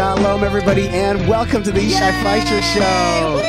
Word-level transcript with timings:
Shalom, 0.00 0.42
everybody, 0.44 0.88
and 0.88 1.28
welcome 1.28 1.62
to 1.62 1.70
the 1.70 1.80
Yishai 1.80 2.22
Fleisher 2.22 2.62
Show. 2.62 3.42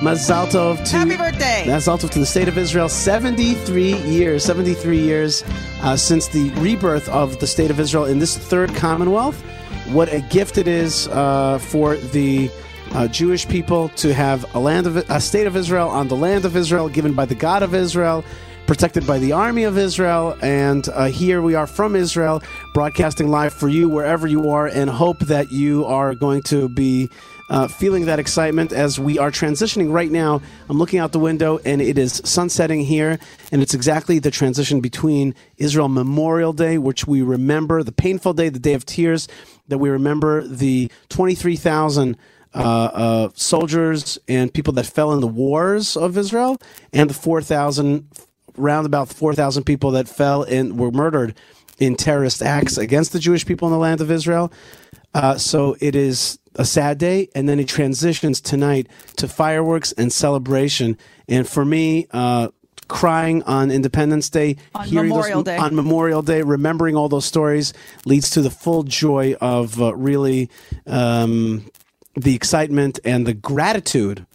Mazal 0.00 0.46
Tov 0.46 0.84
to 0.88 0.96
Happy 0.96 1.16
birthday. 1.16 1.64
Mazal 1.66 1.98
Tov 1.98 2.10
to 2.10 2.20
the 2.20 2.26
state 2.26 2.46
of 2.46 2.56
Israel. 2.56 2.88
Seventy-three 2.88 3.94
years, 4.02 4.44
seventy-three 4.44 5.00
years 5.00 5.42
uh, 5.80 5.96
since 5.96 6.28
the 6.28 6.50
rebirth 6.60 7.08
of 7.08 7.40
the 7.40 7.48
state 7.48 7.72
of 7.72 7.80
Israel 7.80 8.04
in 8.04 8.20
this 8.20 8.38
third 8.38 8.72
Commonwealth. 8.76 9.42
What 9.88 10.12
a 10.12 10.20
gift 10.30 10.58
it 10.58 10.68
is 10.68 11.08
uh, 11.08 11.58
for 11.58 11.96
the 11.96 12.48
uh, 12.92 13.08
Jewish 13.08 13.48
people 13.48 13.88
to 13.96 14.14
have 14.14 14.54
a 14.54 14.60
land 14.60 14.86
of 14.86 14.96
a 14.96 15.20
state 15.20 15.48
of 15.48 15.56
Israel 15.56 15.88
on 15.88 16.06
the 16.06 16.14
land 16.14 16.44
of 16.44 16.54
Israel, 16.54 16.88
given 16.88 17.14
by 17.14 17.24
the 17.24 17.34
God 17.34 17.64
of 17.64 17.74
Israel 17.74 18.24
protected 18.72 19.06
by 19.06 19.18
the 19.18 19.32
army 19.32 19.64
of 19.64 19.76
Israel. 19.76 20.34
And 20.40 20.88
uh, 20.88 21.04
here 21.04 21.42
we 21.42 21.54
are 21.54 21.66
from 21.66 21.94
Israel, 21.94 22.42
broadcasting 22.72 23.28
live 23.28 23.52
for 23.52 23.68
you 23.68 23.86
wherever 23.86 24.26
you 24.26 24.48
are, 24.48 24.66
and 24.66 24.88
hope 24.88 25.18
that 25.18 25.52
you 25.52 25.84
are 25.84 26.14
going 26.14 26.42
to 26.44 26.70
be. 26.70 27.10
Uh, 27.50 27.68
feeling 27.68 28.06
that 28.06 28.18
excitement 28.18 28.72
as 28.72 28.98
we 28.98 29.18
are 29.18 29.30
transitioning 29.30 29.92
right 29.92 30.10
now. 30.10 30.40
I'm 30.70 30.78
looking 30.78 31.00
out 31.00 31.12
the 31.12 31.18
window 31.18 31.58
and 31.66 31.82
it 31.82 31.98
is 31.98 32.22
sunsetting 32.24 32.80
here, 32.80 33.18
and 33.50 33.60
it's 33.60 33.74
exactly 33.74 34.18
the 34.18 34.30
transition 34.30 34.80
between 34.80 35.34
Israel 35.58 35.88
Memorial 35.88 36.54
Day, 36.54 36.78
which 36.78 37.06
we 37.06 37.20
remember, 37.20 37.82
the 37.82 37.92
painful 37.92 38.32
day, 38.32 38.48
the 38.48 38.58
day 38.58 38.72
of 38.72 38.86
tears, 38.86 39.28
that 39.68 39.76
we 39.76 39.90
remember 39.90 40.46
the 40.48 40.90
23,000 41.10 42.16
uh, 42.54 42.58
uh, 42.58 43.28
soldiers 43.34 44.18
and 44.28 44.54
people 44.54 44.72
that 44.74 44.86
fell 44.86 45.12
in 45.12 45.20
the 45.20 45.26
wars 45.26 45.94
of 45.94 46.16
Israel, 46.16 46.56
and 46.94 47.10
the 47.10 47.14
4,000 47.14 48.08
round 48.56 48.86
about 48.86 49.08
4,000 49.08 49.64
people 49.64 49.92
that 49.92 50.08
fell 50.08 50.42
and 50.42 50.78
were 50.78 50.90
murdered 50.90 51.34
in 51.78 51.96
terrorist 51.96 52.42
acts 52.42 52.78
against 52.78 53.12
the 53.12 53.18
Jewish 53.18 53.44
people 53.46 53.68
in 53.68 53.72
the 53.72 53.78
land 53.78 54.00
of 54.00 54.10
Israel. 54.10 54.52
Uh, 55.14 55.36
so 55.36 55.76
it 55.80 55.94
is 55.94 56.38
a 56.54 56.64
sad 56.64 56.98
day, 56.98 57.28
and 57.34 57.48
then 57.48 57.58
it 57.58 57.68
transitions 57.68 58.40
tonight 58.40 58.86
to 59.16 59.28
fireworks 59.28 59.92
and 59.92 60.12
celebration. 60.12 60.98
And 61.28 61.48
for 61.48 61.64
me, 61.64 62.06
uh, 62.10 62.48
crying 62.88 63.42
on 63.44 63.70
Independence 63.70 64.28
Day, 64.28 64.56
On 64.74 64.84
hearing 64.84 65.08
Memorial 65.08 65.42
those, 65.42 65.54
Day. 65.54 65.56
on 65.56 65.74
Memorial 65.74 66.22
Day, 66.22 66.42
remembering 66.42 66.94
all 66.94 67.08
those 67.08 67.24
stories 67.24 67.72
leads 68.04 68.30
to 68.30 68.42
the 68.42 68.50
full 68.50 68.82
joy 68.82 69.34
of 69.40 69.80
uh, 69.80 69.94
really 69.96 70.50
um, 70.86 71.64
the 72.14 72.34
excitement 72.34 72.98
and 73.04 73.26
the 73.26 73.34
gratitude. 73.34 74.26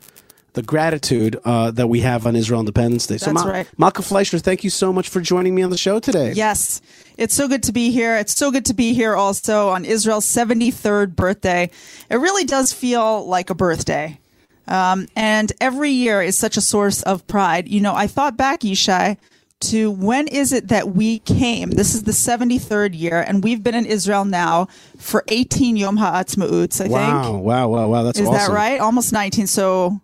The 0.57 0.63
gratitude 0.63 1.37
uh, 1.45 1.69
that 1.69 1.87
we 1.87 1.99
have 1.99 2.25
on 2.25 2.35
Israel 2.35 2.59
Independence 2.61 3.05
Day. 3.05 3.17
So, 3.17 3.31
That's 3.31 3.45
Ma- 3.45 3.51
right. 3.51 3.67
Malka 3.77 4.01
Fleisher, 4.01 4.39
thank 4.39 4.63
you 4.63 4.71
so 4.71 4.91
much 4.91 5.07
for 5.07 5.21
joining 5.21 5.53
me 5.53 5.61
on 5.61 5.69
the 5.69 5.77
show 5.77 5.99
today. 5.99 6.33
Yes, 6.33 6.81
it's 7.15 7.35
so 7.35 7.47
good 7.47 7.61
to 7.63 7.71
be 7.71 7.91
here. 7.91 8.17
It's 8.17 8.35
so 8.35 8.49
good 8.49 8.65
to 8.65 8.73
be 8.73 8.93
here 8.95 9.13
also 9.15 9.69
on 9.69 9.85
Israel's 9.85 10.25
73rd 10.25 11.15
birthday. 11.15 11.69
It 12.09 12.15
really 12.15 12.43
does 12.43 12.73
feel 12.73 13.27
like 13.27 13.51
a 13.51 13.55
birthday. 13.55 14.19
Um, 14.67 15.07
and 15.15 15.51
every 15.61 15.91
year 15.91 16.23
is 16.23 16.35
such 16.35 16.57
a 16.57 16.61
source 16.61 17.03
of 17.03 17.27
pride. 17.27 17.67
You 17.67 17.79
know, 17.79 17.93
I 17.93 18.07
thought 18.07 18.35
back, 18.35 18.61
Yishai, 18.61 19.17
to 19.59 19.91
when 19.91 20.27
is 20.27 20.53
it 20.53 20.69
that 20.69 20.89
we 20.89 21.19
came? 21.19 21.69
This 21.69 21.93
is 21.93 22.01
the 22.03 22.11
73rd 22.13 22.97
year, 22.99 23.21
and 23.27 23.43
we've 23.43 23.61
been 23.61 23.75
in 23.75 23.85
Israel 23.85 24.25
now 24.25 24.69
for 24.97 25.23
18 25.27 25.77
Yom 25.77 25.97
HaAtzmaut, 25.99 26.81
I 26.83 26.87
Wow, 26.87 27.23
think. 27.23 27.43
wow, 27.43 27.67
wow, 27.67 27.87
wow. 27.89 28.03
That's 28.03 28.19
Is 28.19 28.27
awesome. 28.27 28.53
that 28.53 28.55
right? 28.57 28.79
Almost 28.79 29.13
19. 29.13 29.45
So, 29.45 30.01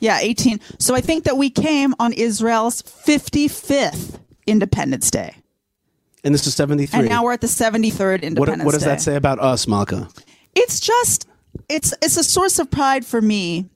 yeah, 0.00 0.18
18. 0.20 0.60
So 0.78 0.94
I 0.94 1.00
think 1.00 1.24
that 1.24 1.36
we 1.36 1.50
came 1.50 1.94
on 1.98 2.12
Israel's 2.12 2.82
55th 2.82 4.18
Independence 4.46 5.10
Day. 5.10 5.36
And 6.24 6.34
this 6.34 6.46
is 6.46 6.54
73. 6.54 6.98
And 6.98 7.08
now 7.08 7.24
we're 7.24 7.32
at 7.32 7.40
the 7.40 7.46
73rd 7.46 7.98
what, 7.98 8.24
Independence 8.24 8.64
what 8.64 8.72
does 8.72 8.82
Day. 8.82 8.88
that 8.88 9.00
say 9.00 9.16
about 9.16 9.38
us, 9.38 9.66
Malka? 9.68 10.08
It's 10.54 10.80
just 10.80 11.26
it's 11.68 11.94
it's 12.02 12.16
a 12.16 12.24
source 12.24 12.58
of 12.58 12.70
pride 12.70 13.04
for 13.04 13.20
me 13.20 13.68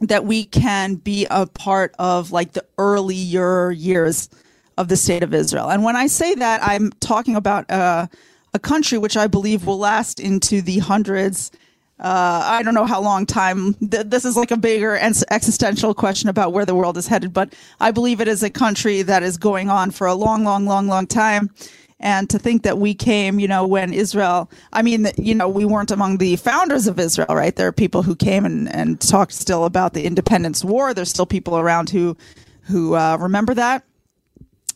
that 0.00 0.24
we 0.24 0.44
can 0.44 0.96
be 0.96 1.26
a 1.30 1.46
part 1.46 1.94
of 1.98 2.30
like 2.30 2.52
the 2.52 2.64
earlier 2.78 3.70
years 3.70 4.28
of 4.76 4.88
the 4.88 4.96
state 4.96 5.22
of 5.22 5.32
Israel. 5.32 5.70
And 5.70 5.84
when 5.84 5.96
I 5.96 6.08
say 6.08 6.34
that, 6.34 6.60
I'm 6.62 6.90
talking 7.00 7.36
about 7.36 7.70
uh, 7.70 8.06
a 8.52 8.58
country 8.58 8.98
which 8.98 9.16
I 9.16 9.26
believe 9.26 9.66
will 9.66 9.78
last 9.78 10.20
into 10.20 10.62
the 10.62 10.78
hundreds. 10.78 11.50
Uh, 12.00 12.42
I 12.44 12.62
don't 12.62 12.74
know 12.74 12.86
how 12.86 13.00
long 13.00 13.24
time. 13.24 13.74
Th- 13.74 14.06
this 14.06 14.24
is 14.24 14.36
like 14.36 14.50
a 14.50 14.56
bigger 14.56 14.96
and 14.96 15.14
existential 15.30 15.94
question 15.94 16.28
about 16.28 16.52
where 16.52 16.66
the 16.66 16.74
world 16.74 16.96
is 16.96 17.06
headed, 17.06 17.32
but 17.32 17.54
I 17.80 17.92
believe 17.92 18.20
it 18.20 18.26
is 18.26 18.42
a 18.42 18.50
country 18.50 19.02
that 19.02 19.22
is 19.22 19.36
going 19.38 19.70
on 19.70 19.92
for 19.92 20.06
a 20.06 20.14
long, 20.14 20.44
long, 20.44 20.66
long, 20.66 20.88
long 20.88 21.06
time. 21.06 21.50
And 22.00 22.28
to 22.30 22.38
think 22.38 22.64
that 22.64 22.78
we 22.78 22.94
came, 22.94 23.38
you 23.38 23.46
know, 23.46 23.66
when 23.66 23.94
Israel, 23.94 24.50
I 24.72 24.82
mean, 24.82 25.06
you 25.16 25.34
know, 25.34 25.48
we 25.48 25.64
weren't 25.64 25.92
among 25.92 26.18
the 26.18 26.36
founders 26.36 26.88
of 26.88 26.98
Israel, 26.98 27.34
right? 27.34 27.54
There 27.54 27.68
are 27.68 27.72
people 27.72 28.02
who 28.02 28.16
came 28.16 28.44
and, 28.44 28.74
and 28.74 29.00
talked 29.00 29.32
still 29.32 29.64
about 29.64 29.94
the 29.94 30.04
independence 30.04 30.64
war. 30.64 30.92
There's 30.92 31.10
still 31.10 31.26
people 31.26 31.56
around 31.56 31.90
who, 31.90 32.16
who 32.62 32.94
uh, 32.94 33.16
remember 33.20 33.54
that. 33.54 33.84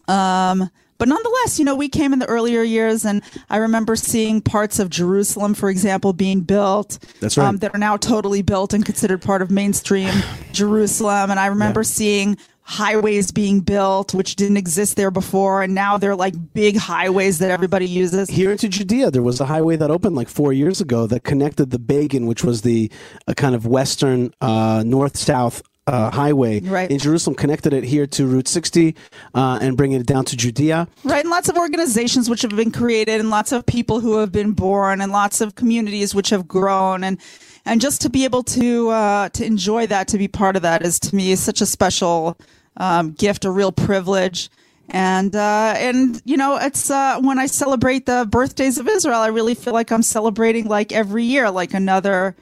Um, 0.06 0.70
but 0.98 1.08
nonetheless, 1.08 1.58
you 1.58 1.64
know, 1.64 1.74
we 1.74 1.88
came 1.88 2.12
in 2.12 2.18
the 2.18 2.26
earlier 2.26 2.62
years, 2.62 3.04
and 3.04 3.22
I 3.48 3.56
remember 3.58 3.96
seeing 3.96 4.40
parts 4.40 4.78
of 4.78 4.90
Jerusalem, 4.90 5.54
for 5.54 5.70
example, 5.70 6.12
being 6.12 6.40
built. 6.42 6.98
That's 7.20 7.36
right. 7.38 7.46
Um, 7.46 7.56
that 7.58 7.74
are 7.74 7.78
now 7.78 7.96
totally 7.96 8.42
built 8.42 8.74
and 8.74 8.84
considered 8.84 9.22
part 9.22 9.40
of 9.42 9.50
mainstream 9.50 10.12
Jerusalem. 10.52 11.30
And 11.30 11.38
I 11.40 11.46
remember 11.46 11.80
Yeah. 11.80 11.84
seeing 11.84 12.36
highways 12.62 13.30
being 13.32 13.60
built, 13.60 14.12
which 14.12 14.36
didn't 14.36 14.58
exist 14.58 14.96
there 14.96 15.10
before, 15.10 15.62
and 15.62 15.74
now 15.74 15.96
they're 15.96 16.14
like 16.14 16.34
big 16.52 16.76
highways 16.76 17.38
that 17.38 17.50
everybody 17.50 17.86
uses. 17.86 18.28
Here 18.28 18.50
into 18.50 18.68
Judea, 18.68 19.10
there 19.10 19.22
was 19.22 19.40
a 19.40 19.46
highway 19.46 19.76
that 19.76 19.90
opened 19.90 20.16
like 20.16 20.28
four 20.28 20.52
years 20.52 20.78
ago 20.80 21.06
that 21.06 21.24
connected 21.24 21.70
the 21.70 21.78
Begin, 21.78 22.26
which 22.26 22.44
was 22.44 22.60
the 22.62 22.90
uh, 23.26 23.32
kind 23.32 23.54
of 23.54 23.66
western 23.66 24.34
uh, 24.42 24.82
north 24.84 25.16
south. 25.16 25.62
Uh, 25.88 26.10
highway 26.10 26.60
Right. 26.60 26.90
in 26.90 26.98
Jerusalem 26.98 27.34
connected 27.34 27.72
it 27.72 27.82
here 27.82 28.06
to 28.08 28.26
Route 28.26 28.46
60 28.46 28.94
uh, 29.34 29.58
and 29.62 29.74
bringing 29.74 29.98
it 30.00 30.06
down 30.06 30.24
to 30.26 30.36
Judea. 30.36 30.86
Right, 31.02 31.22
and 31.24 31.30
lots 31.30 31.48
of 31.48 31.56
organizations 31.56 32.28
which 32.28 32.42
have 32.42 32.54
been 32.54 32.70
created, 32.70 33.20
and 33.20 33.30
lots 33.30 33.52
of 33.52 33.64
people 33.64 34.00
who 34.00 34.18
have 34.18 34.30
been 34.30 34.52
born, 34.52 35.00
and 35.00 35.10
lots 35.12 35.40
of 35.40 35.54
communities 35.54 36.14
which 36.14 36.28
have 36.28 36.46
grown, 36.46 37.02
and 37.04 37.18
and 37.64 37.80
just 37.80 38.00
to 38.02 38.10
be 38.10 38.24
able 38.24 38.42
to 38.44 38.90
uh, 38.90 39.28
to 39.30 39.44
enjoy 39.44 39.86
that, 39.86 40.08
to 40.08 40.18
be 40.18 40.28
part 40.28 40.56
of 40.56 40.62
that, 40.62 40.82
is 40.82 41.00
to 41.00 41.16
me 41.16 41.34
such 41.36 41.60
a 41.62 41.66
special 41.66 42.36
um, 42.76 43.12
gift, 43.12 43.44
a 43.46 43.50
real 43.50 43.72
privilege. 43.72 44.50
And 44.90 45.34
uh, 45.34 45.72
and 45.76 46.20
you 46.26 46.36
know, 46.36 46.56
it's 46.56 46.90
uh, 46.90 47.18
when 47.20 47.38
I 47.38 47.46
celebrate 47.46 48.04
the 48.06 48.26
birthdays 48.30 48.76
of 48.78 48.86
Israel, 48.88 49.20
I 49.20 49.28
really 49.28 49.54
feel 49.54 49.72
like 49.74 49.90
I'm 49.90 50.02
celebrating 50.02 50.66
like 50.66 50.92
every 50.92 51.24
year, 51.24 51.50
like 51.50 51.72
another. 51.72 52.36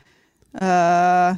Uh, 0.61 1.35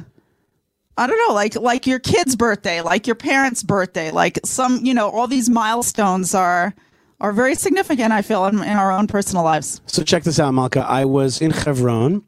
I 0.99 1.07
don't 1.07 1.19
know, 1.27 1.33
like 1.33 1.55
like 1.55 1.87
your 1.87 1.99
kid's 1.99 2.35
birthday, 2.35 2.81
like 2.81 3.07
your 3.07 3.15
parents' 3.15 3.63
birthday, 3.63 4.11
like 4.11 4.39
some, 4.43 4.85
you 4.85 4.93
know, 4.93 5.09
all 5.09 5.27
these 5.27 5.49
milestones 5.49 6.35
are 6.35 6.73
are 7.21 7.31
very 7.31 7.55
significant. 7.55 8.11
I 8.11 8.21
feel 8.21 8.45
in, 8.47 8.55
in 8.61 8.77
our 8.83 8.91
own 8.91 9.07
personal 9.07 9.43
lives. 9.43 9.81
So 9.85 10.03
check 10.03 10.23
this 10.23 10.39
out, 10.39 10.53
Malka. 10.53 10.81
I 10.81 11.05
was 11.05 11.41
in 11.41 11.51
Hebron, 11.51 12.23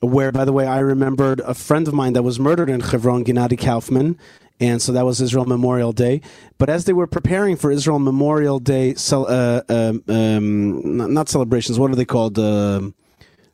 where, 0.00 0.32
by 0.32 0.44
the 0.44 0.52
way, 0.52 0.66
I 0.66 0.80
remembered 0.80 1.40
a 1.40 1.54
friend 1.54 1.88
of 1.88 1.94
mine 1.94 2.12
that 2.12 2.22
was 2.22 2.38
murdered 2.38 2.68
in 2.68 2.80
Hebron, 2.80 3.24
Gennady 3.24 3.58
Kaufman. 3.58 4.18
And 4.62 4.82
so 4.82 4.92
that 4.92 5.06
was 5.06 5.22
Israel 5.22 5.46
Memorial 5.46 5.92
Day. 5.92 6.20
But 6.58 6.68
as 6.68 6.84
they 6.84 6.92
were 6.92 7.06
preparing 7.06 7.56
for 7.56 7.70
Israel 7.70 7.98
Memorial 7.98 8.58
Day, 8.58 8.94
uh, 9.10 9.62
um, 9.70 10.04
um, 10.06 10.96
not- 10.98 11.10
not 11.10 11.28
celebrations, 11.30 11.78
what 11.78 11.90
are 11.90 11.96
they 11.96 12.04
called? 12.04 12.38
Uh, 12.38 12.90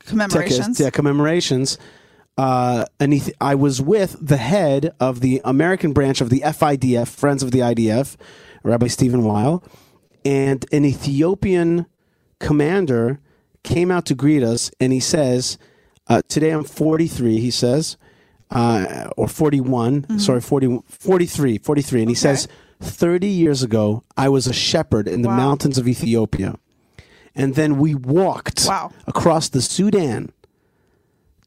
Commemorations. 0.05 0.79
yeah, 0.79 0.89
commemorations. 0.89 1.77
Uh, 2.37 2.85
he, 2.99 3.21
I 3.41 3.55
was 3.55 3.81
with 3.81 4.15
the 4.21 4.37
head 4.37 4.93
of 4.99 5.21
the 5.21 5.41
American 5.43 5.91
branch 5.93 6.21
of 6.21 6.29
the 6.29 6.41
FIDF, 6.41 7.07
Friends 7.07 7.41
of 7.41 7.51
the 7.51 7.59
IDF, 7.59 8.15
Rabbi 8.63 8.87
Steven 8.87 9.23
Weil, 9.23 9.63
and 10.23 10.65
an 10.71 10.85
Ethiopian 10.85 11.87
commander 12.39 13.19
came 13.63 13.89
out 13.91 14.05
to 14.05 14.15
greet 14.15 14.43
us, 14.43 14.69
and 14.79 14.93
he 14.93 14.99
says, 14.99 15.57
uh, 16.07 16.21
"Today 16.27 16.51
I'm 16.51 16.63
43." 16.63 17.39
He 17.39 17.49
says, 17.51 17.97
uh, 18.51 19.09
or 19.17 19.27
41. 19.27 20.19
Sorry, 20.19 20.39
40, 20.41 20.79
43, 20.87 21.57
43, 21.57 22.01
and 22.01 22.09
he 22.09 22.15
says, 22.15 22.47
"30 22.79 23.27
years 23.27 23.63
ago, 23.63 24.03
I 24.15 24.29
was 24.29 24.45
a 24.47 24.53
shepherd 24.53 25.07
in 25.07 25.21
the 25.23 25.27
Wow. 25.29 25.37
mountains 25.37 25.77
of 25.77 25.87
Ethiopia." 25.87 26.55
And 27.35 27.55
then 27.55 27.77
we 27.77 27.93
walked 27.95 28.65
Wow. 28.67 28.91
across 29.05 29.49
the 29.49 29.61
Sudan 29.61 30.31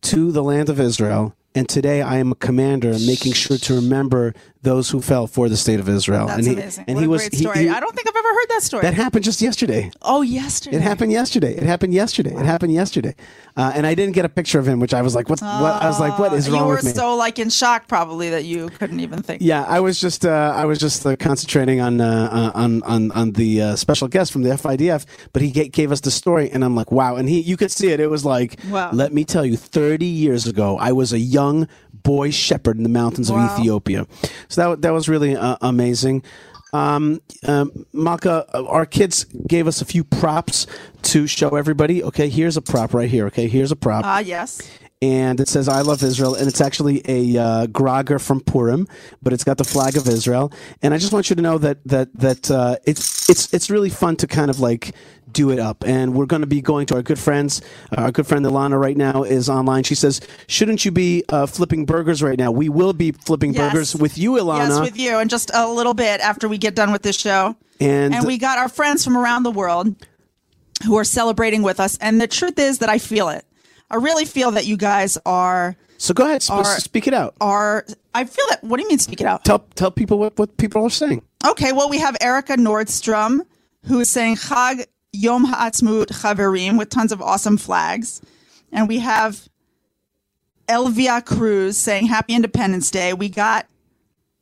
to 0.02 0.32
the 0.32 0.42
land 0.42 0.68
of 0.68 0.80
Israel. 0.80 1.34
And 1.54 1.68
today 1.68 2.00
I 2.00 2.18
am 2.18 2.32
a 2.32 2.36
commander 2.36 2.92
making 2.92 3.32
sure 3.32 3.58
to 3.58 3.74
remember 3.74 4.34
those 4.62 4.90
who 4.90 5.00
fell 5.00 5.26
for 5.26 5.48
the 5.48 5.56
state 5.56 5.80
of 5.80 5.88
Israel. 5.88 6.26
That's 6.26 6.38
and 6.38 6.46
he, 6.46 6.52
amazing. 6.52 6.84
And 6.86 6.96
what 6.96 7.00
he 7.00 7.06
a 7.06 7.08
was 7.08 7.22
great 7.22 7.34
story. 7.40 7.58
he- 7.60 7.68
I 7.70 7.80
don't 7.80 7.94
think 7.96 8.06
I've 8.08 8.16
ever 8.16 8.28
heard 8.28 8.48
that 8.50 8.62
story. 8.62 8.82
that 8.82 8.92
happened 8.94 9.24
just 9.24 9.40
yesterday. 9.40 9.90
oh, 10.02 10.20
yesterday. 10.20 10.76
It 10.76 10.82
happened 10.82 11.12
yesterday. 11.12 11.54
It 11.56 11.62
happened 11.62 11.94
yesterday. 11.94 12.34
It 12.34 12.44
happened 12.44 12.72
yesterday. 12.74 13.14
Uh, 13.56 13.72
and 13.74 13.86
I 13.86 13.94
didn't 13.94 14.14
get 14.14 14.24
a 14.26 14.28
picture 14.28 14.58
of 14.58 14.68
him, 14.68 14.78
which 14.78 14.92
I 14.94 15.00
was 15.02 15.14
like, 15.14 15.28
what? 15.30 15.40
what? 15.40 15.82
I 15.82 15.86
was 15.88 15.98
like, 15.98 16.18
what 16.18 16.32
is 16.34 16.46
Uh, 16.46 16.50
you 16.52 16.56
wrong 16.58 16.68
with 16.68 16.84
me? 16.84 16.90
You 16.90 16.94
were 16.94 17.00
so 17.00 17.14
like 17.16 17.38
in 17.38 17.48
shock, 17.48 17.88
probably 17.88 18.30
that 18.30 18.44
you 18.44 18.68
couldn't 18.68 19.00
even 19.00 19.22
think. 19.22 19.40
Yeah, 19.42 19.64
I 19.66 19.80
was 19.80 19.98
just 20.00 20.24
uh, 20.26 20.52
I 20.54 20.66
was 20.66 20.78
just 20.78 21.04
uh, 21.06 21.16
concentrating 21.16 21.80
on 21.80 22.00
uh, 22.00 22.52
on 22.54 22.82
on 22.82 23.10
on 23.12 23.32
the 23.32 23.62
uh, 23.62 23.76
special 23.76 24.08
guest 24.08 24.30
from 24.30 24.42
the 24.42 24.50
FIDF, 24.50 25.06
but 25.32 25.40
he 25.42 25.50
gave 25.50 25.90
us 25.90 26.00
the 26.00 26.10
story, 26.10 26.50
and 26.50 26.62
I'm 26.64 26.74
like, 26.76 26.92
wow! 26.92 27.16
And 27.16 27.28
he, 27.28 27.40
you 27.40 27.56
could 27.56 27.72
see 27.72 27.88
it. 27.88 27.98
It 28.00 28.08
was 28.08 28.24
like, 28.24 28.58
Wow. 28.70 28.90
let 28.92 29.12
me 29.12 29.24
tell 29.24 29.44
you, 29.44 29.56
30 29.56 30.04
years 30.06 30.46
ago, 30.46 30.76
I 30.78 30.92
was 30.92 31.12
a 31.12 31.18
young 31.18 31.66
boy 32.02 32.30
shepherd 32.30 32.76
in 32.78 32.82
the 32.82 32.88
mountains 32.88 33.30
Wow. 33.30 33.44
of 33.46 33.58
Ethiopia. 33.58 34.06
So 34.50 34.70
that 34.70 34.82
that 34.82 34.90
was 34.92 35.08
really 35.08 35.34
uh, 35.36 35.56
amazing. 35.62 36.22
Um, 36.72 37.20
um, 37.48 37.86
Malka, 37.92 38.46
uh, 38.54 38.64
our 38.66 38.86
kids 38.86 39.24
gave 39.24 39.66
us 39.66 39.80
a 39.80 39.84
few 39.84 40.04
props 40.04 40.66
to 41.02 41.26
show 41.26 41.56
everybody. 41.56 42.02
Okay, 42.04 42.28
here's 42.28 42.56
a 42.56 42.62
prop 42.62 42.94
right 42.94 43.08
here. 43.10 43.26
Okay, 43.26 43.48
here's 43.48 43.72
a 43.72 43.76
prop 43.76 44.04
Ah, 44.04 44.20
yes. 44.20 44.60
and 45.02 45.40
it 45.40 45.48
says 45.48 45.68
"I 45.68 45.80
love 45.80 46.02
Israel," 46.04 46.34
and 46.36 46.46
it's 46.46 46.60
actually 46.60 47.02
a 47.08 47.36
uh, 47.42 47.66
grogger 47.66 48.20
from 48.20 48.40
Purim, 48.40 48.86
but 49.22 49.32
it's 49.32 49.42
got 49.44 49.58
the 49.58 49.64
flag 49.64 49.96
of 49.96 50.06
Israel. 50.06 50.52
And 50.82 50.94
I 50.94 50.98
just 50.98 51.12
want 51.12 51.28
you 51.30 51.34
to 51.36 51.42
know 51.42 51.58
that 51.58 51.78
that 51.86 52.08
that 52.14 52.50
uh, 52.50 52.76
it's 52.86 53.28
it's 53.28 53.52
it's 53.52 53.68
really 53.70 53.90
fun 53.90 54.14
to 54.16 54.26
kind 54.28 54.50
of 54.50 54.60
like 54.60 54.94
do 55.32 55.50
it 55.50 55.58
up. 55.58 55.84
And 55.86 56.14
we're 56.14 56.26
going 56.26 56.42
to 56.42 56.46
be 56.46 56.60
going 56.60 56.86
to 56.86 56.94
our 56.96 57.02
good 57.02 57.18
friends. 57.18 57.60
Uh, 57.96 58.02
our 58.02 58.12
good 58.12 58.26
friend 58.26 58.44
Ilana 58.44 58.80
right 58.80 58.96
now 58.96 59.22
is 59.22 59.48
online. 59.48 59.82
She 59.84 59.94
says, 59.94 60.20
"Shouldn't 60.46 60.84
you 60.84 60.90
be 60.90 61.24
uh, 61.28 61.46
flipping 61.46 61.84
burgers 61.86 62.22
right 62.22 62.38
now?" 62.38 62.50
We 62.50 62.68
will 62.68 62.92
be 62.92 63.12
flipping 63.12 63.54
Yes. 63.54 63.72
burgers 63.72 63.96
with 63.96 64.18
you, 64.18 64.32
Ilana. 64.32 64.68
Yes, 64.68 64.80
with 64.80 64.98
you, 64.98 65.18
and 65.18 65.28
just 65.30 65.50
a 65.54 65.68
little 65.68 65.94
bit 65.94 66.20
after 66.20 66.48
we 66.48 66.58
get 66.58 66.74
done 66.74 66.92
with 66.92 67.02
this 67.02 67.16
show. 67.18 67.56
And- 67.80 68.14
and 68.14 68.26
we 68.26 68.36
got 68.38 68.58
our 68.58 68.68
friends 68.68 69.04
from 69.04 69.16
around 69.16 69.42
the 69.44 69.50
world 69.50 69.94
who 70.84 70.96
are 70.98 71.04
celebrating 71.04 71.62
with 71.62 71.80
us. 71.80 71.96
And 72.00 72.20
the 72.20 72.26
truth 72.26 72.58
is 72.58 72.78
that 72.78 72.88
I 72.88 72.98
feel 72.98 73.28
it. 73.30 73.44
I 73.90 73.96
really 73.96 74.24
feel 74.24 74.50
that 74.52 74.66
you 74.66 74.76
guys 74.76 75.18
are 75.26 75.76
so 75.98 76.14
go 76.14 76.24
ahead, 76.24 76.44
Our- 76.48 76.64
speak 76.78 77.06
it 77.06 77.14
out. 77.14 77.34
are. 77.40 77.84
I 78.14 78.24
feel 78.24 78.44
that. 78.50 78.64
What 78.64 78.78
do 78.78 78.82
you 78.82 78.88
mean? 78.88 78.98
Speak 78.98 79.20
it 79.20 79.26
out. 79.26 79.44
Tell 79.44 79.60
tell 79.74 79.90
people 79.90 80.18
what, 80.18 80.38
what 80.38 80.56
people 80.56 80.82
are 80.84 80.90
saying. 80.90 81.22
Okay, 81.46 81.72
well, 81.72 81.88
we 81.90 81.98
have 81.98 82.16
Erica 82.20 82.56
Nordstrom 82.56 83.40
who 83.86 84.00
is 84.00 84.08
saying 84.10 84.36
Chag 84.36 84.84
Yom 85.12 85.44
Ha'atzmaut 85.44 86.06
Chaverim 86.06 86.78
with 86.78 86.90
tons 86.90 87.12
of 87.12 87.20
awesome 87.20 87.56
flags. 87.56 88.20
And 88.72 88.88
we 88.88 89.00
have 89.00 89.48
Elvia 90.68 91.24
Cruz 91.24 91.76
saying 91.76 92.06
Happy 92.06 92.34
Independence 92.34 92.90
Day. 92.90 93.12
We 93.12 93.28
got 93.28 93.66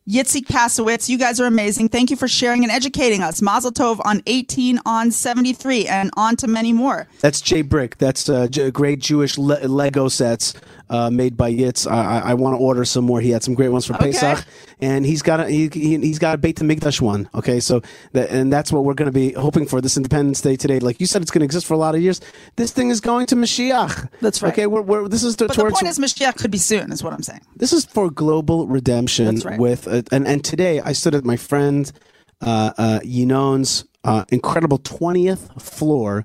Yitzi 0.09 0.43
Kasowitz. 0.43 1.09
You 1.09 1.19
guys 1.19 1.41
are 1.41 1.47
amazing. 1.47 1.89
Thank 1.89 2.11
you 2.11 2.17
for 2.17 2.29
sharing 2.29 2.63
and 2.65 2.73
educating 2.73 3.23
us. 3.23 3.43
Mazel 3.43 3.73
Tov 3.73 4.01
on 4.05 4.23
18 4.27 4.81
on 4.87 5.11
73 5.11 5.87
and 5.87 6.11
on 6.17 6.37
to 6.37 6.47
many 6.47 6.73
more. 6.73 7.09
That's 7.21 7.41
JBrick. 7.43 7.97
That's 7.97 8.29
uh, 8.29 8.49
great 8.73 9.01
Jewish 9.01 9.37
le- 9.37 9.67
Lego 9.67 10.09
sets 10.09 10.55
uh, 10.91 11.11
made 11.11 11.37
by 11.37 11.53
Yitz. 11.53 11.91
I, 11.91 12.19
I, 12.19 12.31
I 12.31 12.35
want 12.35 12.55
to 12.55 12.59
order 12.59 12.85
some 12.85 13.05
more. 13.05 13.21
He 13.21 13.31
had 13.31 13.43
some 13.43 13.55
great 13.55 13.69
ones 13.69 13.87
for 13.87 13.95
Okay. 13.95 14.13
Pesach, 14.13 14.45
and 14.81 15.05
he's 15.05 15.23
got 15.23 15.41
a 15.41 15.49
he, 15.49 15.69
he, 15.73 15.99
he's 15.99 16.19
got 16.19 16.35
a 16.35 16.39
Beit 16.39 16.57
Hamikdash 16.57 17.01
one. 17.01 17.29
Okay, 17.35 17.61
so 17.61 17.83
that, 18.13 18.31
and 18.31 18.53
that's 18.53 18.73
what 18.73 18.85
we're 18.85 18.95
going 18.95 19.11
to 19.11 19.13
be 19.13 19.33
hoping 19.33 19.67
for 19.67 19.81
this 19.81 19.97
Independence 19.97 20.41
Day 20.41 20.57
today. 20.57 20.79
Like 20.79 21.01
you 21.01 21.07
said, 21.07 21.23
it's 21.23 21.31
going 21.31 21.41
to 21.41 21.45
exist 21.45 21.67
for 21.67 21.75
a 21.75 21.79
lot 21.79 21.95
of 21.95 22.01
years. 22.01 22.21
This 22.57 22.73
thing 22.73 22.91
is 22.91 23.01
going 23.01 23.27
to 23.27 23.37
Mashiach. 23.37 24.09
That's 24.21 24.43
right. 24.43 24.53
Okay, 24.53 24.67
we're, 24.67 24.83
we're 24.83 25.09
this 25.09 25.25
is 25.25 25.37
the, 25.37 25.47
But 25.47 25.57
the 25.57 25.63
point 25.65 25.87
is, 25.87 25.99
Mashiach 25.99 26.37
could 26.37 26.51
be 26.51 26.59
soon, 26.59 26.93
is 26.93 27.03
what 27.03 27.13
I'm 27.13 27.23
saying. 27.23 27.41
this 27.57 27.73
is 27.73 27.85
for 27.85 28.11
global 28.11 28.67
redemption 28.67 29.35
That's 29.35 29.45
right. 29.45 29.59
with 29.59 29.89
uh, 29.89 30.03
and 30.13 30.27
and 30.27 30.45
today 30.45 30.81
I 30.81 30.93
stood 30.93 31.15
at 31.15 31.25
my 31.25 31.37
friend 31.37 31.91
uh, 32.41 32.73
uh, 32.79 33.01
Yinon's 33.03 33.85
uh, 34.05 34.25
incredible 34.31 34.79
twentieth 34.79 35.51
floor 35.61 36.25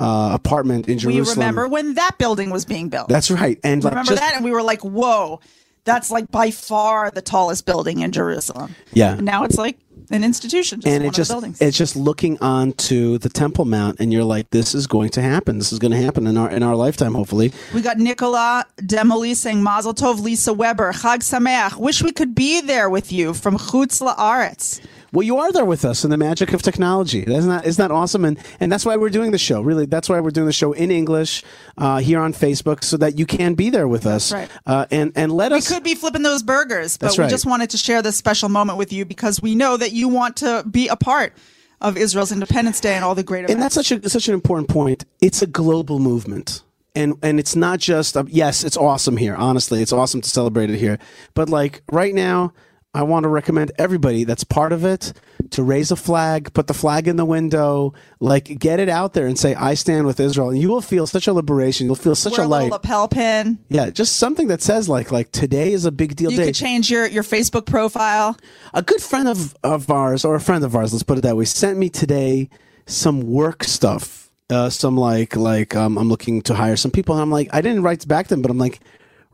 uh, 0.00 0.30
apartment 0.32 0.88
in 0.88 0.98
Jerusalem. 0.98 1.38
We 1.38 1.44
remember 1.44 1.68
when 1.68 1.94
that 1.94 2.16
building 2.18 2.50
was 2.50 2.64
being 2.64 2.88
built. 2.88 3.08
That's 3.08 3.30
right. 3.30 3.58
And 3.64 3.82
like 3.82 3.92
remember 3.92 4.12
just, 4.12 4.22
that? 4.22 4.34
And 4.36 4.44
we 4.44 4.50
were 4.50 4.62
like, 4.62 4.82
whoa, 4.82 5.40
that's 5.84 6.10
like 6.10 6.30
by 6.30 6.50
far 6.50 7.10
the 7.10 7.22
tallest 7.22 7.66
building 7.66 8.00
in 8.00 8.12
Jerusalem. 8.12 8.74
Yeah. 8.92 9.14
And 9.14 9.24
now 9.24 9.44
it's 9.44 9.56
like 9.56 9.78
an 10.10 10.24
institution, 10.24 10.80
just 10.80 10.94
and 10.94 11.04
it 11.04 11.12
just 11.12 11.30
buildings 11.30 11.60
it's 11.60 11.76
just 11.76 11.94
looking 11.96 12.38
onto 12.38 13.18
the 13.18 13.28
Temple 13.28 13.64
Mount, 13.64 14.00
and 14.00 14.12
you're 14.12 14.24
like, 14.24 14.50
this 14.50 14.74
is 14.74 14.86
going 14.86 15.10
to 15.10 15.22
happen. 15.22 15.58
This 15.58 15.72
is 15.72 15.78
going 15.78 15.90
to 15.90 15.98
happen 15.98 16.26
in 16.26 16.36
our 16.36 16.50
in 16.50 16.62
our 16.62 16.76
lifetime, 16.76 17.14
hopefully. 17.14 17.52
we 17.74 17.82
got 17.82 17.98
Nicola 17.98 18.64
Demoli 18.78 19.34
saying 19.34 19.62
Mazel 19.62 19.94
Tov, 19.94 20.20
Lisa 20.20 20.52
Weber, 20.52 20.92
Chag 20.92 21.18
Sameach. 21.18 21.76
Wish 21.76 22.02
we 22.02 22.12
could 22.12 22.34
be 22.34 22.60
there 22.60 22.88
with 22.88 23.12
you 23.12 23.34
from 23.34 23.58
Chutz 23.58 24.00
La'aretz. 24.00 24.80
Well, 25.12 25.22
you 25.24 25.38
are 25.38 25.50
there 25.52 25.64
with 25.64 25.84
us 25.84 26.04
in 26.04 26.10
the 26.10 26.16
magic 26.18 26.52
of 26.52 26.60
technology. 26.62 27.20
Isn't 27.26 27.48
that 27.48 27.66
isn't 27.66 27.82
that 27.82 27.90
awesome? 27.94 28.24
And 28.24 28.38
and 28.60 28.70
that's 28.70 28.84
why 28.84 28.96
we're 28.96 29.08
doing 29.08 29.30
the 29.30 29.38
show. 29.38 29.60
Really, 29.62 29.86
that's 29.86 30.08
why 30.08 30.20
we're 30.20 30.30
doing 30.30 30.46
the 30.46 30.52
show 30.52 30.72
in 30.72 30.90
English 30.90 31.42
uh, 31.78 31.98
here 31.98 32.20
on 32.20 32.32
Facebook, 32.34 32.84
so 32.84 32.96
that 32.98 33.18
you 33.18 33.24
can 33.24 33.54
be 33.54 33.70
there 33.70 33.88
with 33.88 34.06
us. 34.06 34.32
right. 34.32 34.50
Uh, 34.66 34.86
and 34.90 35.12
and 35.16 35.32
let 35.32 35.52
We 35.52 35.58
us. 35.58 35.70
We 35.70 35.74
could 35.76 35.84
be 35.84 35.94
flipping 35.94 36.22
those 36.22 36.42
burgers, 36.42 36.98
but 36.98 37.06
That's 37.06 37.18
we 37.18 37.26
just 37.28 37.46
wanted 37.46 37.70
to 37.70 37.78
share 37.78 38.02
this 38.02 38.16
special 38.16 38.48
moment 38.48 38.76
with 38.78 38.92
you 38.92 39.04
because 39.04 39.40
we 39.40 39.54
know 39.54 39.76
that 39.78 39.92
you 39.92 40.08
want 40.08 40.36
to 40.38 40.64
be 40.70 40.88
a 40.88 40.96
part 40.96 41.32
of 41.80 41.96
Israel's 41.96 42.32
Independence 42.32 42.80
Day 42.80 42.94
and 42.94 43.04
all 43.04 43.14
the 43.14 43.22
great 43.22 43.44
events. 43.44 43.52
and 43.54 43.62
that's 43.62 43.74
such 43.74 43.92
a 43.92 44.08
such 44.10 44.28
an 44.28 44.34
important 44.34 44.68
point. 44.68 45.04
It's 45.20 45.40
a 45.42 45.46
global 45.46 45.98
movement. 46.00 46.62
And, 46.94 47.14
and 47.22 47.38
it's 47.38 47.54
not 47.54 47.78
just 47.78 48.16
uh, 48.16 48.24
yes, 48.26 48.64
it's 48.64 48.76
awesome 48.76 49.16
here. 49.16 49.36
Honestly, 49.36 49.80
it's 49.80 49.92
awesome 49.92 50.20
to 50.20 50.28
celebrate 50.28 50.68
it 50.68 50.78
here. 50.78 50.98
But 51.34 51.48
like 51.48 51.82
right 51.92 52.12
now, 52.12 52.52
I 52.94 53.02
want 53.02 53.24
to 53.24 53.28
recommend 53.28 53.70
everybody 53.78 54.24
that's 54.24 54.44
part 54.44 54.72
of 54.72 54.84
it 54.84 55.12
to 55.50 55.62
raise 55.62 55.90
a 55.90 55.96
flag, 55.96 56.52
put 56.54 56.66
the 56.66 56.74
flag 56.74 57.06
in 57.06 57.16
the 57.16 57.24
window, 57.24 57.92
like 58.18 58.58
get 58.58 58.80
it 58.80 58.88
out 58.88 59.12
there 59.12 59.26
and 59.26 59.38
say 59.38 59.54
I 59.54 59.74
stand 59.74 60.06
with 60.06 60.18
Israel, 60.18 60.50
and 60.50 60.58
you 60.60 60.68
will 60.70 60.80
feel 60.80 61.06
such 61.06 61.26
a 61.26 61.32
liberation. 61.32 61.86
You'll 61.86 61.94
feel 61.96 62.14
such 62.14 62.32
Wear 62.38 62.42
a 62.42 62.46
a 62.46 62.48
light. 62.48 62.70
lapel 62.70 63.06
pin. 63.06 63.58
Yeah, 63.68 63.90
just 63.90 64.16
something 64.16 64.48
that 64.48 64.62
says 64.62 64.88
like 64.88 65.12
like 65.12 65.30
today 65.32 65.72
is 65.72 65.84
a 65.84 65.92
big 65.92 66.16
deal 66.16 66.30
You 66.30 66.38
day. 66.38 66.46
could 66.46 66.54
change 66.54 66.90
your, 66.90 67.06
your 67.06 67.22
Facebook 67.22 67.66
profile. 67.66 68.36
a 68.72 68.82
good 68.82 69.02
friend 69.02 69.28
of, 69.28 69.54
of 69.62 69.90
ours, 69.90 70.24
or 70.24 70.34
a 70.34 70.40
friend 70.40 70.64
of 70.64 70.74
ours, 70.74 70.92
let's 70.92 71.02
put 71.02 71.18
it 71.18 71.22
that 71.22 71.36
way, 71.36 71.44
sent 71.44 71.78
me 71.78 71.88
today 71.90 72.48
some 72.86 73.20
work 73.20 73.64
stuff. 73.64 74.30
Uh, 74.50 74.70
some 74.70 74.96
like 74.96 75.36
like 75.36 75.76
um, 75.76 75.98
I'm 75.98 76.08
looking 76.08 76.40
to 76.42 76.54
hire 76.54 76.76
some 76.76 76.90
people, 76.90 77.14
and 77.14 77.20
I'm 77.22 77.30
like 77.30 77.50
I 77.52 77.60
didn't 77.60 77.82
write 77.82 78.08
back 78.08 78.28
to 78.28 78.30
them, 78.34 78.40
but 78.40 78.50
I'm 78.50 78.56
like, 78.56 78.80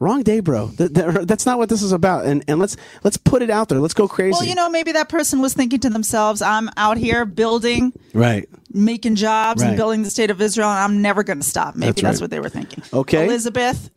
wrong 0.01 0.23
day, 0.23 0.41
bro. 0.41 0.71
Th- 0.77 0.93
th- 0.93 1.15
that's 1.27 1.47
not 1.47 1.59
what 1.59 1.69
this 1.69 1.83
is 1.83 1.93
about. 1.93 2.25
And 2.27 2.45
and 2.49 2.59
let's 2.59 2.77
let's 3.03 3.17
put 3.17 3.43
it 3.43 3.51
out 3.51 3.69
there. 3.69 3.79
Let's 3.81 3.95
go 3.95 4.09
crazy. 4.09 4.33
Well, 4.33 4.45
you 4.45 4.55
know, 4.55 4.69
maybe 4.69 4.93
that 4.93 5.09
person 5.09 5.41
was 5.41 5.55
thinking 5.55 5.81
to 5.81 5.91
themselves, 5.91 6.43
I'm 6.43 6.69
out 6.77 6.97
here 6.97 7.25
building, 7.25 7.93
right? 8.13 8.49
making 8.73 9.15
jobs, 9.15 9.63
Right. 9.63 9.69
and 9.69 9.77
building 9.77 10.03
the 10.03 10.11
state 10.11 10.31
of 10.31 10.41
Israel, 10.41 10.69
and 10.69 10.79
I'm 10.81 11.01
never 11.01 11.23
going 11.23 11.39
to 11.39 11.47
stop. 11.47 11.77
Maybe 11.77 11.93
That's 11.93 12.03
that's, 12.03 12.17
right. 12.17 12.21
what 12.25 12.31
they 12.33 12.41
were 12.41 12.49
thinking. 12.49 12.83
Okay. 12.93 13.25
Elizabeth 13.25 13.89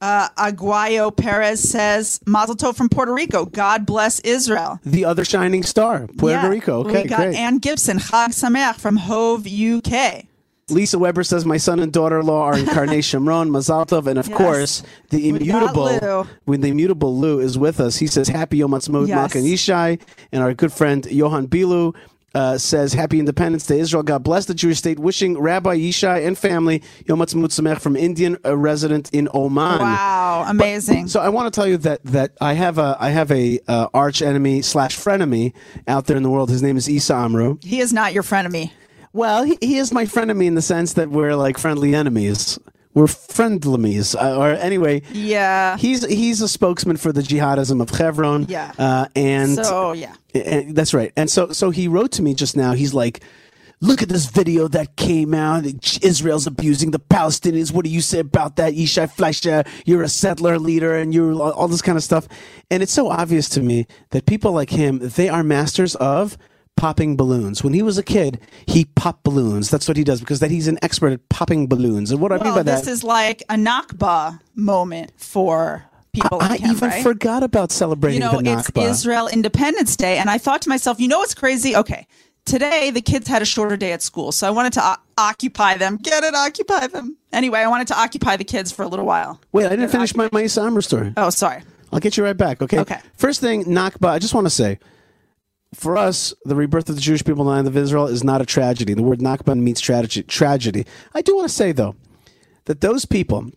uh, 0.00 0.28
Aguayo 0.38 1.14
Perez 1.14 1.60
says, 1.68 2.20
Mazel 2.26 2.54
Tov 2.56 2.76
from 2.76 2.88
Puerto 2.88 3.12
Rico. 3.12 3.44
God 3.46 3.84
bless 3.86 4.20
Israel. 4.20 4.78
The 4.84 5.04
other 5.04 5.24
shining 5.24 5.62
star, 5.62 6.06
Puerto 6.18 6.34
Yeah. 6.42 6.48
Rico. 6.48 6.80
Okay, 6.80 7.02
we 7.04 7.08
got 7.08 7.16
great. 7.18 7.34
Ann 7.36 7.58
Gibson, 7.58 7.98
Chag 7.98 8.28
Sameach 8.28 8.76
from 8.76 8.96
Hove, 8.96 9.46
UK. 9.46 10.24
Lisa 10.68 10.98
Weber 10.98 11.22
says 11.22 11.46
my 11.46 11.58
son 11.58 11.78
and 11.78 11.92
daughter-in-law 11.92 12.42
are 12.42 12.58
in 12.58 12.64
Karnei 12.66 12.98
Shomron, 12.98 13.50
Mazal 13.50 13.86
Tov, 13.86 14.08
and 14.08 14.18
of 14.18 14.26
Yes. 14.26 14.36
course 14.36 14.82
the 15.10 15.28
immutable 15.28 15.84
Lou. 16.02 16.26
when 16.44 16.60
the 16.60 16.68
immutable 16.68 17.16
Lou 17.16 17.38
is 17.38 17.56
with 17.56 17.78
us. 17.78 17.98
He 17.98 18.08
says 18.08 18.26
happy 18.26 18.56
Yom 18.56 18.72
Ha'atzmaut 18.72 19.06
Yes. 19.06 19.32
Malkan 19.32 20.00
and 20.32 20.42
our 20.42 20.54
good 20.54 20.72
friend 20.72 21.06
Johan 21.06 21.46
Bilu. 21.46 21.94
Uh, 22.34 22.58
says 22.58 22.92
happy 22.92 23.18
Independence 23.18 23.64
Day, 23.66 23.78
Israel. 23.80 24.02
God 24.02 24.22
bless 24.22 24.44
the 24.44 24.52
Jewish 24.52 24.76
state. 24.76 24.98
Wishing 24.98 25.38
Rabbi 25.38 25.76
Yishai 25.78 26.26
and 26.26 26.36
family 26.36 26.82
Yom 27.06 27.20
Ha'atzmaut 27.20 27.46
Samech 27.48 27.80
from 27.80 27.96
Indian 27.96 28.36
uh, 28.44 28.54
resident 28.58 29.08
in 29.14 29.28
Oman. 29.32 29.78
Wow, 29.78 30.44
amazing. 30.48 31.06
So 31.08 31.20
I 31.20 31.30
want 31.30 31.50
to 31.50 31.58
tell 31.58 31.66
you 31.68 31.78
that 31.78 32.02
that 32.04 32.32
I 32.40 32.52
have 32.54 32.76
a 32.76 32.94
I 33.00 33.08
have 33.10 33.30
a 33.30 33.60
uh, 33.68 33.86
arch 33.94 34.20
enemy 34.20 34.60
slash 34.62 34.98
frenemy 34.98 35.54
out 35.88 36.06
there 36.06 36.16
in 36.16 36.24
the 36.24 36.28
world. 36.28 36.50
His 36.50 36.62
name 36.62 36.76
is 36.76 36.88
Issa 36.88 37.14
Amro. 37.14 37.56
he 37.62 37.78
is 37.80 37.92
not 37.92 38.12
your 38.12 38.24
frenemy. 38.24 38.72
Well, 39.16 39.44
he, 39.44 39.56
he 39.62 39.78
is 39.78 39.92
my 39.92 40.04
frenemy 40.04 40.44
in 40.44 40.56
the 40.56 40.62
sense 40.62 40.92
that 40.92 41.08
we're 41.08 41.34
like 41.34 41.56
friendly 41.56 41.94
enemies. 41.94 42.58
We're 42.92 43.06
friendlemies, 43.06 44.14
uh, 44.14 44.36
or 44.38 44.50
anyway. 44.50 45.00
Yeah. 45.10 45.78
He's 45.78 46.04
he's 46.04 46.42
a 46.42 46.48
spokesman 46.48 46.98
for 46.98 47.12
the 47.12 47.22
jihadism 47.22 47.80
of 47.80 47.88
Hebron. 47.88 48.44
Yeah. 48.48 48.72
Uh, 48.78 49.06
and, 49.16 49.54
So, 49.54 49.92
yeah. 49.92 50.14
and 50.34 50.76
that's 50.76 50.92
right. 50.92 51.12
And 51.16 51.30
so 51.30 51.52
so 51.52 51.70
he 51.70 51.88
wrote 51.88 52.12
to 52.12 52.22
me 52.22 52.34
just 52.34 52.58
now. 52.58 52.72
He's 52.72 52.92
like, 52.92 53.20
"Look 53.80 54.02
at 54.02 54.10
this 54.10 54.26
video 54.26 54.68
that 54.68 54.96
came 54.96 55.32
out. 55.32 55.64
Israel's 56.02 56.46
abusing 56.46 56.90
the 56.90 57.00
Palestinians. 57.00 57.72
What 57.72 57.84
do 57.86 57.90
you 57.90 58.02
say 58.02 58.18
about 58.18 58.56
that, 58.56 58.74
Yishai 58.74 59.10
Fleisher? 59.10 59.64
You're 59.86 60.02
a 60.02 60.10
settler 60.10 60.58
leader, 60.58 60.94
and 60.94 61.14
you're 61.14 61.32
all 61.34 61.68
this 61.68 61.82
kind 61.82 61.96
of 61.96 62.04
stuff." 62.04 62.28
And 62.70 62.82
it's 62.82 62.92
so 62.92 63.08
obvious 63.08 63.48
to 63.50 63.62
me 63.62 63.86
that 64.10 64.26
people 64.26 64.52
like 64.52 64.70
him, 64.70 64.98
they 65.00 65.30
are 65.30 65.42
masters 65.42 65.94
of 65.96 66.36
popping 66.76 67.16
balloons. 67.16 67.64
When 67.64 67.72
he 67.72 67.82
was 67.82 67.98
a 67.98 68.02
kid, 68.02 68.38
he 68.66 68.84
popped 68.84 69.24
balloons. 69.24 69.70
That's 69.70 69.88
what 69.88 69.96
he 69.96 70.04
does 70.04 70.20
because 70.20 70.40
that 70.40 70.50
he's 70.50 70.68
an 70.68 70.78
expert 70.82 71.12
at 71.12 71.28
popping 71.28 71.66
balloons. 71.66 72.10
And 72.10 72.20
what 72.20 72.32
I 72.32 72.36
mean 72.36 72.44
Well, 72.44 72.56
by 72.56 72.62
that, 72.64 72.78
this 72.84 72.88
is 72.88 73.02
like 73.02 73.42
a 73.48 73.54
Nakba 73.54 74.40
moment 74.54 75.12
for 75.16 75.84
people 76.12 76.38
I 76.40 76.48
like 76.48 76.60
him, 76.60 76.70
even 76.72 76.90
right? 76.90 77.02
forgot 77.02 77.42
about 77.42 77.72
celebrating 77.72 78.20
you 78.22 78.26
know, 78.26 78.40
the 78.40 78.52
it's. 78.52 78.70
Israel 78.76 79.28
Independence 79.28 79.96
Day, 79.96 80.18
and 80.18 80.30
I 80.30 80.38
thought 80.38 80.62
to 80.62 80.68
myself, 80.68 81.00
you 81.00 81.08
know 81.08 81.18
what's 81.18 81.34
crazy? 81.34 81.74
Okay, 81.76 82.06
today 82.44 82.90
the 82.90 83.02
kids 83.02 83.28
had 83.28 83.42
a 83.42 83.46
shorter 83.46 83.76
day 83.76 83.92
at 83.92 84.02
school, 84.02 84.32
so 84.32 84.46
I 84.46 84.50
wanted 84.50 84.72
to 84.74 84.84
o- 84.84 84.96
occupy 85.18 85.76
them. 85.76 85.96
Get 85.96 86.24
it? 86.24 86.34
Occupy 86.34 86.88
them. 86.88 87.16
Anyway, 87.32 87.60
I 87.60 87.68
wanted 87.68 87.88
to 87.88 87.98
occupy 87.98 88.36
the 88.36 88.44
kids 88.44 88.72
for 88.72 88.82
a 88.82 88.88
little 88.88 89.06
while. 89.06 89.40
Wait, 89.52 89.66
I 89.66 89.70
didn't 89.70 89.88
finish 89.88 90.14
my, 90.14 90.28
my 90.32 90.42
Issa 90.42 90.62
Amro 90.62 90.80
story. 90.80 91.12
Oh, 91.16 91.30
sorry. 91.30 91.62
I'll 91.92 92.00
get 92.00 92.16
you 92.16 92.24
right 92.24 92.36
back, 92.36 92.62
okay? 92.62 92.80
Okay. 92.80 92.98
First 93.16 93.40
thing, 93.40 93.64
Nakba, 93.64 94.08
I 94.08 94.18
just 94.18 94.34
want 94.34 94.46
to 94.46 94.50
say, 94.50 94.78
for 95.74 95.96
us, 95.96 96.32
the 96.44 96.54
rebirth 96.54 96.88
of 96.88 96.94
the 96.94 97.00
Jewish 97.00 97.24
people 97.24 97.42
in 97.42 97.46
the 97.46 97.52
land 97.52 97.66
of 97.66 97.76
Israel 97.76 98.06
is 98.06 98.24
not 98.24 98.40
a 98.40 98.46
tragedy. 98.46 98.94
The 98.94 99.02
word 99.02 99.20
Nakba 99.20 99.58
means 99.58 99.80
tragedy. 99.80 100.22
tragedy. 100.26 100.86
I 101.14 101.22
do 101.22 101.36
want 101.36 101.48
to 101.48 101.54
say, 101.54 101.72
though, 101.72 101.96
that 102.66 102.80
those 102.80 103.04
people 103.04 103.50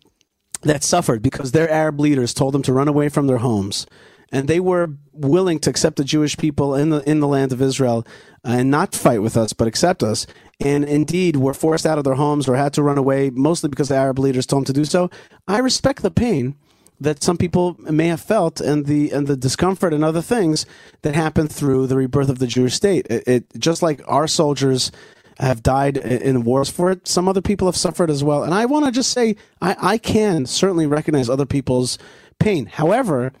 that 0.62 0.84
suffered 0.84 1.22
because 1.22 1.52
their 1.52 1.70
Arab 1.70 2.00
leaders 2.00 2.34
told 2.34 2.54
them 2.54 2.62
to 2.62 2.72
run 2.72 2.88
away 2.88 3.08
from 3.08 3.26
their 3.26 3.38
homes, 3.38 3.86
and 4.32 4.48
they 4.48 4.60
were 4.60 4.94
willing 5.12 5.58
to 5.60 5.70
accept 5.70 5.96
the 5.96 6.04
Jewish 6.04 6.36
people 6.36 6.74
in 6.74 6.90
the 6.90 7.08
in 7.08 7.20
the 7.20 7.28
land 7.28 7.52
of 7.52 7.62
Israel 7.62 8.06
uh, 8.44 8.50
and 8.50 8.70
not 8.70 8.94
fight 8.94 9.22
with 9.22 9.36
us, 9.36 9.52
but 9.52 9.68
accept 9.68 10.02
us, 10.02 10.26
and 10.60 10.84
indeed 10.84 11.36
were 11.36 11.54
forced 11.54 11.86
out 11.86 11.98
of 11.98 12.04
their 12.04 12.14
homes 12.14 12.48
or 12.48 12.56
had 12.56 12.74
to 12.74 12.82
run 12.82 12.98
away, 12.98 13.30
mostly 13.30 13.70
because 13.70 13.88
the 13.88 13.96
Arab 13.96 14.18
leaders 14.18 14.46
told 14.46 14.66
them 14.66 14.74
to 14.74 14.80
do 14.80 14.84
so. 14.84 15.10
I 15.48 15.58
respect 15.58 16.02
the 16.02 16.10
pain 16.10 16.56
that 17.00 17.22
some 17.22 17.36
people 17.36 17.76
may 17.78 18.08
have 18.08 18.20
felt 18.20 18.60
and 18.60 18.86
the 18.86 19.10
and 19.10 19.26
the 19.26 19.36
discomfort 19.36 19.94
and 19.94 20.04
other 20.04 20.22
things 20.22 20.66
that 21.02 21.14
happened 21.14 21.50
through 21.50 21.86
the 21.86 21.96
rebirth 21.96 22.28
of 22.28 22.38
the 22.38 22.46
Jewish 22.46 22.74
state. 22.74 23.06
It, 23.08 23.26
it 23.26 23.44
just 23.58 23.82
like 23.82 24.02
our 24.06 24.26
soldiers 24.26 24.92
have 25.38 25.62
died 25.62 25.96
in 25.96 26.44
wars 26.44 26.68
for 26.68 26.90
it, 26.90 27.08
some 27.08 27.26
other 27.26 27.40
people 27.40 27.66
have 27.66 27.76
suffered 27.76 28.10
as 28.10 28.22
well. 28.22 28.44
And 28.44 28.52
I 28.52 28.66
want 28.66 28.84
to 28.84 28.92
just 28.92 29.10
say 29.10 29.36
I, 29.62 29.76
I 29.80 29.98
can 29.98 30.44
certainly 30.44 30.86
recognize 30.86 31.30
other 31.30 31.46
people's 31.46 31.98
pain. 32.38 32.66
However, 32.66 33.32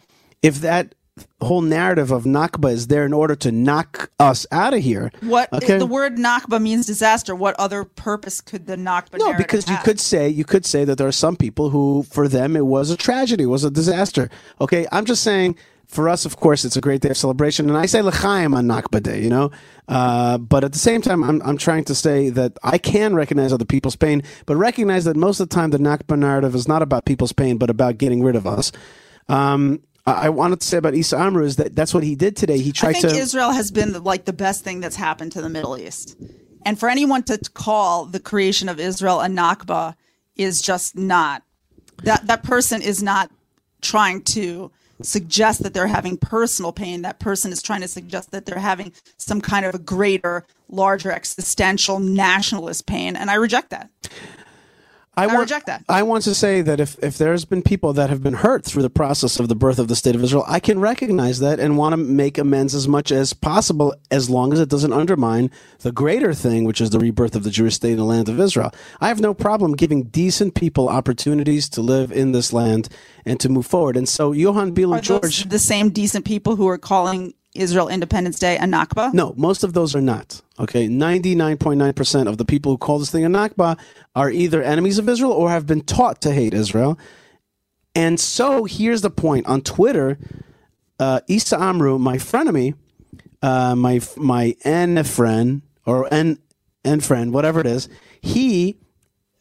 if 0.42 0.60
that 0.62 0.94
whole 1.40 1.62
narrative 1.62 2.10
of 2.10 2.24
Nakba 2.24 2.72
is 2.72 2.86
there 2.88 3.04
in 3.04 3.12
order 3.12 3.34
to 3.36 3.50
knock 3.52 4.10
us 4.18 4.46
out 4.52 4.74
of 4.74 4.80
here, 4.80 5.10
What 5.22 5.52
Okay. 5.52 5.78
the 5.78 5.86
word 5.86 6.16
Nakba 6.16 6.60
means 6.60 6.86
disaster. 6.86 7.34
What 7.34 7.54
other 7.58 7.84
purpose 7.84 8.40
could 8.40 8.66
the 8.66 8.76
Nakba 8.76 9.18
No, 9.18 9.32
because 9.34 9.68
you 9.68 9.76
could 9.84 10.00
say 10.00 10.28
you 10.28 10.44
could 10.44 10.64
say 10.66 10.84
that 10.84 10.98
there 10.98 11.08
are 11.08 11.12
some 11.12 11.36
people 11.36 11.70
who, 11.70 12.02
for 12.04 12.28
them, 12.28 12.56
it 12.56 12.66
was 12.66 12.90
a 12.90 12.96
tragedy, 12.96 13.44
it 13.44 13.46
was 13.46 13.64
a 13.64 13.70
disaster. 13.70 14.28
Okay, 14.60 14.86
I'm 14.92 15.04
just 15.04 15.22
saying. 15.22 15.56
For 15.86 16.08
us, 16.08 16.24
of 16.24 16.36
course, 16.36 16.64
it's 16.64 16.76
a 16.76 16.80
great 16.80 17.00
day 17.00 17.08
of 17.10 17.16
celebration, 17.16 17.68
and 17.68 17.76
I 17.76 17.86
say 17.86 18.00
l'chaim 18.00 18.54
on 18.54 18.66
Nakba 18.68 19.02
Day, 19.02 19.20
you 19.24 19.28
know. 19.28 19.50
Uh, 19.88 20.38
but 20.38 20.62
at 20.62 20.70
the 20.72 20.78
same 20.78 21.02
time, 21.02 21.24
I'm 21.24 21.42
I'm 21.42 21.58
trying 21.58 21.82
to 21.86 21.96
say 21.96 22.30
that 22.30 22.56
I 22.62 22.78
can 22.78 23.16
recognize 23.16 23.52
other 23.52 23.64
people's 23.64 23.96
pain, 23.96 24.22
but 24.46 24.54
recognize 24.54 25.02
that 25.06 25.16
most 25.16 25.40
of 25.40 25.48
the 25.48 25.54
time 25.56 25.70
the 25.70 25.78
Nakba 25.78 26.16
narrative 26.16 26.54
is 26.54 26.68
not 26.68 26.80
about 26.82 27.06
people's 27.06 27.32
pain, 27.32 27.58
but 27.58 27.70
about 27.70 27.98
getting 27.98 28.22
rid 28.22 28.36
of 28.36 28.46
us. 28.46 28.70
Um, 29.28 29.80
I 30.06 30.26
I 30.26 30.28
wanted 30.28 30.60
to 30.60 30.66
say 30.66 30.78
about 30.78 30.94
Issa 30.94 31.18
Amro 31.18 31.44
is 31.44 31.56
that 31.56 31.74
that's 31.74 31.94
what 31.94 32.02
he 32.02 32.14
did 32.14 32.36
today. 32.36 32.58
He 32.58 32.70
I 32.70 32.72
tried 32.72 32.92
think 32.94 33.08
to. 33.08 33.14
Israel 33.14 33.52
has 33.52 33.70
been 33.70 34.02
like 34.04 34.24
the 34.24 34.32
best 34.32 34.64
thing 34.64 34.80
that's 34.80 34.96
happened 34.96 35.32
to 35.32 35.42
the 35.42 35.48
Middle 35.48 35.76
East. 35.78 36.16
And 36.64 36.78
for 36.78 36.88
anyone 36.88 37.22
to 37.24 37.38
call 37.54 38.04
the 38.04 38.20
creation 38.20 38.68
of 38.68 38.78
Israel 38.78 39.20
a 39.20 39.26
Nakba 39.26 39.94
is 40.36 40.60
just 40.62 40.96
not 40.96 41.42
that 42.02 42.26
that 42.26 42.42
person 42.42 42.82
is 42.82 43.02
not 43.02 43.30
trying 43.80 44.22
to 44.22 44.70
suggest 45.02 45.62
that 45.62 45.74
they're 45.74 45.86
having 45.86 46.16
personal 46.16 46.72
pain. 46.72 47.02
That 47.02 47.20
person 47.20 47.52
is 47.52 47.62
trying 47.62 47.80
to 47.80 47.88
suggest 47.88 48.30
that 48.32 48.46
they're 48.46 48.58
having 48.58 48.92
some 49.16 49.40
kind 49.40 49.64
of 49.64 49.74
a 49.74 49.78
greater, 49.78 50.46
larger 50.68 51.10
existential 51.10 51.98
nationalist 51.98 52.86
pain. 52.86 53.16
And 53.16 53.30
I 53.30 53.34
reject 53.34 53.70
that. 53.70 53.90
I, 55.22 55.26
want, 55.26 55.40
reject 55.40 55.66
that. 55.66 55.84
I 55.88 56.02
want 56.02 56.24
to 56.24 56.34
say 56.34 56.62
that 56.62 56.80
if, 56.80 56.96
if 57.02 57.18
there's 57.18 57.44
been 57.44 57.62
people 57.62 57.92
that 57.94 58.10
have 58.10 58.22
been 58.22 58.34
hurt 58.34 58.64
through 58.64 58.82
the 58.82 58.90
process 58.90 59.38
of 59.38 59.48
the 59.48 59.54
birth 59.54 59.78
of 59.78 59.88
the 59.88 59.96
state 59.96 60.14
of 60.14 60.22
Israel, 60.22 60.44
I 60.46 60.60
can 60.60 60.78
recognize 60.80 61.40
that 61.40 61.60
and 61.60 61.76
want 61.76 61.92
to 61.92 61.96
make 61.96 62.38
amends 62.38 62.74
as 62.74 62.88
much 62.88 63.12
as 63.12 63.32
possible, 63.32 63.94
as 64.10 64.30
long 64.30 64.52
as 64.52 64.60
it 64.60 64.68
doesn't 64.68 64.92
undermine 64.92 65.50
the 65.80 65.92
greater 65.92 66.34
thing, 66.34 66.64
which 66.64 66.80
is 66.80 66.90
the 66.90 66.98
rebirth 66.98 67.36
of 67.36 67.44
the 67.44 67.50
Jewish 67.50 67.74
state 67.74 67.92
in 67.92 67.98
the 67.98 68.04
land 68.04 68.28
of 68.28 68.40
Israel. 68.40 68.72
I 69.00 69.08
have 69.08 69.20
no 69.20 69.34
problem 69.34 69.74
giving 69.74 70.04
decent 70.04 70.54
people 70.54 70.88
opportunities 70.88 71.68
to 71.70 71.80
live 71.80 72.12
in 72.12 72.32
this 72.32 72.52
land 72.52 72.88
and 73.24 73.38
to 73.40 73.48
move 73.48 73.66
forward. 73.66 73.96
And 73.96 74.08
so, 74.08 74.32
Johann 74.32 74.72
Biel 74.72 74.92
Are 74.92 74.98
and 74.98 75.06
those 75.06 75.20
George. 75.20 75.48
the 75.48 75.58
same 75.58 75.90
decent 75.90 76.24
people 76.24 76.56
who 76.56 76.68
are 76.68 76.78
calling 76.78 77.34
Israel 77.54 77.88
Independence 77.88 78.38
Day 78.38 78.56
a 78.56 78.62
Nakba? 78.62 79.12
No, 79.12 79.34
most 79.36 79.64
of 79.64 79.72
those 79.72 79.94
are 79.94 80.00
not. 80.00 80.40
Okay, 80.60 80.88
99.9% 80.88 82.28
of 82.28 82.36
the 82.36 82.44
people 82.44 82.72
who 82.72 82.78
call 82.78 82.98
this 82.98 83.10
thing 83.10 83.24
a 83.24 83.30
Nakba 83.30 83.78
are 84.14 84.30
either 84.30 84.62
enemies 84.62 84.98
of 84.98 85.08
Israel 85.08 85.32
or 85.32 85.48
have 85.48 85.66
been 85.66 85.80
taught 85.80 86.20
to 86.20 86.32
hate 86.32 86.52
Israel. 86.52 86.98
And 87.94 88.20
so 88.20 88.64
here's 88.64 89.00
the 89.00 89.10
point 89.10 89.46
on 89.46 89.62
Twitter, 89.62 90.18
uh, 90.98 91.20
Issa 91.28 91.58
Amro, 91.58 91.96
my 91.96 92.18
frenemy, 92.18 92.74
uh, 93.42 93.74
my 93.74 94.00
my 94.16 94.54
N 94.62 95.02
friend 95.04 95.62
or 95.86 96.12
N 96.12 96.38
N 96.84 97.00
friend, 97.00 97.32
whatever 97.32 97.60
it 97.60 97.66
is, 97.66 97.88
he 98.20 98.78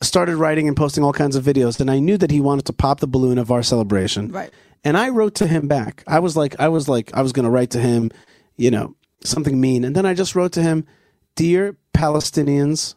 started 0.01 0.37
writing 0.37 0.69
and 0.69 0.77
posting 0.77 1.03
all 1.03 1.11
kinds 1.11 1.35
of 1.35 1.43
videos, 1.43 1.81
and 1.81 1.91
I 1.91 1.99
knew 1.99 2.17
that 2.17 2.31
he 2.31 2.39
wanted 2.39 2.65
to 2.67 2.73
pop 2.73 3.01
the 3.01 3.07
balloon 3.07 3.37
of 3.37 3.51
our 3.51 3.61
celebration. 3.61 4.31
Right. 4.31 4.51
And 4.85 4.95
I 4.95 5.09
wrote 5.09 5.35
to 5.35 5.47
him 5.47 5.67
back. 5.67 6.03
I 6.07 6.19
was 6.19 6.37
like, 6.37 6.57
I 6.59 6.69
was 6.69 6.87
like, 6.87 7.13
I 7.13 7.21
was 7.21 7.33
going 7.33 7.43
to 7.43 7.49
write 7.49 7.71
to 7.71 7.79
him, 7.81 8.09
you 8.55 8.71
know, 8.71 8.95
something 9.25 9.59
mean, 9.59 9.83
and 9.83 9.93
then 9.93 10.05
I 10.05 10.13
just 10.13 10.35
wrote 10.35 10.53
to 10.53 10.61
him, 10.61 10.87
dear 11.35 11.77
Palestinians 11.93 12.95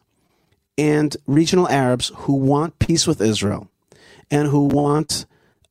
and 0.78 1.16
regional 1.26 1.68
Arabs 1.68 2.10
who 2.14 2.34
want 2.34 2.78
peace 2.78 3.06
with 3.06 3.20
Israel, 3.20 3.68
and 4.30 4.48
who 4.48 4.64
want 4.64 5.26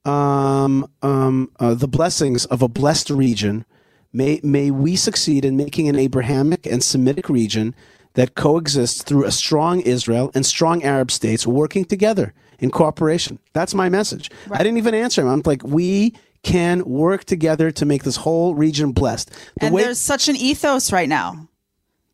um, 0.06 0.88
um, 1.02 1.52
uh, 1.60 1.74
the 1.74 1.88
blessings 1.88 2.46
of 2.46 2.62
a 2.62 2.68
blessed 2.68 3.10
region. 3.10 3.66
May, 4.14 4.42
may 4.44 4.72
we 4.72 4.98
succeed 4.98 5.46
in 5.46 5.56
making 5.56 5.88
an 5.88 5.98
Abrahamic 5.98 6.66
and 6.66 6.84
Semitic 6.84 7.30
region 7.30 7.74
that 8.14 8.36
coexists 8.36 9.04
through 9.04 9.24
a 9.24 9.32
strong 9.32 9.80
Israel 9.80 10.32
and 10.36 10.46
strong 10.46 10.84
Arab 10.84 11.12
states 11.12 11.48
working 11.48 11.86
together 11.86 12.34
in 12.60 12.72
cooperation. 12.72 13.40
That's 13.54 13.74
my 13.74 13.88
message. 13.88 14.30
I 14.52 14.58
didn't 14.58 14.78
even 14.78 14.94
answer 14.94 15.22
him. 15.22 15.30
I'm 15.30 15.42
like, 15.46 15.64
we 15.64 16.14
can 16.44 16.84
work 16.84 17.24
together 17.24 17.72
to 17.72 17.86
make 17.86 18.04
this 18.04 18.18
whole 18.18 18.54
region 18.54 18.92
blessed. 18.92 19.30
The 19.60 19.68
and 19.68 19.76
way- 19.76 19.84
there's 19.84 20.00
such 20.00 20.28
an 20.28 20.36
ethos 20.36 20.92
right 20.92 21.10
now. 21.10 21.48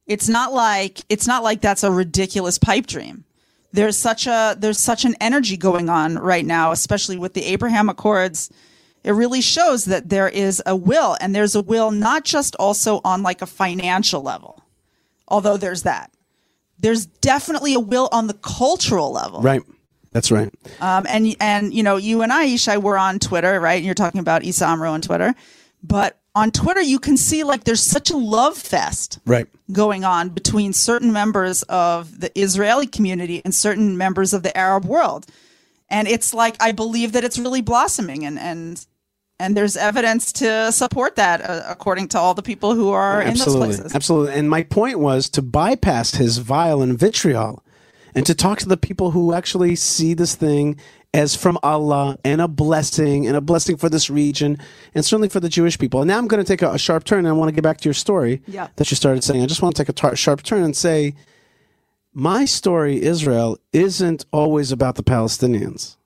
It's 0.08 0.30
not 0.30 0.54
like 0.54 1.02
it's 1.10 1.28
not 1.28 1.44
like 1.44 1.62
that's 1.62 1.84
a 1.84 1.92
ridiculous 1.92 2.58
pipe 2.58 2.88
dream. 2.88 3.26
There's 3.74 3.98
such 3.98 4.26
a 4.26 4.56
there's 4.58 4.80
such 4.80 5.06
an 5.06 5.16
energy 5.20 5.58
going 5.58 5.90
on 5.90 6.16
right 6.16 6.46
now, 6.46 6.72
especially 6.72 7.18
with 7.18 7.34
the 7.34 7.44
Abraham 7.44 7.90
Accords. 7.90 8.50
It 9.04 9.12
really 9.12 9.42
shows 9.42 9.86
that 9.86 10.10
there 10.10 10.28
is 10.28 10.62
a 10.66 10.76
will, 10.76 11.16
and 11.22 11.36
there's 11.36 11.56
a 11.56 11.62
will 11.62 11.92
not 11.92 12.26
just 12.26 12.56
also 12.56 13.02
on 13.04 13.22
like 13.24 13.42
a 13.42 13.46
financial 13.46 14.22
level, 14.22 14.64
although 15.28 15.58
there's 15.58 15.84
that. 15.84 16.12
There's 16.80 17.06
definitely 17.06 17.74
a 17.74 17.80
will 17.80 18.10
on 18.12 18.28
the 18.28 18.34
cultural 18.34 19.12
level. 19.12 19.42
right. 19.42 19.62
That's 20.14 20.32
right. 20.32 20.52
Um, 20.80 21.06
and 21.08 21.36
and 21.40 21.74
you 21.74 21.84
know, 21.84 21.98
you 21.98 22.22
and 22.22 22.32
I, 22.32 22.48
Yishai, 22.48 22.82
were 22.82 22.98
on 22.98 23.20
Twitter, 23.20 23.60
right? 23.60 23.76
And 23.76 23.86
you're 23.86 23.94
talking 23.94 24.20
about 24.20 24.44
Issa 24.44 24.66
Amro 24.66 24.92
on 24.92 25.02
Twitter, 25.02 25.36
but 25.84 26.18
on 26.42 26.52
Twitter, 26.52 26.82
you 26.94 27.00
can 27.00 27.18
see 27.18 27.44
like 27.52 27.64
there's 27.64 27.84
such 27.98 28.10
a 28.12 28.18
love 28.38 28.56
fest 28.58 29.20
Right. 29.26 29.48
going 29.72 30.04
on 30.04 30.30
between 30.30 30.72
certain 30.74 31.12
members 31.22 31.64
of 31.64 32.20
the 32.22 32.30
Israeli 32.40 32.88
community 32.88 33.42
and 33.44 33.54
certain 33.54 33.98
members 33.98 34.34
of 34.34 34.42
the 34.44 34.54
Arab 34.66 34.86
world, 34.86 35.26
and 35.90 36.08
it's 36.08 36.34
like 36.42 36.56
I 36.62 36.72
believe 36.74 37.12
that 37.14 37.24
it's 37.24 37.40
really 37.40 37.62
blossoming, 37.62 38.26
and 38.26 38.38
and 38.40 38.86
and 39.40 39.56
there's 39.58 39.78
evidence 39.78 40.32
to 40.34 40.72
support 40.72 41.16
that, 41.16 41.42
uh, 41.42 41.62
according 41.68 42.08
to 42.10 42.18
all 42.20 42.34
the 42.34 42.42
people 42.52 42.74
who 42.76 42.90
are 42.90 43.22
in 43.22 43.30
those 43.30 43.42
Absolutely. 43.42 43.68
places. 43.68 43.96
Absolutely. 43.96 44.34
And 44.34 44.50
my 44.50 44.64
point 44.64 45.00
was 45.00 45.30
to 45.30 45.42
bypass 45.42 46.16
his 46.16 46.40
vile 46.40 46.82
and 46.82 46.98
vitriol 46.98 47.64
and 48.16 48.26
to 48.26 48.34
talk 48.34 48.58
to 48.60 48.68
the 48.68 48.78
people 48.88 49.12
who 49.12 49.34
actually 49.34 49.76
see 49.76 50.16
this 50.16 50.34
thing 50.36 50.76
as 51.18 51.36
from 51.36 51.58
Allah 51.64 52.18
and 52.24 52.40
a 52.42 52.48
blessing 52.48 53.26
and 53.28 53.36
a 53.36 53.42
blessing 53.42 53.76
for 53.76 53.90
this 53.90 54.10
region 54.10 54.58
and 54.94 55.04
certainly 55.04 55.30
for 55.30 55.40
the 55.40 55.50
Jewish 55.50 55.78
people. 55.80 56.02
And 56.02 56.08
now 56.08 56.18
I'm 56.20 56.28
going 56.28 56.44
to 56.44 56.48
take 56.48 56.62
a, 56.62 56.72
a 56.72 56.78
sharp 56.78 57.04
turn 57.06 57.20
and 57.20 57.28
I 57.28 57.32
want 57.32 57.50
to 57.50 57.56
get 57.56 57.64
back 57.64 57.80
to 57.82 57.90
your 57.90 57.94
story 57.96 58.42
Yeah. 58.48 58.68
that 58.76 58.90
you 58.92 58.96
started 58.96 59.24
saying. 59.24 59.42
I 59.42 59.48
just 59.48 59.62
want 59.64 59.76
to 59.76 59.82
take 59.82 59.90
a 59.90 59.94
tar- 59.94 60.16
sharp 60.16 60.44
turn 60.44 60.64
and 60.64 60.76
say 60.76 61.16
my 62.14 62.46
story, 62.46 63.02
Israel, 63.02 63.58
isn't 63.74 64.26
always 64.32 64.72
about 64.72 64.96
the 64.96 65.04
Palestinians. 65.04 65.98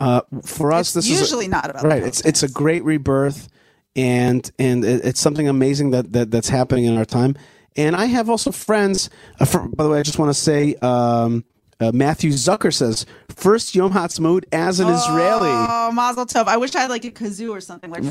Uh, 0.00 0.22
for 0.44 0.72
us, 0.72 0.88
It's 0.96 1.06
this 1.06 1.10
is 1.10 1.18
a- 1.18 1.20
usually 1.24 1.48
not 1.48 1.70
about 1.70 1.82
the 1.82 1.88
right. 1.88 2.02
It's 2.02 2.20
it's 2.22 2.42
a 2.42 2.48
great 2.48 2.82
rebirth, 2.84 3.48
and 3.94 4.50
and 4.58 4.84
it, 4.84 5.04
it's 5.04 5.20
something 5.20 5.46
amazing 5.48 5.90
that, 5.92 6.12
that 6.12 6.30
that's 6.32 6.48
happening 6.48 6.84
in 6.86 6.96
our 6.98 7.04
time. 7.04 7.36
And 7.76 7.94
I 7.94 8.06
have 8.06 8.28
also 8.28 8.50
friends. 8.50 9.08
Uh, 9.40 9.44
for, 9.44 9.68
by 9.68 9.84
the 9.84 9.90
way, 9.90 10.00
I 10.00 10.02
just 10.02 10.18
want 10.18 10.30
to 10.34 10.40
say. 10.40 10.74
Um, 10.82 11.44
uh, 11.80 11.92
Matthew 11.92 12.30
Zucker 12.30 12.72
says, 12.72 13.06
first 13.28 13.74
Yom 13.74 13.92
Ha'atzmaut 13.92 14.44
as 14.52 14.80
an 14.80 14.88
Israeli. 14.88 15.50
Oh, 15.50 15.90
Mazel 15.92 16.26
Tov! 16.26 16.46
I 16.46 16.56
wish 16.56 16.74
I 16.74 16.80
had 16.80 16.90
like 16.90 17.04
a 17.04 17.10
kazoo 17.10 17.50
or 17.50 17.60
something 17.60 17.90
like. 17.90 18.04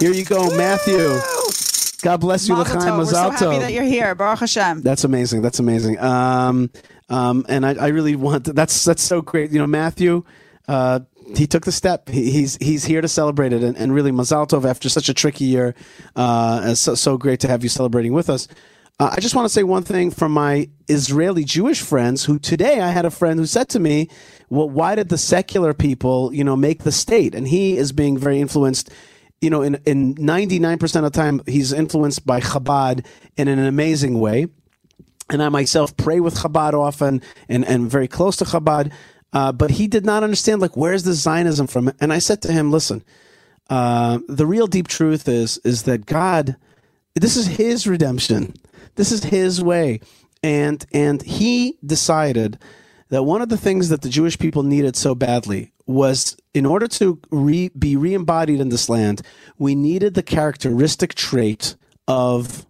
Here 0.00 0.12
you 0.12 0.24
go, 0.24 0.56
Matthew. 0.56 1.18
God 2.00 2.20
bless 2.20 2.48
you, 2.48 2.54
Mazel 2.54 2.80
Tov. 2.80 2.98
We're 2.98 3.04
so 3.06 3.30
happy 3.30 3.58
that 3.58 3.72
you're 3.72 3.82
here. 3.82 4.14
Baruch 4.14 4.38
Hashem. 4.38 4.82
That's 4.82 5.04
amazing. 5.04 5.42
That's 5.42 5.58
amazing. 5.58 5.98
Um, 5.98 6.70
um, 7.08 7.44
and 7.48 7.66
I, 7.66 7.74
I 7.74 7.88
really 7.88 8.14
want 8.14 8.44
to, 8.44 8.52
that's 8.52 8.84
that's 8.84 9.02
so 9.02 9.20
great. 9.20 9.50
You 9.50 9.58
know, 9.58 9.66
Matthew, 9.66 10.24
uh, 10.68 11.00
he 11.36 11.46
took 11.46 11.64
the 11.64 11.72
step. 11.72 12.08
He, 12.08 12.30
he's 12.30 12.56
he's 12.56 12.84
here 12.84 13.00
to 13.00 13.08
celebrate 13.08 13.52
it, 13.52 13.62
and, 13.62 13.76
and 13.76 13.92
really, 13.92 14.12
Mazal 14.12 14.48
Tov 14.48 14.64
after 14.64 14.88
such 14.88 15.08
a 15.08 15.14
tricky 15.14 15.44
year. 15.44 15.74
Uh, 16.14 16.62
it's 16.66 16.80
so, 16.80 16.94
so 16.94 17.18
great 17.18 17.40
to 17.40 17.48
have 17.48 17.62
you 17.62 17.68
celebrating 17.68 18.12
with 18.12 18.30
us. 18.30 18.46
Uh, 19.00 19.10
I 19.12 19.20
just 19.20 19.36
want 19.36 19.46
to 19.46 19.52
say 19.52 19.62
one 19.62 19.84
thing 19.84 20.10
from 20.10 20.32
my 20.32 20.68
Israeli 20.88 21.44
Jewish 21.44 21.80
friends. 21.80 22.24
Who 22.24 22.38
today 22.38 22.80
I 22.80 22.90
had 22.90 23.04
a 23.04 23.10
friend 23.10 23.38
who 23.38 23.46
said 23.46 23.68
to 23.70 23.78
me, 23.78 24.08
"Well, 24.50 24.68
why 24.68 24.96
did 24.96 25.08
the 25.08 25.18
secular 25.18 25.72
people, 25.72 26.34
you 26.34 26.42
know, 26.42 26.56
make 26.56 26.82
the 26.82 26.90
state?" 26.90 27.34
And 27.34 27.46
he 27.46 27.76
is 27.76 27.92
being 27.92 28.18
very 28.18 28.40
influenced. 28.40 28.90
You 29.40 29.50
know, 29.50 29.62
in 29.62 29.76
in 29.86 30.16
ninety 30.18 30.58
nine 30.58 30.78
percent 30.78 31.06
of 31.06 31.12
the 31.12 31.16
time, 31.18 31.42
he's 31.46 31.72
influenced 31.72 32.26
by 32.26 32.40
Chabad 32.40 33.06
in 33.36 33.46
an 33.46 33.60
amazing 33.60 34.18
way. 34.18 34.48
And 35.30 35.42
I 35.42 35.48
myself 35.48 35.96
pray 35.96 36.18
with 36.18 36.34
Chabad 36.34 36.74
often, 36.74 37.22
and 37.48 37.64
and 37.64 37.88
very 37.88 38.08
close 38.08 38.36
to 38.38 38.44
Chabad. 38.44 38.92
Uh, 39.32 39.52
but 39.52 39.72
he 39.72 39.86
did 39.86 40.04
not 40.04 40.24
understand 40.24 40.60
like 40.60 40.76
where's 40.76 41.04
the 41.04 41.12
Zionism 41.12 41.68
from? 41.68 41.92
And 42.00 42.12
I 42.12 42.18
said 42.18 42.42
to 42.42 42.52
him, 42.52 42.72
listen, 42.72 43.04
uh, 43.70 44.18
the 44.26 44.46
real 44.46 44.66
deep 44.66 44.88
truth 44.88 45.28
is 45.28 45.58
is 45.58 45.84
that 45.84 46.06
God, 46.06 46.56
this 47.14 47.36
is 47.36 47.46
His 47.46 47.86
redemption, 47.86 48.54
this 48.98 49.12
is 49.12 49.24
His 49.24 49.62
way, 49.62 50.00
and 50.42 50.84
and 50.92 51.22
He 51.22 51.78
decided 51.86 52.58
that 53.08 53.22
one 53.22 53.40
of 53.40 53.48
the 53.48 53.56
things 53.56 53.88
that 53.88 54.02
the 54.02 54.08
Jewish 54.08 54.38
people 54.38 54.62
needed 54.62 54.96
so 54.96 55.14
badly 55.14 55.72
was 55.86 56.36
in 56.52 56.66
order 56.66 56.86
to 56.86 57.18
re, 57.30 57.68
be 57.70 57.96
re-embodied 57.96 58.60
in 58.60 58.68
this 58.68 58.88
land, 58.88 59.22
we 59.56 59.74
needed 59.74 60.12
the 60.14 60.22
characteristic 60.22 61.14
trait 61.14 61.76
of 62.06 62.66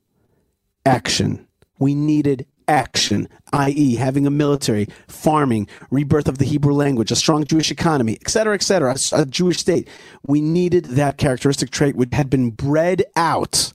action. 0.86 1.48
We 1.80 1.94
needed 1.94 2.46
action, 2.68 3.28
i.e., 3.52 3.96
having 3.96 4.26
a 4.26 4.30
military, 4.30 4.86
farming, 5.08 5.66
rebirth 5.90 6.28
of 6.28 6.38
the 6.38 6.44
Hebrew 6.44 6.74
language, 6.74 7.10
a 7.10 7.16
strong 7.16 7.44
Jewish 7.44 7.70
economy, 7.70 8.18
etc., 8.20 8.54
etc., 8.54 8.94
a, 9.12 9.22
a 9.22 9.26
Jewish 9.26 9.58
state. 9.58 9.88
We 10.26 10.40
needed 10.40 10.84
that 10.84 11.16
characteristic 11.16 11.70
trait 11.70 11.96
which 11.96 12.10
had 12.12 12.30
been 12.30 12.50
bred 12.50 13.04
out 13.16 13.72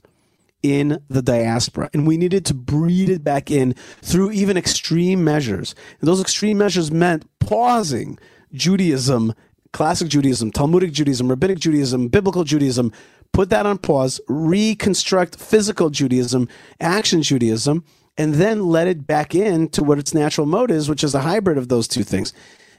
in 0.64 0.98
the 1.08 1.20
diaspora. 1.20 1.90
And 1.92 2.06
we 2.06 2.16
needed 2.16 2.46
to 2.46 2.54
breed 2.54 3.10
it 3.10 3.22
back 3.22 3.50
in 3.50 3.74
through 4.00 4.32
even 4.32 4.56
extreme 4.56 5.22
measures. 5.22 5.74
And 6.00 6.08
those 6.08 6.22
extreme 6.22 6.56
measures 6.56 6.90
meant 6.90 7.26
pausing 7.38 8.18
Judaism, 8.50 9.34
classic 9.74 10.08
Judaism, 10.08 10.50
Talmudic 10.50 10.90
Judaism, 10.90 11.28
rabbinic 11.28 11.58
Judaism, 11.58 12.08
biblical 12.08 12.44
Judaism, 12.44 12.92
put 13.34 13.50
that 13.50 13.66
on 13.66 13.76
pause, 13.76 14.22
reconstruct 14.26 15.36
physical 15.36 15.90
Judaism, 15.90 16.48
action 16.80 17.20
Judaism, 17.20 17.84
and 18.16 18.34
then 18.34 18.64
let 18.64 18.86
it 18.86 19.06
back 19.06 19.34
in 19.34 19.68
to 19.68 19.84
what 19.84 19.98
its 19.98 20.14
natural 20.14 20.46
mode 20.46 20.70
is, 20.70 20.88
which 20.88 21.04
is 21.04 21.14
a 21.14 21.20
hybrid 21.20 21.58
of 21.58 21.68
those 21.68 21.86
two 21.86 22.04
things. 22.04 22.32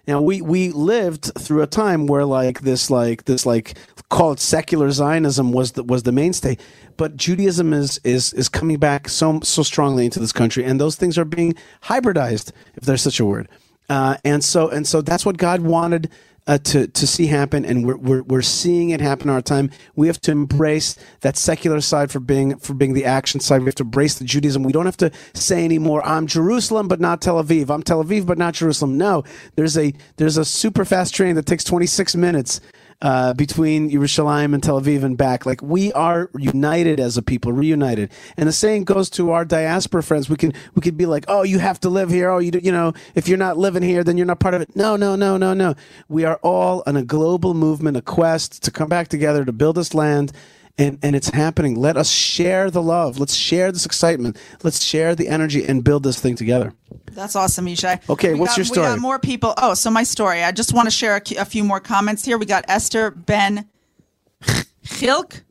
Now 0.08 0.22
we 0.22 0.42
we 0.42 0.72
lived 0.72 1.32
through 1.38 1.62
a 1.62 1.68
time 1.68 2.08
where 2.08 2.26
like 2.26 2.62
this 2.62 2.90
like 2.90 3.26
this 3.26 3.46
like 3.46 3.78
call 4.10 4.32
it 4.32 4.40
secular 4.40 4.92
Zionism 4.92 5.52
was 5.52 5.74
the 5.74 5.84
was 5.84 6.04
the 6.04 6.12
mainstay, 6.12 6.58
but 6.98 7.18
Judaism 7.18 7.74
is 7.74 8.00
is 8.04 8.34
is 8.34 8.50
coming 8.50 8.78
back 8.78 9.10
so 9.10 9.40
so 9.42 9.64
strongly 9.64 10.06
into 10.06 10.20
this 10.20 10.32
country, 10.32 10.64
and 10.64 10.80
those 10.80 10.96
things 10.96 11.18
are 11.18 11.26
being 11.26 11.56
hybridized, 11.84 12.52
if 12.76 12.84
there's 12.84 13.02
such 13.02 13.20
a 13.20 13.26
word. 13.26 13.50
Uh, 13.90 14.18
and 14.24 14.44
so 14.44 14.70
and 14.70 14.88
so 14.88 15.02
that's 15.02 15.26
what 15.26 15.38
God 15.38 15.62
wanted 15.62 16.10
uh, 16.48 16.60
to 16.60 16.88
to 16.88 17.08
see 17.08 17.28
happen, 17.28 17.66
and 17.66 17.86
we're, 17.86 17.98
we're 17.98 18.24
we're 18.24 18.42
seeing 18.42 18.92
it 18.92 19.02
happen 19.02 19.30
in 19.30 19.36
our 19.36 19.42
time. 19.42 19.72
We 19.96 20.08
have 20.08 20.22
to 20.22 20.32
embrace 20.32 20.96
that 21.22 21.38
secular 21.38 21.82
side 21.82 22.12
for 22.12 22.20
being 22.20 22.58
for 22.58 22.74
being 22.74 22.94
the 22.94 23.06
action 23.06 23.40
side. 23.40 23.62
We 23.62 23.66
have 23.66 23.76
to 23.76 23.84
embrace 23.84 24.16
the 24.16 24.26
Judaism. 24.26 24.64
We 24.64 24.72
don't 24.72 24.86
have 24.86 24.98
to 24.98 25.12
say 25.34 25.66
anymore, 25.66 26.06
"I'm 26.06 26.28
Jerusalem, 26.28 26.88
but 26.88 27.00
not 27.00 27.22
Tel 27.22 27.44
Aviv. 27.44 27.70
I'm 27.70 27.82
Tel 27.82 28.04
Aviv, 28.04 28.26
but 28.26 28.38
not 28.38 28.54
Jerusalem." 28.54 28.98
No, 28.98 29.24
there's 29.56 29.78
a 29.78 29.94
there's 30.18 30.38
a 30.38 30.46
super 30.46 30.86
fast 30.86 31.16
train 31.16 31.36
that 31.36 31.46
takes 31.48 31.64
26 31.64 32.16
minutes 32.16 32.62
uh, 33.06 33.36
between 33.36 33.92
Yerushalayim 33.92 34.56
and 34.56 34.64
Tel 34.64 34.82
Aviv 34.82 35.04
and 35.04 35.16
back. 35.16 35.46
Like 35.46 35.62
we 35.62 35.94
are 35.94 36.32
united 36.36 37.00
as 37.00 37.18
a 37.18 37.22
people, 37.22 37.54
reunited. 37.54 38.12
And 38.36 38.50
the 38.50 38.52
saying 38.52 38.86
goes 38.86 39.12
to 39.12 39.30
our 39.30 39.46
diaspora 39.46 40.02
friends. 40.02 40.28
We 40.28 40.38
can 40.38 40.54
we 40.74 40.82
could 40.82 40.98
be 40.98 41.06
like, 41.06 41.24
oh, 41.28 41.44
you 41.44 41.60
have 41.60 41.80
to 41.82 41.90
live 41.90 42.10
here. 42.10 42.32
Oh, 42.32 42.40
you 42.40 42.50
do, 42.50 42.60
you 42.64 42.72
know, 42.72 42.94
if 43.14 43.28
you're 43.28 43.38
not 43.38 43.60
living 43.60 43.84
here, 43.84 44.04
then 44.04 44.18
you're 44.18 44.26
not 44.26 44.40
part 44.40 44.56
of 44.56 44.62
it. 44.62 44.76
No, 44.76 44.96
no, 44.96 45.16
no, 45.16 45.38
no, 45.38 45.54
no. 45.54 45.76
We 46.10 46.26
are 46.26 46.40
all 46.42 46.82
on 46.88 46.98
a 46.98 47.04
global 47.04 47.54
movement, 47.54 47.96
a 47.96 48.02
quest 48.02 48.64
to 48.64 48.72
come 48.72 48.90
back 48.90 49.08
together 49.08 49.46
to 49.46 49.52
build 49.52 49.76
this 49.76 49.94
land 49.94 50.32
and 50.78 51.00
and 51.02 51.16
it's 51.16 51.30
happening. 51.30 51.76
Let 51.76 51.98
us 51.98 52.10
share 52.10 52.70
the 52.70 52.82
love. 52.82 53.20
Let's 53.20 53.34
share 53.36 53.72
this 53.72 53.86
excitement. 53.86 54.38
Let's 54.64 54.84
share 54.84 55.16
the 55.16 55.28
energy 55.28 55.66
and 55.66 55.84
build 55.84 56.04
this 56.04 56.20
thing 56.20 56.36
together. 56.36 56.74
That's 57.12 57.36
awesome, 57.36 57.66
Yishai. 57.66 58.10
Okay, 58.10 58.34
We 58.34 58.40
what's 58.42 58.52
got- 58.54 58.58
your 58.58 58.66
story? 58.66 58.88
We 58.88 58.94
got 58.94 59.00
more 59.00 59.20
people. 59.20 59.54
Oh, 59.58 59.74
so 59.74 59.90
my 59.90 60.04
story. 60.04 60.44
I 60.44 60.52
just 60.52 60.74
want 60.74 60.88
to 60.88 60.92
share 60.92 61.16
a, 61.16 61.22
a 61.40 61.46
few 61.46 61.64
more 61.64 61.80
comments 61.80 62.26
here. 62.26 62.38
We 62.38 62.46
got 62.46 62.66
Esther 62.68 63.12
Ben 63.12 63.70
Chilk, 64.86 65.42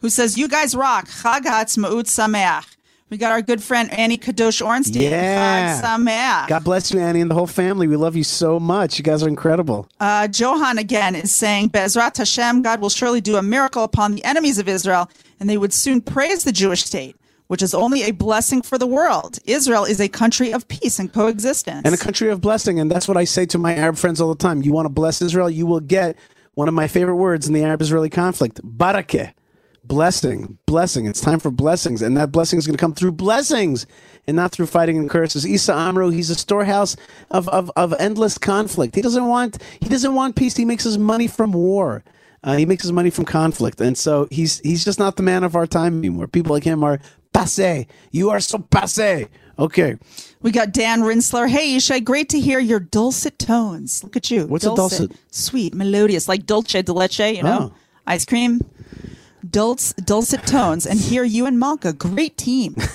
who 0.00 0.08
says, 0.10 0.38
"You 0.38 0.48
guys 0.48 0.74
rock. 0.74 1.08
Chag 1.08 1.44
Ha'atzmaut 1.44 2.04
Sameach." 2.04 2.64
We 3.10 3.16
got 3.16 3.32
our 3.32 3.40
good 3.40 3.62
friend 3.62 3.90
Annie 3.92 4.18
Kadosh 4.18 4.64
Ornstein. 4.64 5.02
Yeah. 5.02 6.46
God 6.48 6.64
bless 6.64 6.92
you, 6.92 7.00
Annie, 7.00 7.22
and 7.22 7.30
the 7.30 7.34
whole 7.34 7.46
family. 7.46 7.86
We 7.88 7.96
love 7.96 8.16
you 8.16 8.24
so 8.24 8.60
much. 8.60 8.98
You 8.98 9.02
guys 9.04 9.22
are 9.22 9.28
incredible. 9.28 9.88
Uh, 9.98 10.28
Johan 10.32 10.76
again 10.76 11.14
is 11.14 11.32
saying, 11.32 11.70
Bezrat 11.70 12.18
Hashem, 12.18 12.62
God 12.62 12.80
will 12.80 12.90
surely 12.90 13.20
do 13.22 13.36
a 13.36 13.42
miracle 13.42 13.82
upon 13.82 14.14
the 14.14 14.22
enemies 14.24 14.58
of 14.58 14.68
Israel, 14.68 15.10
and 15.40 15.48
they 15.48 15.56
would 15.56 15.72
soon 15.72 16.02
praise 16.02 16.44
the 16.44 16.52
Jewish 16.52 16.84
state, 16.84 17.16
which 17.46 17.62
is 17.62 17.72
only 17.72 18.02
a 18.02 18.10
blessing 18.10 18.60
for 18.60 18.76
the 18.76 18.86
world. 18.86 19.38
Israel 19.46 19.84
is 19.84 20.00
a 20.00 20.08
country 20.08 20.52
of 20.52 20.68
peace 20.68 20.98
and 20.98 21.10
coexistence. 21.10 21.82
and 21.86 21.94
a 21.94 21.98
country 21.98 22.28
of 22.28 22.42
blessing. 22.42 22.78
And 22.78 22.90
that's 22.90 23.08
what 23.08 23.16
I 23.16 23.24
say 23.24 23.46
to 23.46 23.58
my 23.58 23.74
Arab 23.74 23.96
friends 23.96 24.20
all 24.20 24.28
the 24.28 24.38
time. 24.38 24.60
You 24.62 24.72
want 24.72 24.84
to 24.84 24.90
bless 24.90 25.22
Israel, 25.22 25.48
you 25.48 25.64
will 25.66 25.80
get 25.80 26.16
one 26.54 26.68
of 26.68 26.74
my 26.74 26.88
favorite 26.88 27.16
words 27.16 27.46
in 27.46 27.54
the 27.54 27.62
Arab 27.64 27.80
Israeli 27.80 28.10
conflict 28.10 28.60
barakeh. 28.62 29.32
Blessing, 29.88 30.58
blessing. 30.66 31.06
It's 31.06 31.20
time 31.20 31.40
for 31.40 31.50
blessings, 31.50 32.02
and 32.02 32.14
that 32.18 32.30
blessing 32.30 32.58
is 32.58 32.66
going 32.66 32.76
to 32.76 32.80
come 32.80 32.92
through 32.92 33.12
blessings 33.12 33.86
and 34.26 34.36
not 34.36 34.52
through 34.52 34.66
fighting 34.66 34.98
and 34.98 35.08
curses. 35.08 35.46
Issa 35.46 35.72
Amro, 35.72 36.10
he's 36.10 36.28
a 36.28 36.34
storehouse 36.34 36.94
of, 37.30 37.48
of, 37.48 37.70
of 37.74 37.94
endless 37.98 38.36
conflict. 38.36 38.94
He 38.94 39.00
doesn't 39.00 39.26
want 39.26 39.62
he 39.80 39.88
doesn't 39.88 40.14
want 40.14 40.36
peace. 40.36 40.56
He 40.56 40.66
makes 40.66 40.84
his 40.84 40.98
money 40.98 41.26
from 41.26 41.52
war. 41.52 42.04
Uh, 42.44 42.56
he 42.58 42.66
makes 42.66 42.82
his 42.82 42.92
money 42.92 43.08
from 43.08 43.24
conflict, 43.24 43.80
and 43.80 43.96
so 43.96 44.28
he's 44.30 44.60
he's 44.60 44.84
just 44.84 44.98
not 44.98 45.16
the 45.16 45.22
man 45.22 45.42
of 45.42 45.56
our 45.56 45.66
time 45.66 45.98
anymore. 45.98 46.28
People 46.28 46.52
like 46.52 46.64
him 46.64 46.84
are 46.84 47.00
passe. 47.32 47.86
You 48.10 48.28
are 48.28 48.40
so 48.40 48.58
passe. 48.58 49.26
Okay, 49.58 49.96
we 50.42 50.50
got 50.50 50.72
Dan 50.72 51.00
Rinsler. 51.00 51.48
Hey, 51.48 51.76
Yishai, 51.76 52.04
great 52.04 52.28
to 52.28 52.38
hear 52.38 52.60
your 52.60 52.78
dulcet 52.78 53.38
tones. 53.38 54.04
Look 54.04 54.16
at 54.16 54.30
you. 54.30 54.46
What's 54.46 54.66
a 54.66 54.74
dulcet? 54.74 55.12
Sweet, 55.30 55.74
melodious, 55.74 56.28
like 56.28 56.44
dulce 56.44 56.82
de 56.82 56.92
leche, 56.92 57.20
you 57.20 57.42
know? 57.42 57.72
Oh. 57.72 57.74
Ice 58.06 58.24
cream. 58.24 58.60
Dulce, 59.48 59.92
dulcet 59.94 60.46
tones. 60.46 60.86
And 60.86 60.98
here 60.98 61.24
you 61.24 61.46
and 61.46 61.58
Malka, 61.58 61.92
great 61.92 62.36
team. 62.36 62.76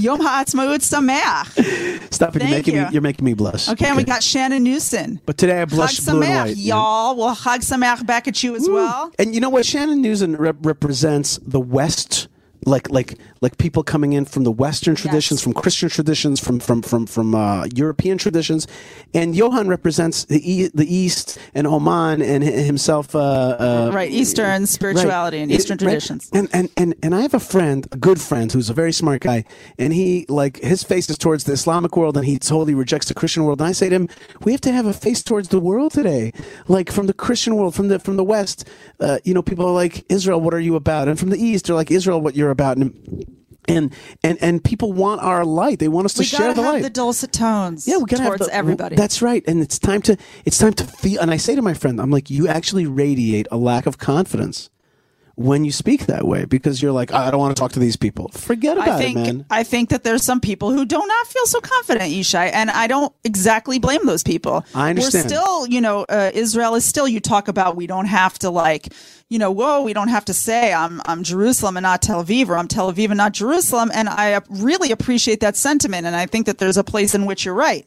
Yom 0.00 0.20
Ha'atzmaut 0.20 0.78
Sameach. 0.80 2.12
stop 2.12 2.34
it. 2.34 2.42
You're 2.42 2.50
making 2.50 2.74
you. 2.74 2.82
me 2.82 2.88
you're 2.92 3.02
making 3.02 3.24
me 3.24 3.34
blush. 3.34 3.68
Okay, 3.68 3.86
and 3.86 3.96
we 3.96 4.04
got 4.04 4.22
Shannon 4.22 4.62
Newson. 4.64 5.20
But 5.26 5.36
today 5.36 5.60
I 5.60 5.64
blush 5.66 6.00
Chag 6.00 6.10
blue 6.10 6.22
and 6.22 6.30
Sameach, 6.32 6.44
white. 6.46 6.56
yeah. 6.56 6.74
y'all. 6.74 7.16
Well, 7.16 7.36
Chag 7.36 7.58
Sameach 7.58 8.06
back 8.06 8.26
at 8.26 8.42
you 8.42 8.56
as 8.56 8.68
well. 8.68 9.12
And 9.18 9.34
you 9.34 9.40
know 9.40 9.50
what? 9.50 9.66
Shannon 9.66 10.00
Newson 10.00 10.36
rep- 10.36 10.56
represents 10.64 11.38
the 11.46 11.60
West, 11.60 12.28
like 12.64 12.90
like 12.90 13.18
like 13.40 13.58
people 13.58 13.82
coming 13.82 14.12
in 14.12 14.24
from 14.24 14.44
the 14.44 14.50
Western 14.52 14.94
traditions, 14.94 15.40
Yes. 15.40 15.44
from 15.44 15.52
Christian 15.52 15.88
traditions, 15.88 16.38
from 16.40 16.60
from 16.60 16.82
from 16.82 17.06
from 17.06 17.34
uh, 17.34 17.66
European 17.74 18.18
traditions, 18.18 18.66
and 19.14 19.34
Johan 19.34 19.68
represents 19.68 20.24
the 20.24 20.40
e- 20.52 20.70
the 20.72 20.86
East 20.94 21.38
and 21.54 21.66
Oman 21.66 22.22
and 22.22 22.44
hi- 22.44 22.50
himself. 22.50 23.14
Uh, 23.14 23.18
uh, 23.20 23.90
Right, 23.92 24.10
Eastern 24.10 24.66
spirituality 24.66 25.38
and 25.40 25.50
It- 25.50 25.56
Eastern 25.56 25.74
right. 25.76 25.84
traditions. 25.86 26.30
And, 26.32 26.48
and 26.52 26.68
and 26.76 26.94
and 27.02 27.14
I 27.14 27.22
have 27.22 27.34
a 27.34 27.40
friend, 27.40 27.86
a 27.92 27.96
good 27.96 28.20
friend, 28.20 28.50
who's 28.52 28.70
a 28.70 28.74
very 28.74 28.92
smart 28.92 29.22
guy, 29.22 29.44
and 29.78 29.92
he 29.92 30.24
like 30.28 30.58
his 30.60 30.82
face 30.84 31.10
is 31.10 31.18
towards 31.18 31.44
the 31.44 31.52
Islamic 31.52 31.96
world, 31.96 32.16
and 32.16 32.24
he 32.26 32.38
totally 32.38 32.74
rejects 32.74 33.08
the 33.08 33.14
Christian 33.14 33.44
world. 33.44 33.60
And 33.60 33.68
I 33.68 33.72
say 33.72 33.88
to 33.88 33.94
him, 33.96 34.08
we 34.44 34.52
have 34.52 34.60
to 34.62 34.72
have 34.72 34.86
a 34.86 34.92
face 34.92 35.22
towards 35.22 35.48
the 35.48 35.58
world 35.60 35.92
today, 35.92 36.32
like 36.68 36.92
from 36.92 37.06
the 37.08 37.14
Christian 37.14 37.56
world, 37.56 37.74
from 37.74 37.88
the 37.88 37.98
from 37.98 38.16
the 38.16 38.24
West. 38.24 38.68
Uh, 39.00 39.18
you 39.24 39.34
know, 39.34 39.42
people 39.42 39.66
are 39.66 39.72
like 39.84 40.04
Israel, 40.08 40.40
what 40.40 40.54
are 40.54 40.60
you 40.60 40.76
about? 40.76 41.08
And 41.08 41.18
from 41.18 41.30
the 41.30 41.38
East, 41.38 41.66
they're 41.66 41.74
like 41.74 41.90
Israel, 41.90 42.20
what 42.20 42.36
you're 42.36 42.51
about. 42.52 42.76
And 42.76 43.26
and 43.68 43.94
and 44.24 44.38
and 44.40 44.64
people 44.64 44.92
want 44.92 45.20
our 45.20 45.44
light. 45.44 45.78
They 45.78 45.88
want 45.88 46.04
us 46.06 46.14
to 46.14 46.24
share 46.24 46.52
the 46.54 46.62
light. 46.62 46.82
the 46.82 46.90
dulcet 46.90 47.32
tones 47.32 47.86
Yeah, 47.86 47.98
we 47.98 48.06
gotta 48.06 48.24
towards 48.24 48.40
have 48.40 48.48
the, 48.48 48.54
everybody. 48.54 48.96
That's 48.96 49.22
right, 49.22 49.44
and 49.46 49.60
it's 49.62 49.78
time 49.78 50.02
to 50.02 50.16
it's 50.44 50.58
time 50.58 50.72
to 50.74 50.84
feel. 50.84 51.20
And 51.20 51.30
I 51.30 51.36
say 51.36 51.54
to 51.54 51.62
my 51.62 51.74
friend, 51.74 52.00
I'm 52.00 52.10
like, 52.10 52.30
you 52.30 52.48
actually 52.48 52.86
radiate 52.86 53.46
a 53.50 53.56
lack 53.56 53.86
of 53.86 53.98
confidence 53.98 54.68
when 55.34 55.64
you 55.64 55.72
speak 55.72 56.06
that 56.06 56.26
way 56.26 56.44
because 56.44 56.82
you're 56.82 56.92
like, 56.92 57.12
I 57.12 57.30
don't 57.30 57.40
want 57.40 57.56
to 57.56 57.60
talk 57.60 57.72
to 57.72 57.78
these 57.78 57.96
people. 57.96 58.28
Forget 58.28 58.76
about 58.76 58.88
I 58.88 58.98
think 58.98 59.18
it, 59.18 59.22
man. 59.22 59.46
I 59.50 59.62
think 59.62 59.88
that 59.88 60.04
there's 60.04 60.22
some 60.22 60.40
people 60.40 60.70
who 60.70 60.84
do 60.84 60.98
not 60.98 61.26
feel 61.26 61.46
so 61.46 61.60
confident, 61.60 62.12
Yishai, 62.12 62.50
and 62.52 62.70
I 62.70 62.86
don't 62.86 63.12
exactly 63.24 63.78
blame 63.78 64.04
those 64.04 64.22
people. 64.22 64.64
I 64.74 64.90
understand. 64.90 65.24
We're 65.24 65.28
still, 65.28 65.66
you 65.66 65.80
know, 65.80 66.04
uh, 66.08 66.30
Israel 66.34 66.74
is 66.74 66.84
still. 66.84 67.08
You 67.08 67.20
talk 67.20 67.48
about 67.48 67.76
we 67.76 67.86
don't 67.86 68.06
have 68.06 68.38
to 68.40 68.50
like, 68.50 68.92
you 69.28 69.38
know, 69.38 69.50
whoa, 69.50 69.82
we 69.82 69.92
don't 69.92 70.08
have 70.08 70.24
to 70.26 70.34
say 70.34 70.72
I'm 70.72 71.00
I'm 71.06 71.22
Jerusalem 71.22 71.76
and 71.76 71.84
not 71.84 72.02
Tel 72.02 72.22
Aviv, 72.24 72.48
or 72.48 72.56
I'm 72.56 72.68
Tel 72.68 72.92
Aviv 72.92 73.06
and 73.06 73.16
not 73.16 73.32
Jerusalem, 73.32 73.90
and 73.94 74.08
I 74.08 74.40
really 74.50 74.92
appreciate 74.92 75.40
that 75.40 75.56
sentiment, 75.56 76.06
and 76.06 76.14
I 76.14 76.26
think 76.26 76.46
that 76.46 76.58
there's 76.58 76.76
a 76.76 76.84
place 76.84 77.14
in 77.14 77.24
which 77.24 77.44
you're 77.44 77.54
right. 77.54 77.86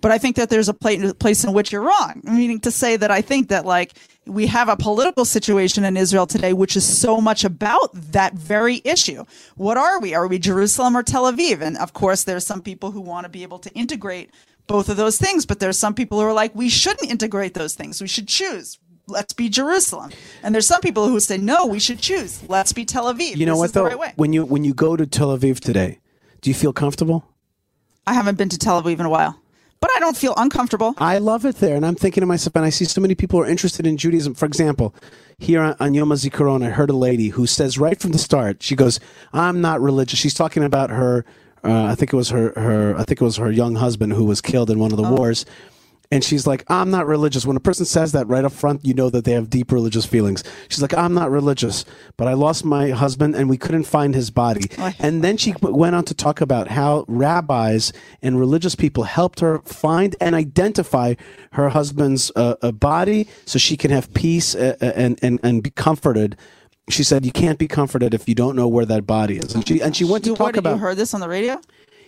But 0.00 0.12
I 0.12 0.18
think 0.18 0.36
that 0.36 0.50
there's 0.50 0.68
a 0.68 0.74
place 0.74 1.44
in 1.44 1.52
which 1.52 1.72
you're 1.72 1.82
wrong. 1.82 2.20
Meaning 2.22 2.60
to 2.60 2.70
say 2.70 2.96
that 2.96 3.10
I 3.10 3.22
think 3.22 3.48
that 3.48 3.64
like 3.64 3.94
we 4.26 4.46
have 4.48 4.68
a 4.68 4.76
political 4.76 5.24
situation 5.24 5.84
in 5.84 5.96
Israel 5.96 6.26
today, 6.26 6.52
which 6.52 6.76
is 6.76 6.84
so 6.84 7.20
much 7.20 7.44
about 7.44 7.90
that 8.12 8.34
very 8.34 8.80
issue. 8.84 9.24
What 9.56 9.76
are 9.76 10.00
we? 10.00 10.14
Are 10.14 10.26
we 10.26 10.38
Jerusalem 10.38 10.96
or 10.96 11.02
Tel 11.02 11.30
Aviv? 11.32 11.60
And 11.60 11.76
of 11.78 11.92
course, 11.92 12.24
there's 12.24 12.46
some 12.46 12.60
people 12.60 12.90
who 12.90 13.00
want 13.00 13.24
to 13.24 13.28
be 13.30 13.42
able 13.44 13.58
to 13.60 13.70
integrate 13.74 14.30
both 14.66 14.88
of 14.88 14.96
those 14.96 15.16
things, 15.16 15.46
but 15.46 15.60
there's 15.60 15.78
some 15.78 15.94
people 15.94 16.18
who 16.20 16.26
are 16.26 16.32
like, 16.32 16.54
we 16.54 16.68
shouldn't 16.68 17.08
integrate 17.10 17.54
those 17.54 17.74
things. 17.74 18.00
We 18.00 18.08
should 18.08 18.26
choose. 18.26 18.78
Let's 19.06 19.32
be 19.32 19.48
Jerusalem. 19.48 20.10
And 20.42 20.52
there's 20.52 20.66
some 20.66 20.80
people 20.80 21.06
who 21.06 21.20
say, 21.20 21.38
no, 21.38 21.66
we 21.66 21.78
should 21.78 22.00
choose. 22.00 22.42
Let's 22.48 22.72
be 22.72 22.84
Tel 22.84 23.12
Aviv. 23.14 23.36
You 23.36 23.46
know 23.46 23.52
This 23.52 23.58
what 23.60 23.72
though? 23.74 23.84
right 23.84 23.98
way. 23.98 24.12
when 24.16 24.32
you 24.32 24.44
when 24.44 24.64
you 24.64 24.74
go 24.74 24.96
to 24.96 25.06
Tel 25.06 25.28
Aviv 25.38 25.60
today, 25.60 26.00
do 26.40 26.50
you 26.50 26.54
feel 26.54 26.72
comfortable? 26.72 27.24
I 28.08 28.14
haven't 28.14 28.36
been 28.38 28.48
to 28.48 28.58
Tel 28.58 28.82
Aviv 28.82 28.98
in 28.98 29.06
a 29.06 29.08
while, 29.08 29.40
but 29.80 29.90
I 29.96 30.00
don't 30.00 30.16
feel 30.16 30.34
uncomfortable. 30.36 30.94
I 30.98 31.18
love 31.18 31.44
it 31.44 31.56
there, 31.56 31.76
and 31.76 31.84
I'm 31.84 31.94
thinking 31.94 32.22
to 32.22 32.26
myself, 32.26 32.56
and 32.56 32.64
I 32.64 32.70
see 32.70 32.84
so 32.84 33.00
many 33.00 33.14
people 33.14 33.40
are 33.40 33.46
interested 33.46 33.86
in 33.86 33.96
Judaism. 33.96 34.34
For 34.34 34.46
example, 34.46 34.94
here 35.38 35.60
on, 35.60 35.76
on 35.80 35.94
Yom 35.94 36.08
HaZikaron, 36.08 36.64
I 36.64 36.70
heard 36.70 36.90
a 36.90 36.96
lady 36.96 37.28
who 37.28 37.46
says 37.46 37.78
right 37.78 38.00
from 38.00 38.12
the 38.12 38.18
start, 38.18 38.62
she 38.62 38.74
goes, 38.74 39.00
"I'm 39.32 39.60
not 39.60 39.80
religious." 39.80 40.18
She's 40.18 40.34
talking 40.34 40.62
about 40.64 40.90
her. 40.90 41.24
Uh, 41.64 41.84
I 41.84 41.94
think 41.94 42.12
it 42.12 42.16
was 42.16 42.30
her. 42.30 42.52
Her. 42.56 42.94
I 42.96 43.04
think 43.04 43.20
it 43.20 43.24
was 43.24 43.36
her 43.36 43.50
young 43.50 43.76
husband 43.76 44.12
who 44.12 44.24
was 44.24 44.40
killed 44.40 44.70
in 44.70 44.78
one 44.78 44.92
of 44.92 44.96
the 44.96 45.02
wars. 45.02 45.44
And 46.12 46.22
she's 46.22 46.46
like, 46.46 46.64
I'm 46.68 46.90
not 46.90 47.06
religious. 47.06 47.44
When 47.44 47.56
a 47.56 47.60
person 47.60 47.84
says 47.84 48.12
that 48.12 48.26
right 48.28 48.44
up 48.44 48.52
front, 48.52 48.84
you 48.84 48.94
know 48.94 49.10
that 49.10 49.24
they 49.24 49.32
have 49.32 49.50
deep 49.50 49.72
religious 49.72 50.06
feelings. 50.06 50.44
She's 50.68 50.80
like, 50.80 50.94
I'm 50.96 51.14
not 51.14 51.30
religious, 51.30 51.84
but 52.16 52.28
I 52.28 52.34
lost 52.34 52.64
my 52.64 52.90
husband 52.90 53.34
and 53.34 53.48
we 53.50 53.56
couldn't 53.56 53.84
find 53.84 54.14
his 54.14 54.30
body. 54.30 54.70
And 55.00 55.22
then 55.22 55.36
she 55.36 55.54
went 55.60 55.94
on 55.94 56.04
to 56.04 56.14
talk 56.14 56.40
about 56.40 56.68
how 56.68 57.04
rabbis 57.08 57.92
and 58.22 58.38
religious 58.38 58.74
people 58.74 59.04
helped 59.04 59.40
her 59.40 59.58
find 59.60 60.14
and 60.20 60.34
identify 60.34 61.14
her 61.52 61.68
husband's 61.70 62.30
uh, 62.36 62.54
uh, 62.62 62.72
body 62.72 63.28
so 63.44 63.58
she 63.58 63.76
can 63.76 63.90
have 63.90 64.12
peace 64.14 64.54
uh, 64.54 64.76
uh, 64.80 64.92
and, 64.94 65.18
and, 65.22 65.40
and 65.42 65.62
be 65.62 65.70
comforted. 65.70 66.36
She 66.88 67.02
said, 67.02 67.24
You 67.26 67.32
can't 67.32 67.58
be 67.58 67.66
comforted 67.68 68.14
if 68.14 68.28
you 68.28 68.34
don't 68.34 68.54
know 68.56 68.68
where 68.68 68.86
that 68.86 69.06
body 69.06 69.38
is. 69.38 69.54
And 69.54 69.66
she, 69.66 69.80
and 69.82 69.94
she 69.96 70.04
went 70.04 70.24
to 70.24 70.30
You, 70.30 70.36
talk 70.36 70.46
what, 70.46 70.56
about. 70.56 70.74
you 70.74 70.78
heard 70.78 70.96
this 70.96 71.14
on 71.14 71.20
the 71.20 71.28
radio? 71.28 71.60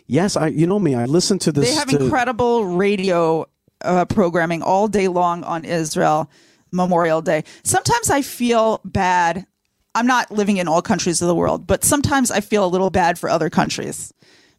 Yes, 0.07 0.37
I. 0.37 0.47
You 0.49 0.67
know 0.67 0.79
me. 0.79 0.95
I 0.95 1.05
listened 1.05 1.41
to 1.43 1.53
this. 1.53 1.69
They 1.69 1.75
have 1.75 1.89
to- 1.91 2.03
incredible 2.05 2.65
radio 2.65 3.45
uh, 3.83 4.05
programming 4.05 4.63
all 4.63 4.89
day 4.89 5.09
long 5.09 5.45
on 5.45 5.65
Israel 5.65 6.31
Memorial 6.71 7.23
Day. 7.23 7.45
Sometimes 7.63 8.11
I 8.11 8.23
feel 8.23 8.81
bad. 8.85 9.47
I'm 9.95 10.07
not 10.07 10.31
living 10.31 10.59
in 10.59 10.69
all 10.69 10.83
countries 10.83 11.23
of 11.23 11.29
the 11.29 11.35
world, 11.35 11.67
but 11.67 11.85
sometimes 11.85 12.31
I 12.31 12.41
feel 12.41 12.65
a 12.65 12.69
little 12.69 12.91
bad 12.91 13.19
for 13.19 13.29
other 13.29 13.51
countries 13.51 14.13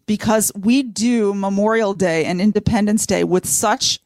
because 0.06 0.52
we 0.56 0.82
do 0.84 1.34
Memorial 1.34 1.94
Day 1.94 2.26
and 2.26 2.42
Independence 2.42 3.06
Day 3.06 3.24
with 3.24 3.46
such 3.46 4.00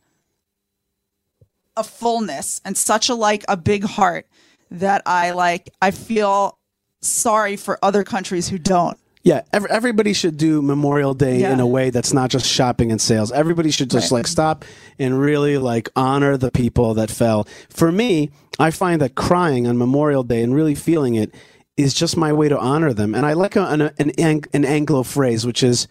a 1.78 1.84
fullness 1.84 2.62
and 2.66 2.78
such 2.78 3.10
a 3.10 3.16
like 3.16 3.44
a 3.48 3.58
big 3.58 3.84
heart 3.84 4.28
that 4.70 5.02
I 5.06 5.32
like 5.32 5.70
I 5.82 5.92
feel 5.92 6.58
sorry 7.02 7.56
for 7.56 7.80
other 7.82 8.04
countries 8.04 8.50
who 8.50 8.58
don't. 8.58 8.98
Yeah, 9.24 9.42
ev- 9.54 9.66
everybody 9.68 10.12
should 10.12 10.36
do 10.36 10.62
Memorial 10.62 11.14
Day 11.14 11.40
Yeah. 11.40 11.54
in 11.54 11.62
a 11.62 11.68
way 11.68 11.90
that's 11.92 12.12
not 12.12 12.30
just 12.30 12.46
shopping 12.46 12.92
and 12.92 13.00
sales. 13.00 13.32
Everybody 13.32 13.72
should 13.72 13.90
just 13.90 14.12
Right. 14.12 14.18
like 14.20 14.28
stop 14.28 14.66
and 15.00 15.18
really 15.20 15.58
like 15.58 15.90
honor 15.96 16.36
the 16.36 16.52
people 16.52 16.94
that 16.96 17.10
fell. 17.10 17.48
For 17.70 17.90
me, 17.92 18.32
I 18.60 18.70
find 18.70 19.02
that 19.02 19.16
crying 19.16 19.66
on 19.66 19.78
Memorial 19.78 20.24
Day 20.24 20.44
and 20.44 20.54
really 20.54 20.76
feeling 20.76 21.16
it 21.16 21.34
is 21.78 21.94
just 21.94 22.18
my 22.18 22.34
way 22.34 22.50
to 22.50 22.60
honor 22.60 22.92
them. 22.94 23.16
And 23.16 23.26
I 23.26 23.32
like 23.34 23.56
a, 23.56 23.64
an, 23.66 23.82
an, 23.98 24.42
an 24.54 24.66
Anglo 24.66 25.04
phrase, 25.04 25.46
which 25.46 25.64
is, 25.64 25.88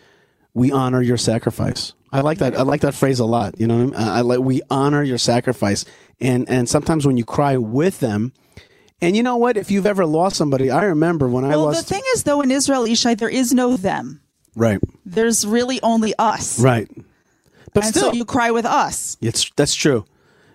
"We 0.55 0.71
honor 0.71 1.01
your 1.01 1.17
sacrifice." 1.17 1.95
I 2.13 2.21
like 2.21 2.37
that. 2.39 2.57
I 2.57 2.63
like 2.63 2.83
that 2.83 2.95
phrase 2.95 3.19
a 3.19 3.25
lot. 3.25 3.59
You 3.59 3.67
know, 3.67 3.85
what 3.87 3.97
I, 3.97 4.01
mean? 4.05 4.09
I 4.11 4.21
like 4.21 4.41
we 4.41 4.61
honor 4.71 5.03
your 5.03 5.17
sacrifice, 5.19 5.87
and 6.21 6.47
and 6.51 6.69
sometimes 6.69 7.07
when 7.07 7.17
you 7.17 7.25
cry 7.25 7.57
with 7.57 8.01
them. 8.01 8.33
And 9.03 9.17
you 9.17 9.23
know 9.23 9.37
what? 9.37 9.57
If 9.57 9.71
you've 9.71 9.87
ever 9.87 10.07
lost 10.07 10.37
somebody, 10.37 10.71
I 10.71 10.85
remember 10.85 11.29
when 11.29 11.45
I 11.45 11.55
lost 11.57 11.59
Well, 11.59 11.83
the 11.83 11.83
thing 11.83 12.03
is 12.15 12.23
though 12.23 12.41
in 12.41 12.51
Israel, 12.51 12.85
Yishai, 12.85 13.19
there 13.19 13.29
is 13.29 13.53
no 13.53 13.77
them. 13.77 14.21
right, 14.55 14.81
There's 15.05 15.45
really 15.47 15.81
only 15.83 16.15
us. 16.19 16.59
right. 16.61 16.89
But 17.75 17.85
And 17.85 17.95
still, 17.95 18.11
so 18.11 18.13
you 18.13 18.25
cry 18.25 18.51
with 18.51 18.67
us. 18.67 19.17
It's 19.21 19.51
that's 19.57 19.75
true. 19.75 20.05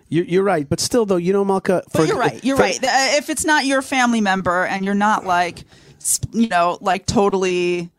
You're, 0.08 0.24
you're 0.24 0.42
right, 0.44 0.66
but 0.68 0.80
still, 0.80 1.04
though, 1.04 1.16
you 1.16 1.32
know, 1.34 1.44
Malka. 1.44 1.82
But 1.92 2.08
you're 2.08 2.16
right. 2.16 2.42
You're 2.42 2.56
for- 2.56 2.62
right. 2.62 2.78
If 2.82 3.28
it's 3.28 3.44
not 3.44 3.66
your 3.66 3.82
family 3.82 4.20
member 4.22 4.64
and 4.64 4.84
you're 4.84 4.94
not 4.94 5.26
like, 5.26 5.64
you 6.32 6.48
know, 6.48 6.78
like 6.80 7.04
totally 7.06 7.90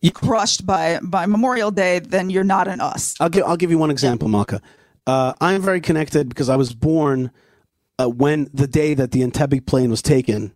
you, 0.00 0.10
crushed 0.12 0.64
by 0.66 1.00
by 1.02 1.26
Memorial 1.26 1.70
Day, 1.72 1.98
then 1.98 2.28
you're 2.30 2.44
not 2.44 2.68
an 2.68 2.80
us. 2.80 3.14
I'll 3.18 3.30
give 3.30 3.44
I'll 3.46 3.56
give 3.56 3.70
you 3.70 3.78
one 3.78 3.90
example, 3.90 4.28
Malka. 4.28 4.60
Uh, 5.06 5.32
I'm 5.40 5.60
very 5.62 5.80
connected 5.80 6.28
because 6.28 6.48
I 6.48 6.56
was 6.56 6.72
born 6.74 7.30
uh, 7.98 8.08
when 8.08 8.48
the 8.52 8.66
day 8.66 8.94
that 8.94 9.10
the 9.12 9.20
Entebbe 9.22 9.64
plane 9.66 9.90
was 9.90 10.02
taken, 10.02 10.54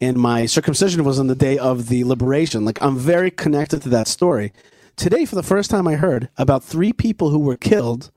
and 0.00 0.16
my 0.16 0.46
circumcision 0.46 1.04
was 1.04 1.18
on 1.18 1.26
the 1.26 1.34
day 1.34 1.58
of 1.58 1.88
the 1.88 2.04
liberation. 2.04 2.64
Like 2.64 2.80
I'm 2.82 2.96
very 2.96 3.30
connected 3.30 3.82
to 3.82 3.88
that 3.90 4.08
story. 4.08 4.52
Today, 4.96 5.24
for 5.24 5.34
the 5.34 5.42
first 5.42 5.70
time, 5.70 5.86
I 5.88 5.94
heard 5.94 6.28
about 6.36 6.62
three 6.62 6.92
people 6.92 7.30
who 7.30 7.38
were 7.38 7.56
killed. 7.56 8.10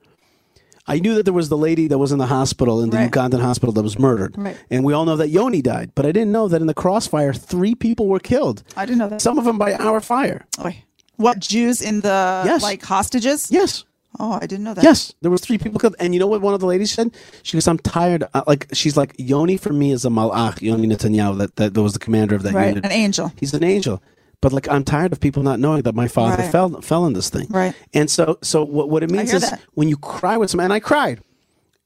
I 0.86 0.98
knew 0.98 1.14
that 1.14 1.22
there 1.24 1.32
was 1.32 1.48
the 1.48 1.56
lady 1.56 1.88
that 1.88 1.96
was 1.96 2.12
in 2.12 2.18
the 2.18 2.26
hospital 2.26 2.82
in 2.82 2.90
the 2.90 2.98
Right. 2.98 3.10
Ugandan 3.10 3.40
hospital 3.40 3.72
that 3.72 3.82
was 3.82 3.98
murdered, 3.98 4.34
Right. 4.36 4.56
and 4.70 4.84
we 4.84 4.92
all 4.92 5.06
know 5.06 5.16
that 5.16 5.28
Yoni 5.30 5.62
died. 5.62 5.92
But 5.94 6.04
I 6.04 6.12
didn't 6.12 6.30
know 6.32 6.46
that 6.48 6.60
in 6.60 6.66
the 6.66 6.74
crossfire, 6.74 7.32
three 7.32 7.74
people 7.74 8.06
were 8.06 8.18
killed. 8.20 8.62
I 8.76 8.84
didn't 8.84 8.98
know 8.98 9.08
that. 9.08 9.22
Some 9.22 9.38
of 9.38 9.44
them 9.46 9.56
by 9.56 9.72
our 9.74 10.00
fire. 10.00 10.44
Oy. 10.62 10.84
What 11.16 11.38
Jews 11.38 11.80
in 11.80 12.00
the 12.02 12.42
Yes. 12.44 12.62
like 12.62 12.82
hostages? 12.84 13.48
Yes. 13.50 13.84
Oh, 14.20 14.32
I 14.40 14.46
didn't 14.46 14.62
know 14.64 14.74
that. 14.74 14.84
Yes, 14.84 15.12
there 15.22 15.30
was 15.30 15.40
three 15.40 15.58
people 15.58 15.80
killed, 15.80 15.96
and 15.98 16.14
you 16.14 16.20
know 16.20 16.26
what? 16.28 16.40
One 16.40 16.54
of 16.54 16.60
the 16.60 16.66
ladies 16.66 16.92
said, 16.92 17.14
she 17.42 17.56
goes, 17.56 17.66
"I'm 17.66 17.78
tired." 17.78 18.24
Uh, 18.32 18.42
like 18.46 18.68
she's 18.72 18.96
like, 18.96 19.12
"Yoni 19.18 19.56
for 19.56 19.72
me 19.72 19.90
is 19.90 20.04
a 20.04 20.08
malach." 20.08 20.62
Yoni 20.62 20.86
Netanyahu, 20.86 21.38
that 21.38 21.56
that 21.56 21.74
was 21.76 21.94
the 21.94 21.98
commander 21.98 22.34
of 22.36 22.42
that 22.44 22.54
Right, 22.54 22.68
unit. 22.68 22.84
an 22.84 22.92
angel. 22.92 23.32
He's 23.40 23.52
an 23.54 23.64
angel, 23.64 24.00
but 24.40 24.52
like 24.52 24.68
I'm 24.68 24.84
tired 24.84 25.12
of 25.12 25.18
people 25.20 25.42
not 25.42 25.58
knowing 25.58 25.82
that 25.82 25.94
my 25.96 26.06
father 26.06 26.42
Right. 26.42 26.52
fell 26.52 26.80
fell 26.80 27.06
in 27.06 27.12
this 27.14 27.28
thing. 27.28 27.48
Right. 27.50 27.74
And 27.92 28.08
so 28.08 28.38
so 28.42 28.64
what 28.64 28.88
what 28.88 29.02
it 29.02 29.10
means 29.10 29.32
is 29.32 29.42
that. 29.50 29.60
when 29.74 29.88
you 29.88 29.96
cry 29.96 30.36
with 30.36 30.50
someone, 30.50 30.66
and 30.66 30.72
I 30.72 30.78
cried, 30.80 31.20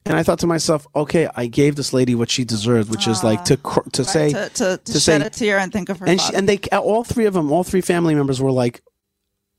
and 0.04 0.14
I 0.18 0.22
thought 0.22 0.38
to 0.40 0.46
myself, 0.46 0.86
okay, 0.94 1.28
I 1.34 1.46
gave 1.46 1.76
this 1.76 1.94
lady 1.94 2.14
what 2.14 2.30
she 2.30 2.44
deserved, 2.44 2.90
which 2.90 3.08
is 3.08 3.24
like 3.24 3.44
to 3.44 3.56
cr- 3.56 3.88
to 3.92 4.04
say 4.04 4.32
to, 4.32 4.48
to, 4.50 4.76
to, 4.84 4.92
to 4.92 5.00
shed 5.00 5.22
say- 5.22 5.26
a 5.26 5.30
tear 5.30 5.58
and 5.58 5.72
think 5.72 5.88
of 5.88 5.98
her 6.00 6.06
and 6.06 6.20
she, 6.20 6.34
and 6.34 6.46
they 6.46 6.58
all 6.76 7.04
three 7.04 7.24
of 7.24 7.32
them, 7.32 7.50
all 7.52 7.64
three 7.64 7.80
family 7.80 8.14
members 8.14 8.38
were 8.38 8.52
like, 8.52 8.82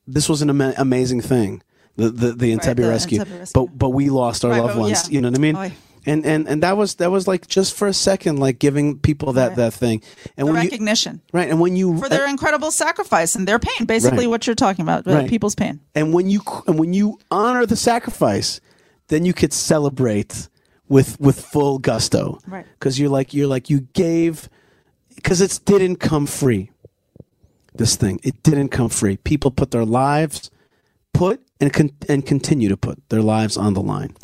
"This 0.05 0.29
was 0.29 0.43
an 0.43 0.49
ama- 0.51 0.75
amazing 0.77 1.21
thing, 1.21 1.61
the 1.99 2.09
the, 2.09 2.31
the 2.33 2.55
Entebbe 2.55 2.77
the 2.77 2.89
rescue. 2.89 3.19
Entebbe 3.19 3.39
rescue. 3.39 3.53
But 3.67 3.77
but 3.77 3.89
we 3.89 4.09
lost 4.09 4.43
our 4.45 4.51
Right, 4.51 4.61
loved 4.61 4.73
but 4.75 4.79
ones. 4.81 5.03
yeah. 5.09 5.13
You 5.15 5.21
know 5.21 5.29
what 5.29 5.37
I 5.37 5.41
mean? 5.41 5.73
And 6.05 6.25
and 6.25 6.47
and 6.47 6.63
that 6.63 6.77
was 6.77 6.95
that 6.95 7.11
was 7.11 7.27
like 7.27 7.47
just 7.47 7.75
for 7.75 7.87
a 7.87 7.93
second, 7.93 8.39
like 8.39 8.57
giving 8.57 8.97
people 8.99 9.33
that 9.33 9.49
Right. 9.49 9.57
that 9.57 9.73
thing. 9.73 10.01
And 10.37 10.47
the 10.47 10.51
when 10.53 10.63
you 10.63 10.69
recognition 10.69 11.21
right, 11.33 11.49
and 11.49 11.59
when 11.59 11.75
you 11.75 11.97
for 11.99 12.07
their 12.09 12.27
incredible 12.27 12.71
sacrifice 12.71 13.35
and 13.35 13.45
their 13.47 13.59
pain. 13.59 13.85
Basically, 13.85 14.25
Right. 14.25 14.29
what 14.29 14.47
you're 14.47 14.55
talking 14.55 14.83
about, 14.83 15.05
uh, 15.05 15.13
Right. 15.13 15.29
people's 15.29 15.55
pain. 15.55 15.81
and 15.93 16.13
when 16.13 16.29
you 16.29 16.41
and 16.67 16.79
when 16.79 16.93
you 16.93 17.19
honor 17.29 17.65
the 17.65 17.75
sacrifice, 17.75 18.61
then 19.09 19.25
you 19.25 19.33
could 19.33 19.51
celebrate 19.53 20.47
with 20.87 21.19
with 21.19 21.39
full 21.41 21.79
gusto. 21.79 22.39
Right. 22.47 22.65
Because 22.79 22.97
you're 22.97 23.09
like 23.17 23.33
you're 23.33 23.47
like 23.55 23.69
you 23.69 23.81
gave 23.93 24.47
because 25.15 25.41
it 25.41 25.59
didn't 25.65 25.97
come 25.97 26.25
free. 26.25 26.71
This 27.75 27.97
thing 27.97 28.19
it 28.23 28.41
didn't 28.41 28.69
come 28.69 28.89
free. 28.89 29.17
People 29.17 29.51
put 29.51 29.71
their 29.71 29.85
lives 29.85 30.49
put 31.13 31.41
and 31.59 31.73
con- 31.73 31.91
and 32.07 32.25
continue 32.25 32.69
to 32.69 32.77
put 32.77 32.97
their 33.09 33.21
lives 33.21 33.57
on 33.57 33.73
the 33.73 33.81
line. 33.81 34.15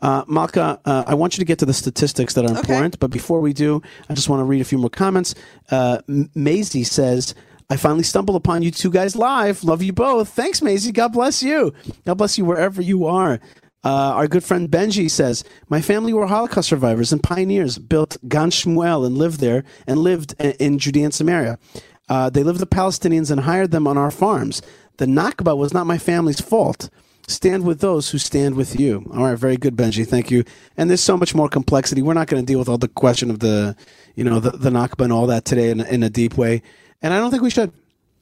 Uh, 0.00 0.24
Malka, 0.28 0.80
uh, 0.84 1.04
I 1.06 1.14
want 1.14 1.34
you 1.36 1.40
to 1.40 1.44
get 1.44 1.58
to 1.60 1.66
the 1.66 1.74
statistics 1.74 2.34
that 2.34 2.44
are 2.44 2.56
important, 2.56 2.98
but 3.00 3.10
before 3.10 3.40
we 3.40 3.52
do, 3.52 3.82
I 4.08 4.14
just 4.14 4.28
want 4.28 4.40
to 4.40 4.44
read 4.44 4.60
a 4.60 4.64
few 4.64 4.78
more 4.78 4.90
comments. 4.90 5.34
Uh, 5.70 5.98
M- 6.08 6.30
Maisie 6.34 6.84
says. 6.84 7.34
I 7.70 7.78
finally 7.78 8.02
stumbled 8.02 8.36
upon 8.36 8.60
you 8.60 8.70
two 8.70 8.90
guys 8.90 9.16
live. 9.16 9.64
Love 9.64 9.82
you 9.82 9.94
both. 9.94 10.28
Thanks, 10.28 10.60
Maisie. 10.60 10.92
God 10.92 11.14
bless 11.14 11.42
you. 11.42 11.72
God 12.04 12.18
bless 12.18 12.36
you 12.36 12.44
wherever 12.44 12.82
you 12.82 13.06
are. 13.06 13.40
Uh, 13.82 14.12
our 14.16 14.28
good 14.28 14.44
friend 14.44 14.70
Benji 14.70 15.10
says, 15.10 15.44
My 15.70 15.80
family 15.80 16.12
were 16.12 16.26
Holocaust 16.26 16.68
survivors 16.68 17.10
and 17.10 17.22
pioneers, 17.22 17.78
built 17.78 18.18
Gan 18.28 18.50
Shmuel 18.50 19.06
and 19.06 19.16
lived 19.16 19.40
there 19.40 19.64
and 19.86 19.98
lived 19.98 20.34
in 20.40 20.78
Judea 20.78 21.04
and 21.06 21.14
Samaria. 21.14 21.58
Uh, 22.08 22.30
they 22.30 22.42
lived 22.42 22.60
the 22.60 22.66
Palestinians 22.66 23.30
and 23.30 23.40
hired 23.40 23.70
them 23.70 23.86
on 23.86 23.96
our 23.96 24.10
farms. 24.10 24.62
The 24.98 25.06
Nakba 25.06 25.56
was 25.56 25.72
not 25.72 25.86
my 25.86 25.98
family's 25.98 26.40
fault. 26.40 26.90
Stand 27.26 27.64
with 27.64 27.80
those 27.80 28.10
who 28.10 28.18
stand 28.18 28.54
with 28.54 28.78
you. 28.78 29.10
All 29.14 29.24
right, 29.24 29.38
very 29.38 29.56
good, 29.56 29.74
Benji. 29.74 30.06
Thank 30.06 30.30
you. 30.30 30.44
And 30.76 30.90
there's 30.90 31.00
so 31.00 31.16
much 31.16 31.34
more 31.34 31.48
complexity. 31.48 32.02
We're 32.02 32.12
not 32.12 32.28
going 32.28 32.42
to 32.42 32.46
deal 32.46 32.58
with 32.58 32.68
all 32.68 32.76
the 32.76 32.88
question 32.88 33.30
of 33.30 33.38
the, 33.38 33.74
you 34.14 34.24
know, 34.24 34.40
the, 34.40 34.50
the 34.50 34.70
Nakba 34.70 35.04
and 35.04 35.12
all 35.12 35.26
that 35.28 35.46
today 35.46 35.70
in, 35.70 35.80
in 35.80 36.02
a 36.02 36.10
deep 36.10 36.36
way. 36.36 36.62
And 37.00 37.14
I 37.14 37.18
don't 37.18 37.30
think 37.30 37.42
we 37.42 37.50
should, 37.50 37.72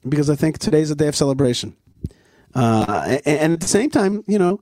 because 0.09 0.31
I 0.31 0.37
think 0.37 0.59
today's 0.59 0.93
a 0.93 0.95
day 0.95 1.09
of 1.09 1.17
celebration. 1.17 1.75
Uh, 2.55 3.19
and, 3.27 3.39
and 3.39 3.53
at 3.55 3.61
the 3.61 3.69
same 3.69 3.91
time, 3.91 4.23
you 4.29 4.39
know, 4.39 4.61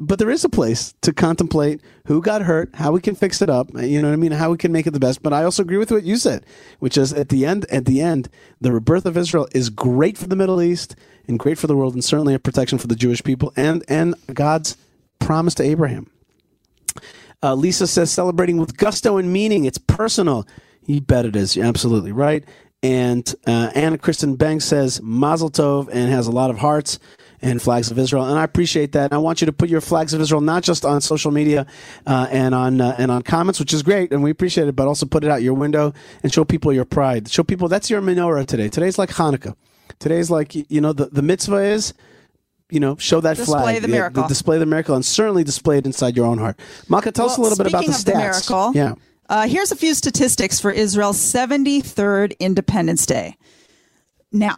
but 0.00 0.18
there 0.18 0.30
is 0.30 0.44
a 0.44 0.48
place 0.48 0.94
to 1.02 1.12
contemplate 1.12 1.80
who 2.06 2.22
got 2.22 2.42
hurt, 2.42 2.70
how 2.74 2.92
we 2.92 3.00
can 3.00 3.14
fix 3.14 3.42
it 3.42 3.50
up. 3.50 3.68
You 3.74 4.00
know 4.00 4.08
what 4.08 4.14
I 4.14 4.16
mean? 4.16 4.32
How 4.32 4.50
we 4.50 4.56
can 4.56 4.70
make 4.70 4.86
it 4.86 4.92
the 4.92 5.00
best. 5.00 5.22
But 5.22 5.32
I 5.32 5.42
also 5.42 5.62
agree 5.62 5.76
with 5.78 5.90
what 5.90 6.04
you 6.04 6.16
said, 6.16 6.46
which 6.78 6.96
is 6.96 7.12
at 7.12 7.30
the 7.30 7.44
end, 7.44 7.66
at 7.70 7.84
the 7.84 8.00
end, 8.00 8.28
the 8.60 8.72
rebirth 8.72 9.06
of 9.06 9.16
Israel 9.16 9.48
is 9.52 9.70
great 9.70 10.16
for 10.16 10.28
the 10.28 10.36
Middle 10.36 10.62
East 10.62 10.94
and 11.26 11.38
great 11.38 11.58
for 11.58 11.66
the 11.66 11.76
world, 11.76 11.94
and 11.94 12.04
certainly 12.04 12.34
a 12.34 12.38
protection 12.38 12.78
for 12.78 12.86
the 12.86 12.96
Jewish 12.96 13.22
people 13.22 13.52
and 13.56 13.84
and 13.88 14.14
God's 14.32 14.76
promise 15.18 15.54
to 15.56 15.62
Abraham. 15.62 16.10
Uh, 17.42 17.54
Lisa 17.54 17.86
says 17.86 18.10
celebrating 18.10 18.56
with 18.56 18.76
gusto 18.76 19.16
and 19.16 19.32
meaning. 19.32 19.64
It's 19.64 19.78
personal. 19.78 20.46
You 20.86 21.00
bet 21.00 21.26
it 21.26 21.36
is. 21.36 21.54
You're 21.54 21.66
absolutely 21.66 22.12
right. 22.12 22.44
And 22.82 23.34
uh, 23.46 23.70
Anna 23.74 23.98
Kristen 23.98 24.36
Banks 24.36 24.64
says 24.64 25.02
Mazel 25.02 25.50
Tov 25.50 25.88
and 25.92 26.10
has 26.10 26.26
a 26.26 26.32
lot 26.32 26.50
of 26.50 26.58
hearts 26.58 26.98
and 27.40 27.60
flags 27.62 27.90
of 27.90 27.98
Israel, 27.98 28.24
and 28.24 28.38
I 28.38 28.44
appreciate 28.44 28.92
that. 28.92 29.04
And 29.04 29.14
I 29.14 29.18
want 29.18 29.40
you 29.40 29.46
to 29.46 29.52
put 29.52 29.68
your 29.68 29.80
flags 29.80 30.14
of 30.14 30.20
Israel 30.20 30.40
not 30.40 30.62
just 30.62 30.84
on 30.84 31.00
social 31.00 31.30
media 31.30 31.66
uh, 32.06 32.26
and 32.30 32.54
on 32.54 32.80
uh, 32.80 32.96
and 32.98 33.10
on 33.10 33.22
comments, 33.22 33.60
which 33.60 33.72
is 33.72 33.82
great, 33.82 34.12
and 34.12 34.22
we 34.22 34.30
appreciate 34.30 34.68
it, 34.68 34.76
but 34.76 34.88
also 34.88 35.06
put 35.06 35.24
it 35.24 35.30
out 35.30 35.42
your 35.42 35.54
window 35.54 35.92
and 36.22 36.32
show 36.32 36.44
people 36.44 36.72
your 36.72 36.84
pride. 36.84 37.28
Show 37.28 37.44
people 37.44 37.68
that's 37.68 37.90
your 37.90 38.00
menorah 38.00 38.46
today. 38.46 38.68
Today's 38.68 38.98
like 38.98 39.10
Hanukkah. 39.10 39.54
Today's 39.98 40.30
like 40.30 40.54
you 40.54 40.80
know 40.80 40.92
the, 40.92 41.06
the 41.06 41.22
mitzvah 41.22 41.56
is 41.56 41.94
you 42.70 42.80
know, 42.80 42.96
show 42.96 43.20
that 43.22 43.36
flag 43.36 43.46
Display 43.46 43.62
flag. 43.62 43.82
the 43.82 43.88
miracle. 43.88 44.28
display 44.28 44.58
the 44.58 44.66
miracle, 44.66 44.94
and 44.94 45.04
certainly 45.04 45.42
display 45.42 45.78
it 45.78 45.86
inside 45.86 46.16
your 46.16 46.26
own 46.26 46.36
heart. 46.38 46.60
Maka, 46.88 47.10
tell 47.12 47.26
us 47.26 47.38
a 47.38 47.40
little 47.40 47.56
bit 47.56 47.66
about 47.66 47.86
the 47.86 47.92
stats. 47.92 48.04
the 48.04 48.14
miracle, 48.18 48.72
Yeah. 48.74 48.94
Uh, 49.30 49.46
here's 49.46 49.70
a 49.72 49.76
few 49.76 49.94
statistics 49.94 50.58
for 50.58 50.70
Israel's 50.70 51.18
73rd 51.18 52.38
Independence 52.38 53.04
Day. 53.04 53.36
Now, 54.32 54.56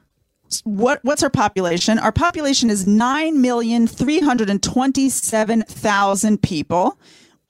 what 0.65 1.01
what's 1.03 1.23
our 1.23 1.31
population? 1.31 1.99
Our 1.99 2.13
population 2.13 2.71
is 2.71 2.87
nine 2.87 3.41
million 3.41 3.87
three 3.87 4.21
hundred 4.21 4.51
and 4.51 4.63
twenty-seven 4.63 5.63
thousand 5.63 6.43
people, 6.43 6.99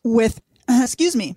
with 0.05 0.41
excuse 0.69 1.17
me, 1.17 1.37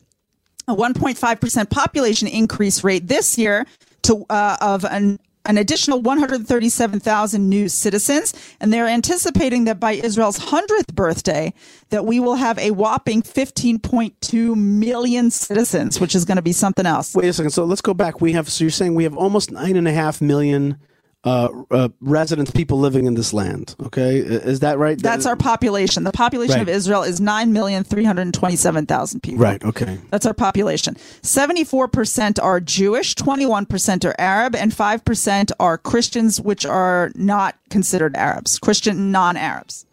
a 0.68 0.76
1.5 0.76 1.42
percent 1.42 1.70
population 1.70 2.28
increase 2.28 2.84
rate 2.84 3.08
this 3.08 3.38
year 3.38 3.66
to 4.04 4.26
uh, 4.30 4.58
of 4.62 4.86
an 4.86 5.20
an 5.46 5.58
additional 5.58 6.02
137,000 6.02 7.50
new 7.50 7.68
citizens, 7.68 8.34
and 8.62 8.72
they're 8.72 8.88
anticipating 8.88 9.66
that 9.66 9.80
by 9.80 9.94
Israel's 9.94 10.40
100th 10.40 10.94
birthday, 10.94 11.54
that 11.90 12.06
we 12.06 12.20
will 12.20 12.36
have 12.36 12.58
a 12.60 12.72
whopping 12.72 13.22
15.2 13.22 14.56
million 14.56 15.30
citizens, 15.30 16.00
which 16.00 16.16
is 16.16 16.24
going 16.24 16.38
to 16.38 16.42
be 16.42 16.54
something 16.54 16.86
else. 16.86 17.14
Wait 17.14 17.28
a 17.28 17.34
second. 17.34 17.52
So 17.52 17.66
let's 17.66 17.82
go 17.82 17.94
back. 17.94 18.22
We 18.22 18.32
have. 18.34 18.50
So 18.50 18.64
you're 18.64 18.72
saying 18.72 18.96
we 18.96 19.04
have 19.04 19.18
almost 19.18 19.52
nine 19.52 19.76
and 19.76 19.88
a 19.88 19.92
half 19.92 20.22
million 20.22 20.78
uh, 21.24 21.48
uh, 21.72 21.88
residents, 22.02 22.52
people 22.52 22.80
living 22.80 23.06
in 23.06 23.14
this 23.14 23.32
land. 23.34 23.76
Okay, 23.86 24.18
is 24.18 24.60
that 24.60 24.78
right? 24.78 25.02
That's 25.02 25.26
our 25.26 25.38
population. 25.38 26.04
The 26.04 26.12
population 26.12 26.60
of 26.60 26.68
Israel 26.68 27.04
is 27.04 27.22
9,327,000 27.22 29.22
people. 29.22 29.44
right. 29.44 29.64
Okay. 29.64 30.00
That's 30.10 30.26
our 30.26 30.34
population. 30.34 30.96
74% 31.22 32.44
are 32.44 32.60
Jewish, 32.60 33.16
21% 33.16 34.04
are 34.06 34.16
Arab, 34.20 34.56
and 34.56 34.72
5% 34.74 35.52
are 35.60 35.78
Christians, 35.78 36.42
which 36.42 36.66
are 36.66 37.12
not 37.16 37.56
considered 37.70 38.16
Arabs, 38.16 38.60
Christian 38.60 39.12
non 39.12 39.38
Arabs. 39.38 39.86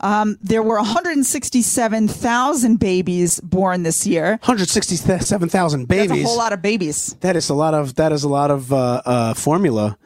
Um, 0.00 0.38
there 0.40 0.62
were 0.62 0.76
167,000 0.76 2.78
babies 2.78 3.40
born 3.40 3.82
this 3.82 4.06
year. 4.06 4.38
167,000 4.42 5.88
babies. 5.88 6.08
That's 6.08 6.20
a 6.20 6.24
whole 6.24 6.38
lot 6.38 6.52
of 6.52 6.62
babies. 6.62 7.16
That 7.20 7.36
is 7.36 7.50
a 7.50 7.54
lot 7.54 7.74
of. 7.74 7.96
That 7.96 8.12
is 8.12 8.24
a 8.24 8.28
lot 8.28 8.50
of 8.50 8.72
uh, 8.72 9.02
uh, 9.04 9.34
formula 9.34 9.98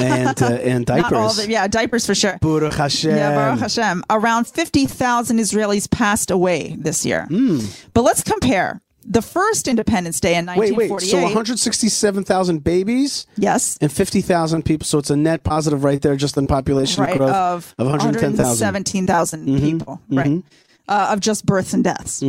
and 0.00 0.42
uh, 0.42 0.46
and 0.62 0.86
diapers. 0.86 1.10
Not 1.10 1.20
all 1.20 1.32
the, 1.32 1.48
yeah, 1.48 1.68
diapers 1.68 2.06
for 2.06 2.14
sure. 2.14 2.38
Baruch 2.40 2.74
Hashem. 2.74 3.16
Yeah, 3.16 3.34
Baruch 3.34 3.60
Hashem. 3.60 4.04
Around 4.10 4.46
50,000 4.46 5.38
Israelis 5.38 5.90
passed 5.90 6.30
away 6.30 6.76
this 6.78 7.04
year. 7.04 7.26
Hmm. 7.26 7.58
But 7.94 8.02
let's 8.02 8.22
compare. 8.22 8.80
The 9.04 9.22
first 9.22 9.68
Independence 9.68 10.20
Day 10.20 10.36
in 10.36 10.46
Wait, 10.46 10.74
wait. 10.76 10.90
1948. 10.90 11.10
So 11.10 11.22
167,000 11.22 12.64
babies 12.64 13.26
yes. 13.36 13.76
and 13.80 13.90
50,000 13.92 14.64
people. 14.64 14.84
So 14.84 14.98
it's 14.98 15.10
a 15.10 15.16
net 15.16 15.42
positive 15.44 15.84
right 15.84 16.00
there, 16.00 16.16
just 16.16 16.36
in 16.36 16.46
population 16.46 17.02
right, 17.04 17.16
growth 17.16 17.30
of, 17.30 17.74
of 17.78 17.86
110,000. 17.86 18.36
117,000 18.38 19.46
Mm-hmm. 19.46 19.58
people, 19.58 20.00
right, 20.10 20.42
uh, 20.88 21.08
of 21.12 21.20
just 21.20 21.44
births 21.46 21.72
and 21.74 21.82
deaths. 21.84 22.22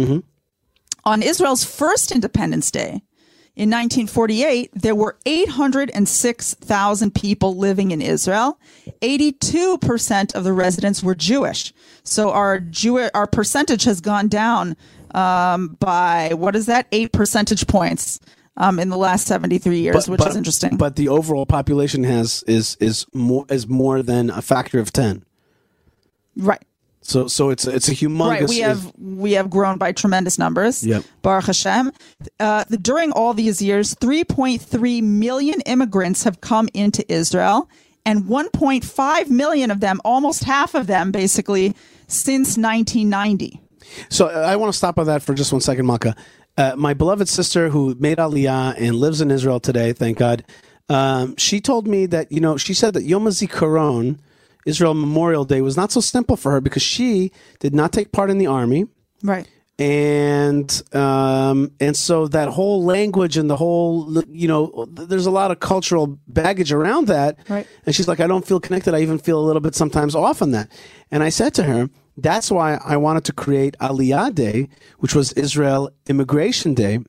On 1.05 1.21
Israel's 1.21 1.63
first 1.65 2.11
Independence 2.11 2.71
Day 2.71 3.01
in 3.55 3.69
1948, 3.69 4.71
there 4.73 4.95
were 4.95 5.17
806,000 5.25 7.13
people 7.13 7.55
living 7.57 7.91
in 7.91 8.01
Israel. 8.01 8.57
82% 9.01 10.33
of 10.35 10.43
the 10.43 10.53
residents 10.53 11.03
were 11.03 11.13
Jewish. 11.15 11.73
So 12.03 12.31
our 12.31 12.59
Jew- 12.59 13.09
our 13.13 13.27
percentage 13.27 13.83
has 13.83 14.01
gone 14.01 14.27
down 14.27 14.75
um, 15.13 15.77
by 15.79 16.31
what 16.33 16.55
is 16.55 16.65
that? 16.67 16.87
Eight 16.91 17.11
percentage 17.11 17.67
points. 17.67 18.19
Um, 18.55 18.77
in 18.77 18.89
the 18.89 18.97
last 18.97 19.25
73 19.25 19.79
years, 19.79 20.07
which 20.07 20.23
is 20.27 20.35
interesting. 20.35 20.77
But 20.77 20.95
the 20.95 21.07
overall 21.07 21.47
population 21.47 22.03
has 22.03 22.43
is 22.45 22.77
is 22.79 23.07
more 23.11 23.47
is 23.49 23.67
more 23.67 24.03
than 24.03 24.29
a 24.29 24.43
factor 24.43 24.79
of 24.79 24.93
10. 24.93 25.25
right. 26.37 26.61
So 27.03 27.27
so 27.27 27.49
it's 27.49 27.65
it's 27.67 27.89
a 27.89 27.93
humongous. 27.93 28.29
Right, 28.29 28.49
we 28.49 28.59
have 28.59 28.93
we 28.97 29.31
have 29.33 29.49
grown 29.49 29.77
by 29.77 29.91
tremendous 29.91 30.39
numbers. 30.39 30.85
Yep. 30.85 31.03
Baruch 31.21 31.45
Hashem. 31.45 31.91
Uh, 32.39 32.63
the, 32.69 32.77
during 32.77 33.11
all 33.11 33.33
these 33.33 33.61
years, 33.61 33.95
3.3 33.95 35.03
million 35.03 35.61
immigrants 35.61 36.23
have 36.23 36.39
come 36.39 36.69
into 36.73 37.03
Israel, 37.11 37.69
and 38.05 38.23
1.5 38.25 39.29
million 39.29 39.69
of 39.71 39.79
them, 39.81 39.99
almost 40.05 40.45
half 40.45 40.75
of 40.75 40.87
them, 40.87 41.11
basically, 41.11 41.75
since 42.07 42.57
1990. 42.57 43.59
So 44.09 44.27
uh, 44.27 44.31
I 44.47 44.55
want 44.55 44.71
to 44.71 44.77
stop 44.77 44.97
on 44.99 45.05
that 45.07 45.21
for 45.23 45.33
just 45.33 45.51
one 45.51 45.61
second, 45.61 45.85
Maka. 45.85 46.15
Uh, 46.57 46.73
my 46.77 46.93
beloved 46.93 47.27
sister 47.27 47.69
who 47.69 47.95
made 47.99 48.17
Aliyah 48.19 48.75
and 48.77 48.95
lives 48.95 49.21
in 49.21 49.31
Israel 49.31 49.59
today, 49.59 49.91
thank 49.93 50.17
God, 50.19 50.43
um, 50.89 51.35
she 51.37 51.59
told 51.59 51.87
me 51.87 52.05
that, 52.07 52.31
you 52.31 52.39
know, 52.39 52.57
she 52.57 52.73
said 52.73 52.93
that 52.93 53.03
Yom 53.03 53.23
HaZikaron, 53.25 54.19
Israel 54.65 54.93
Memorial 54.93 55.45
Day, 55.45 55.61
was 55.61 55.75
not 55.75 55.91
so 55.91 55.99
simple 56.01 56.35
for 56.37 56.51
her 56.51 56.61
because 56.61 56.83
she 56.83 57.31
did 57.59 57.73
not 57.73 57.91
take 57.91 58.11
part 58.11 58.29
in 58.29 58.37
the 58.37 58.47
army. 58.47 58.85
Right. 59.23 59.47
and 59.79 60.81
um, 60.93 61.71
and 61.79 61.95
so 61.97 62.27
that 62.27 62.49
whole 62.49 62.83
language 62.83 63.37
and 63.37 63.49
the 63.49 63.55
whole 63.55 64.21
you 64.29 64.47
know 64.47 64.85
there's 64.91 65.25
a 65.25 65.31
lot 65.31 65.49
of 65.51 65.59
cultural 65.59 66.19
baggage 66.27 66.71
around 66.71 67.07
that 67.07 67.37
Right. 67.49 67.65
and 67.85 67.95
she's 67.95 68.07
like 68.07 68.19
i 68.19 68.27
don't 68.27 68.45
feel 68.45 68.59
connected 68.59 68.93
i 68.93 68.99
even 69.01 69.17
feel 69.17 69.39
a 69.39 69.45
little 69.47 69.61
bit 69.61 69.75
sometimes 69.75 70.13
off 70.13 70.41
on 70.41 70.51
that 70.51 70.69
and 71.09 71.23
i 71.23 71.29
said 71.29 71.53
to 71.55 71.63
her 71.63 71.89
that's 72.17 72.51
why 72.51 72.79
i 72.85 72.95
wanted 72.95 73.23
to 73.23 73.33
create 73.33 73.75
aliyah 73.79 74.33
day 74.33 74.67
which 74.99 75.15
was 75.15 75.33
israel 75.33 75.89
immigration 76.07 76.73
day 76.73 76.99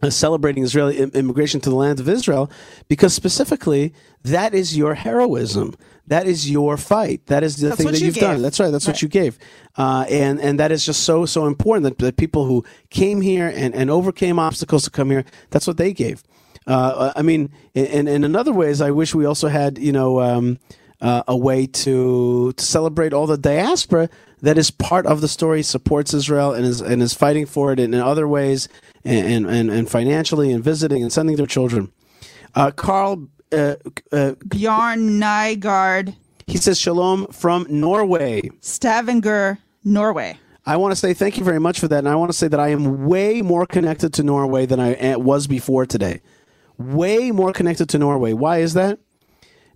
uh, 0.00 0.10
celebrating 0.10 0.62
Israeli 0.62 0.98
im- 0.98 1.10
immigration 1.14 1.60
to 1.60 1.70
the 1.70 1.74
land 1.74 1.98
of 1.98 2.08
Israel, 2.08 2.50
because 2.86 3.12
specifically 3.12 3.92
that 4.22 4.54
is 4.54 4.76
your 4.76 4.94
heroism, 4.94 5.74
that 6.06 6.26
is 6.26 6.48
your 6.48 6.76
fight, 6.76 7.26
that 7.26 7.42
is 7.42 7.56
the 7.56 7.68
That's 7.68 7.82
thing 7.82 7.90
that 7.90 8.00
you 8.00 8.06
you've 8.06 8.14
done. 8.14 8.40
That's 8.40 8.60
right. 8.60 8.70
That's 8.70 8.86
what 8.86 9.02
you 9.02 9.08
gave, 9.08 9.38
uh, 9.76 10.06
and 10.08 10.40
and 10.40 10.60
that 10.60 10.70
is 10.70 10.86
just 10.86 11.02
so 11.02 11.26
so 11.26 11.46
important 11.46 11.84
that 11.84 11.98
the 11.98 12.12
people 12.12 12.44
who 12.44 12.64
came 12.90 13.20
here 13.20 13.52
and, 13.54 13.74
and 13.74 13.90
overcame 13.90 14.38
obstacles 14.38 14.84
to 14.84 14.90
come 14.90 15.10
here. 15.10 15.24
That's 15.50 15.66
what 15.66 15.78
they 15.78 15.92
gave. 15.92 16.22
Uh, 16.66 17.12
I 17.16 17.22
mean, 17.22 17.50
in, 17.74 18.06
in 18.06 18.24
in 18.24 18.36
other 18.36 18.52
ways, 18.52 18.80
I 18.80 18.92
wish 18.92 19.14
we 19.14 19.24
also 19.24 19.48
had 19.48 19.78
you 19.78 19.92
know. 19.92 20.20
Um, 20.20 20.58
uh, 21.00 21.22
a 21.28 21.36
way 21.36 21.66
to 21.66 22.52
to 22.52 22.64
celebrate 22.64 23.12
all 23.12 23.26
the 23.26 23.38
diaspora 23.38 24.08
that 24.40 24.58
is 24.58 24.70
part 24.70 25.06
of 25.06 25.20
the 25.20 25.28
story, 25.28 25.62
supports 25.62 26.14
Israel 26.14 26.52
and 26.52 26.64
is 26.64 26.80
and 26.80 27.02
is 27.02 27.14
fighting 27.14 27.46
for 27.46 27.72
it 27.72 27.80
in, 27.80 27.94
in 27.94 28.00
other 28.00 28.26
ways, 28.26 28.68
and, 29.04 29.46
and 29.46 29.70
and 29.70 29.90
financially 29.90 30.52
and 30.52 30.62
visiting 30.62 31.02
and 31.02 31.12
sending 31.12 31.36
their 31.36 31.46
children. 31.46 31.92
Uh, 32.54 32.70
Carl, 32.70 33.28
uh, 33.52 33.76
uh, 34.12 34.32
Bjarn 34.46 35.20
Nygaard, 35.20 36.16
he 36.46 36.56
says 36.56 36.78
shalom 36.78 37.26
from 37.28 37.66
Norway. 37.68 38.50
Stavanger, 38.60 39.58
Norway. 39.84 40.38
I 40.66 40.76
want 40.76 40.92
to 40.92 40.96
say 40.96 41.14
thank 41.14 41.38
you 41.38 41.44
very 41.44 41.60
much 41.60 41.80
for 41.80 41.88
that, 41.88 41.98
and 41.98 42.08
I 42.08 42.14
want 42.14 42.30
to 42.30 42.36
say 42.36 42.48
that 42.48 42.60
I 42.60 42.68
am 42.68 43.06
way 43.06 43.40
more 43.42 43.66
connected 43.66 44.12
to 44.14 44.22
Norway 44.22 44.66
than 44.66 44.80
I 44.80 44.94
uh, 44.94 45.18
was 45.18 45.46
before 45.46 45.86
today. 45.86 46.20
Way 46.76 47.30
more 47.30 47.52
connected 47.52 47.88
to 47.90 47.98
Norway. 47.98 48.34
Why 48.34 48.58
is 48.58 48.74
that? 48.74 48.98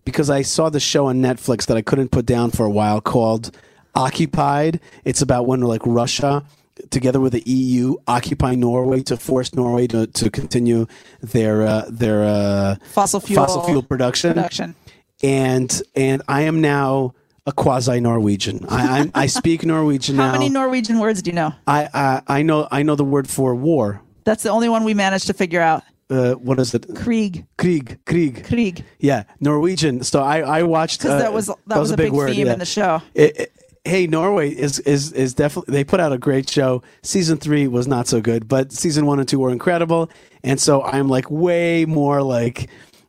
Because 0.05 0.31
I 0.31 0.43
saw 0.43 0.69
the 0.69 0.81
show 0.81 1.07
on 1.07 1.21
Netflix 1.21 1.67
that 1.67 1.77
I 1.77 1.83
couldn't 1.83 2.11
put 2.11 2.27
down 2.27 2.51
for 2.51 2.67
a 2.67 2.71
while 2.71 3.01
called 3.01 3.57
Occupied. 3.95 4.81
It's 5.05 5.23
about 5.23 5.47
when 5.47 5.61
like 5.61 5.83
Russia, 5.85 6.45
together 6.91 7.21
with 7.21 7.35
the 7.35 7.43
EU, 7.43 7.97
occupy 8.09 8.55
Norway 8.55 9.03
to 9.05 9.17
force 9.17 9.55
Norway 9.55 9.87
to, 9.89 10.07
to 10.07 10.31
continue 10.31 10.87
their 11.21 11.63
uh, 11.63 11.85
their 11.89 12.25
uh, 12.25 12.77
Fossil 12.93 13.21
fuel 13.21 13.45
fossil 13.45 13.63
fuel 13.65 13.83
production. 13.83 14.35
production. 14.35 14.75
And 15.23 15.83
and 15.95 16.23
I 16.27 16.43
am 16.43 16.61
now 16.61 17.15
a 17.47 17.53
quasi 17.53 18.01
Norwegian. 18.01 18.65
I, 18.69 19.11
I 19.15 19.23
I 19.23 19.27
speak 19.27 19.63
Norwegian 19.65 20.17
How 20.17 20.27
now. 20.27 20.33
many 20.33 20.49
Norwegian 20.49 20.99
words 20.99 21.23
do 21.23 21.31
you 21.31 21.35
know? 21.37 21.53
I, 21.67 21.89
I 21.95 22.39
I 22.39 22.43
know 22.43 22.67
I 22.73 22.83
know 22.83 22.95
the 22.97 23.05
word 23.05 23.29
for 23.29 23.55
war. 23.55 24.01
That's 24.25 24.43
the 24.43 24.51
only 24.51 24.69
one 24.69 24.85
we 24.85 24.95
managed 24.95 25.27
to 25.29 25.35
figure 25.35 25.61
out. 25.61 25.83
Uh, 26.13 26.35
what 26.35 26.59
is 26.59 26.75
it? 26.75 26.87
Krieg. 26.95 27.47
Krieg, 27.57 27.99
Krieg. 28.05 28.45
Krieg. 28.45 28.85
Yeah, 28.99 29.25
Norwegian. 29.41 30.03
So 30.03 30.23
I 30.23 30.41
I 30.41 30.63
watched 30.63 31.01
Because 31.01 31.15
uh, 31.15 31.19
that 31.25 31.33
was 31.33 31.47
that, 31.67 31.79
was, 31.79 31.91
a 31.91 31.97
big, 31.97 32.13
word, 32.13 32.31
theme 32.31 32.47
yeah. 32.47 32.53
in 32.53 32.59
the 32.59 32.67
show. 32.67 33.01
It- 33.15 33.37
it- 33.39 33.53
hey, 33.85 34.07
Norway 34.07 34.51
is 34.51 34.79
is 34.81 35.13
is 35.13 35.35
definitely 35.35 35.73
they 35.73 35.85
put 35.85 36.01
out 36.01 36.13
a 36.13 36.19
great 36.19 36.49
show. 36.49 36.83
Season 37.03 37.39
three 37.39 37.67
was 37.67 37.89
not 37.89 38.07
so 38.07 38.21
good, 38.21 38.47
but 38.47 38.73
season 38.73 39.07
one 39.07 39.19
and 39.19 39.29
two 39.29 39.39
were 39.41 39.51
incredible, 39.51 40.11
and 40.45 40.61
so 40.61 40.83
I'm 40.83 41.09
like 41.09 41.31
way 41.31 41.85
more 41.87 42.23
like 42.23 42.69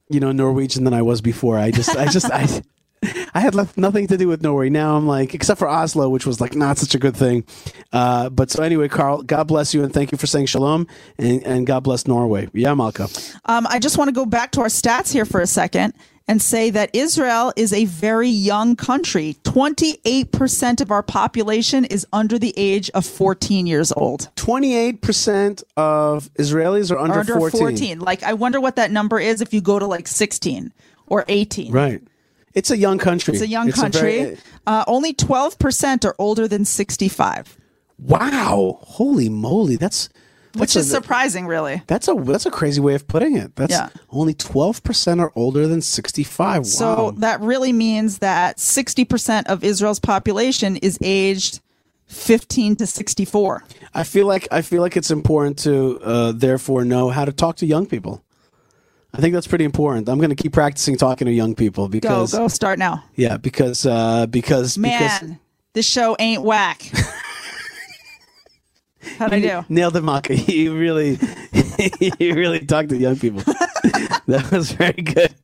you 0.10 0.20
know 0.20 0.32
Norwegian 0.32 0.84
than 0.84 0.94
I 0.94 1.02
was 1.02 1.22
before. 1.22 1.58
I 1.60 1.72
just 1.72 1.96
I 1.96 2.06
just 2.08 2.32
I. 2.32 2.62
I 3.34 3.40
had 3.40 3.56
left 3.56 3.78
nothing 3.78 4.08
to 4.08 4.18
do 4.18 4.28
with 4.28 4.42
Norway. 4.42 4.70
Now 4.70 4.96
I'm 4.96 5.08
like, 5.08 5.34
except 5.34 5.60
for 5.60 5.68
Oslo, 5.68 6.10
which 6.10 6.26
was 6.26 6.40
like 6.42 6.56
not 6.56 6.78
such 6.78 6.96
a 6.96 7.00
good 7.00 7.16
thing. 7.16 7.46
Uh, 7.92 8.30
but 8.30 8.52
so 8.52 8.64
anyway, 8.64 8.88
Carl, 8.88 9.24
God 9.24 9.48
bless 9.48 9.74
you 9.74 9.84
and 9.84 9.94
thank 9.94 10.12
you 10.12 10.18
for 10.18 10.28
saying 10.28 10.48
shalom 10.48 10.88
and, 11.18 11.44
and 11.44 11.68
God 11.68 11.82
bless 11.82 12.08
Norway. 12.08 12.50
Yeah, 12.54 12.74
Malka. 12.74 13.08
Um, 13.46 13.68
I 13.70 13.80
just 13.80 13.98
want 13.98 14.10
to 14.10 14.14
go 14.14 14.26
back 14.26 14.52
to 14.52 14.62
our 14.62 14.68
stats 14.68 15.12
here 15.12 15.26
for 15.26 15.42
a 15.42 15.48
second 15.48 15.94
and 16.28 16.42
say 16.42 16.70
that 16.70 16.90
Israel 16.94 17.52
is 17.56 17.74
a 17.74 17.86
very 17.86 18.30
young 18.30 18.76
country. 18.76 19.36
28% 19.44 20.82
of 20.82 20.92
our 20.92 21.04
population 21.04 21.86
is 21.86 22.08
under 22.14 22.40
the 22.40 22.54
age 22.56 22.90
of 22.92 23.06
14 23.06 23.68
years 23.68 23.92
old. 23.92 24.30
28% 24.36 25.64
of 25.76 26.34
Israelis 26.36 26.92
are 26.92 26.98
under, 26.98 27.20
under 27.20 27.34
14. 27.34 27.60
14. 27.60 28.00
Like, 28.00 28.24
I 28.24 28.34
wonder 28.34 28.62
what 28.62 28.78
that 28.78 28.92
number 28.92 29.20
is 29.20 29.42
if 29.42 29.54
you 29.54 29.62
go 29.62 29.80
to 29.80 29.86
like 29.86 30.08
16 30.08 30.72
or 31.08 31.26
18. 31.28 31.72
Right. 31.72 32.02
It's 32.54 32.72
a 32.72 32.78
young 32.78 32.98
country. 32.98 33.34
It's 33.34 33.44
a 33.44 33.48
young 33.48 33.70
it's 33.70 33.80
country. 33.80 34.20
A 34.20 34.24
very, 34.24 34.38
uh, 34.68 34.84
only 34.88 35.14
12% 35.14 36.06
are 36.06 36.16
older 36.20 36.48
than 36.48 36.66
65. 36.66 37.58
Wow. 38.00 38.80
Holy 38.82 39.30
moly. 39.30 39.76
That's. 39.76 40.10
That's 40.54 40.62
Which 40.62 40.76
is 40.76 40.92
a, 40.92 41.02
surprising, 41.02 41.48
really. 41.48 41.82
That's 41.88 42.08
a 42.08 42.14
that's 42.14 42.46
a 42.46 42.52
crazy 42.52 42.80
way 42.80 42.94
of 42.94 43.08
putting 43.08 43.36
it. 43.36 43.56
That's 43.56 43.72
yeah. 43.72 43.90
only 44.12 44.36
twelve 44.36 44.84
percent 44.84 45.20
are 45.20 45.32
older 45.36 45.66
than 45.66 45.82
sixty 45.82 46.24
five. 46.24 46.60
Wow. 46.60 46.64
So 46.66 47.12
that 47.18 47.42
really 47.42 47.74
means 47.74 48.20
that 48.20 48.60
sixty 48.60 49.04
percent 49.04 49.48
of 49.48 49.64
Israel's 49.64 50.00
population 50.00 50.78
is 50.78 51.00
aged 51.02 51.60
fifteen 52.06 52.76
to 52.76 52.86
sixty 52.86 53.26
four. 53.26 53.64
I 53.96 54.04
feel 54.04 54.28
like 54.28 54.48
I 54.52 54.62
feel 54.62 54.84
like 54.84 54.96
it's 54.96 55.10
important 55.10 55.58
to 55.60 56.00
uh, 56.04 56.32
therefore 56.34 56.86
know 56.86 57.10
how 57.10 57.26
to 57.26 57.32
talk 57.32 57.56
to 57.56 57.66
young 57.66 57.88
people. 57.88 58.24
I 59.16 59.22
think 59.22 59.34
that's 59.34 59.48
pretty 59.48 59.66
important. 59.66 60.10
I'm 60.10 60.18
going 60.18 60.32
to 60.32 60.36
keep 60.36 60.54
practicing 60.54 60.98
talking 60.98 61.26
to 61.28 61.32
young 61.32 61.54
people 61.54 61.88
because 61.88 62.32
go 62.32 62.40
go 62.40 62.48
start 62.48 62.80
now. 62.80 63.04
Yeah, 63.16 63.38
because 63.38 63.86
uh, 63.86 64.26
because 64.26 64.76
man, 64.78 65.20
because, 65.20 65.38
this 65.74 65.88
show 65.88 66.16
ain't 66.18 66.42
whack. 66.42 66.82
How'd 69.20 69.34
I 69.34 69.40
do? 69.40 69.66
Nailed 69.70 69.96
it, 69.98 70.02
Malka. 70.02 70.36
You 70.52 70.76
really, 70.76 71.20
you 72.20 72.34
really 72.34 72.66
talked 72.66 72.90
to 72.90 72.98
young 72.98 73.18
people. 73.18 73.44
that 74.28 74.50
was 74.52 74.72
very 74.72 74.94
good. 74.94 75.36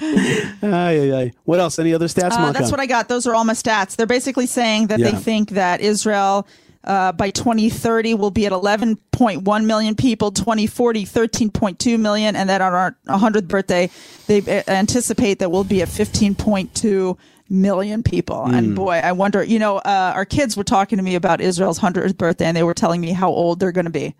Ay, 0.00 0.62
ay, 0.62 1.12
ay. 1.12 1.32
What 1.44 1.58
else? 1.58 1.78
Any 1.80 1.94
other 1.94 2.06
stats, 2.06 2.32
uh, 2.32 2.52
That's 2.52 2.70
what 2.70 2.78
I 2.78 2.86
got. 2.86 3.08
Those 3.08 3.26
are 3.26 3.34
all 3.34 3.44
my 3.44 3.54
stats. 3.54 3.96
They're 3.96 4.06
basically 4.06 4.46
saying 4.46 4.88
that 4.88 5.00
yeah. 5.00 5.10
they 5.10 5.16
think 5.16 5.50
that 5.50 5.80
Israel 5.80 6.46
uh, 6.84 7.12
by 7.12 7.30
2030 7.30 8.14
we'll 8.14 8.30
be 8.30 8.46
at 8.46 8.52
11.1 8.52 9.64
million 9.64 9.94
people. 9.94 10.30
2040 10.30 11.04
13.2 11.04 12.00
million. 12.00 12.36
And 12.36 12.48
that 12.48 12.60
on 12.60 12.72
our 12.72 12.96
100th 13.06 13.48
birthday 13.48 13.90
they 14.26 14.62
anticipate 14.68 15.38
that 15.40 15.50
we'll 15.50 15.64
be 15.64 15.82
at 15.82 15.88
15.2 15.88 17.18
million 17.50 18.02
people. 18.02 18.44
Mm. 18.46 18.58
and 18.58 18.76
boy 18.76 19.00
i 19.02 19.12
wonder 19.12 19.42
you 19.42 19.58
know 19.58 19.78
uh, 19.78 20.12
our 20.14 20.24
kids 20.24 20.56
were 20.56 20.64
talking 20.64 20.98
to 20.98 21.02
me 21.02 21.14
about 21.14 21.40
israel's 21.40 21.78
100th 21.78 22.16
birthday 22.16 22.44
and 22.44 22.56
they 22.56 22.62
were 22.62 22.74
telling 22.74 23.00
me 23.00 23.12
how 23.12 23.30
old 23.30 23.58
they're 23.58 23.72
going 23.72 23.86
to 23.86 23.90
be 23.90 24.14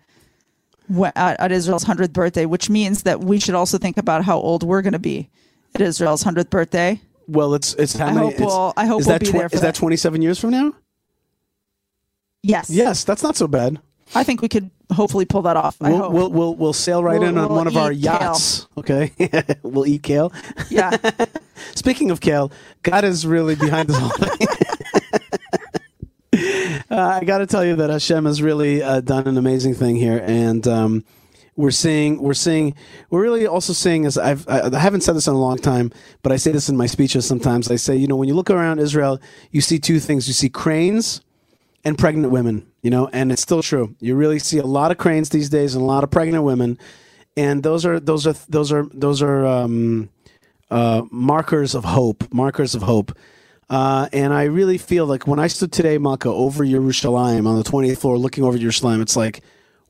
at, 1.15 1.39
at 1.39 1.51
israel's 1.51 1.85
100th 1.85 2.11
birthday 2.11 2.45
which 2.45 2.69
means 2.69 3.03
that 3.03 3.19
we 3.19 3.39
should 3.39 3.53
also 3.53 3.77
think 3.77 3.97
about 3.97 4.23
how 4.23 4.39
old 4.39 4.63
we're 4.63 4.81
going 4.81 4.93
to 4.93 4.99
be 4.99 5.29
at 5.75 5.81
israel's 5.81 6.23
100th 6.23 6.49
birthday. 6.49 6.99
Well 7.27 7.53
it's 7.53 7.75
it's 7.75 7.93
how 7.93 8.07
I 8.07 8.13
many 8.13 8.31
hope 8.31 8.39
we'll, 8.39 8.73
I 8.75 8.85
hope 8.87 9.01
is 9.01 9.07
we'll 9.07 9.19
that 9.19 9.21
be 9.21 9.27
tw- 9.27 9.33
there 9.33 9.49
is 9.51 9.61
that 9.61 9.75
27 9.75 10.21
years 10.23 10.39
from 10.39 10.49
now 10.49 10.73
Yes. 12.41 12.69
Yes, 12.69 13.03
that's 13.03 13.23
not 13.23 13.35
so 13.35 13.47
bad. 13.47 13.79
I 14.15 14.23
think 14.23 14.41
we 14.41 14.49
could 14.49 14.71
hopefully 14.91 15.25
pull 15.25 15.43
that 15.43 15.55
off. 15.55 15.77
I 15.81 15.89
we'll, 15.89 15.97
hope. 15.99 16.11
We'll, 16.13 16.31
we'll, 16.31 16.55
we'll 16.55 16.73
sail 16.73 17.03
right 17.03 17.19
We'll- 17.19 17.29
in 17.29 17.37
on 17.37 17.49
we'll 17.49 17.57
one 17.57 17.67
of 17.67 17.77
our 17.77 17.91
yachts. 17.91 18.67
Okay. 18.77 19.11
we'll 19.63 19.85
eat 19.85 20.03
kale. 20.03 20.33
yeah. 20.69 20.97
Speaking 21.75 22.09
of 22.11 22.19
kale, 22.21 22.51
God 22.81 23.03
is 23.03 23.27
really 23.27 23.55
behind 23.55 23.89
this 23.89 23.97
whole 23.97 24.09
thing. 24.09 24.47
uh, 26.89 27.19
I 27.21 27.23
got 27.23 27.39
to 27.39 27.45
tell 27.45 27.63
you 27.65 27.75
that 27.75 27.89
Hashem 27.89 28.25
has 28.25 28.41
really 28.41 28.81
uh, 28.81 29.01
done 29.01 29.27
an 29.27 29.37
amazing 29.37 29.75
thing 29.75 29.95
here, 29.97 30.23
and 30.25 30.67
um, 30.67 31.03
we're 31.55 31.71
seeing 31.71 32.21
we're 32.21 32.33
seeing 32.33 32.73
we're 33.09 33.21
really 33.21 33.45
also 33.45 33.73
seeing 33.73 34.05
as 34.05 34.17
I've 34.17 34.47
I, 34.47 34.61
I 34.73 34.79
haven't 34.79 35.01
said 35.01 35.15
this 35.15 35.27
in 35.27 35.33
a 35.33 35.39
long 35.39 35.57
time, 35.57 35.91
but 36.23 36.31
I 36.31 36.37
say 36.37 36.51
this 36.51 36.69
in 36.69 36.77
my 36.77 36.85
speeches 36.87 37.25
sometimes. 37.27 37.69
I 37.69 37.75
say, 37.75 37.95
you 37.95 38.07
know, 38.07 38.15
when 38.15 38.27
you 38.29 38.33
look 38.33 38.49
around 38.49 38.79
Israel, 38.79 39.19
you 39.51 39.59
see 39.61 39.77
two 39.77 39.99
things: 39.99 40.27
you 40.27 40.33
see 40.33 40.49
cranes 40.49 41.21
and 41.83 41.97
pregnant 41.97 42.31
women. 42.31 42.65
You 42.81 42.89
know, 42.89 43.09
and 43.11 43.31
it's 43.31 43.41
still 43.41 43.61
true. 43.61 43.95
You 43.99 44.15
really 44.15 44.39
see 44.39 44.57
a 44.57 44.65
lot 44.65 44.91
of 44.91 44.97
cranes 44.97 45.29
these 45.29 45.49
days 45.49 45.75
and 45.75 45.81
a 45.81 45.85
lot 45.85 46.03
of 46.03 46.11
pregnant 46.11 46.43
women, 46.43 46.77
and 47.35 47.61
those 47.63 47.85
are 47.85 47.99
those 47.99 48.25
are 48.25 48.35
those 48.47 48.71
are 48.71 48.87
those 48.93 49.21
are 49.21 49.45
um, 49.45 50.09
uh, 50.71 51.03
markers 51.11 51.75
of 51.75 51.83
hope. 51.83 52.31
Markers 52.33 52.75
of 52.75 52.83
hope. 52.83 53.17
Uh, 53.69 54.09
and 54.13 54.33
I 54.33 54.45
really 54.45 54.77
feel 54.79 55.05
like 55.05 55.27
when 55.27 55.39
I 55.39 55.47
stood 55.47 55.71
today, 55.71 55.97
Malka, 55.99 56.29
over 56.29 56.65
Yerushalayim 56.65 57.45
on 57.45 57.55
the 57.55 57.63
20th 57.63 57.99
floor, 57.99 58.17
looking 58.17 58.43
over 58.43 58.57
Yerushalayim, 58.57 58.99
it's 58.99 59.15
like, 59.15 59.41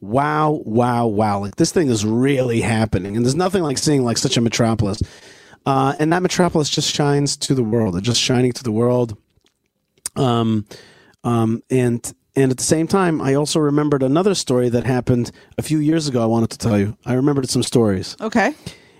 wow, 0.02 0.62
wow, 0.65 1.08
wow! 1.08 1.39
Like 1.39 1.56
this 1.56 1.71
thing 1.71 1.89
is 1.89 2.06
really 2.06 2.60
happening, 2.60 3.15
and 3.15 3.25
there's 3.25 3.36
nothing 3.36 3.63
like 3.63 3.78
seeing 3.78 4.04
like 4.04 4.17
such 4.17 4.36
a 4.36 4.41
metropolis. 4.41 5.02
Uh, 5.65 5.93
and 5.99 6.12
that 6.12 6.21
metropolis 6.21 6.69
just 6.69 6.93
shines 6.93 7.38
to 7.38 7.54
the 7.54 7.63
world. 7.63 7.95
It's 7.95 8.06
just 8.06 8.19
shining 8.19 8.52
to 8.54 8.63
the 8.63 8.71
world. 8.71 9.17
Um, 10.15 10.65
um, 11.23 11.62
and 11.69 12.13
and 12.36 12.51
at 12.51 12.58
the 12.58 12.63
same 12.63 12.88
time, 12.88 13.21
I 13.21 13.34
also 13.34 13.60
remembered 13.60 14.03
another 14.03 14.36
story 14.36 14.69
that 14.69 14.86
happened 14.86 15.32
a 15.58 15.62
few 15.62 15.79
years 15.79 16.08
ago. 16.08 16.21
I 16.21 16.25
wanted 16.25 16.51
to 16.51 16.58
tell 16.58 16.77
you. 16.79 16.95
I 17.05 17.13
remembered 17.13 17.49
some 17.49 17.63
stories. 17.63 18.15
Okay. 18.21 18.53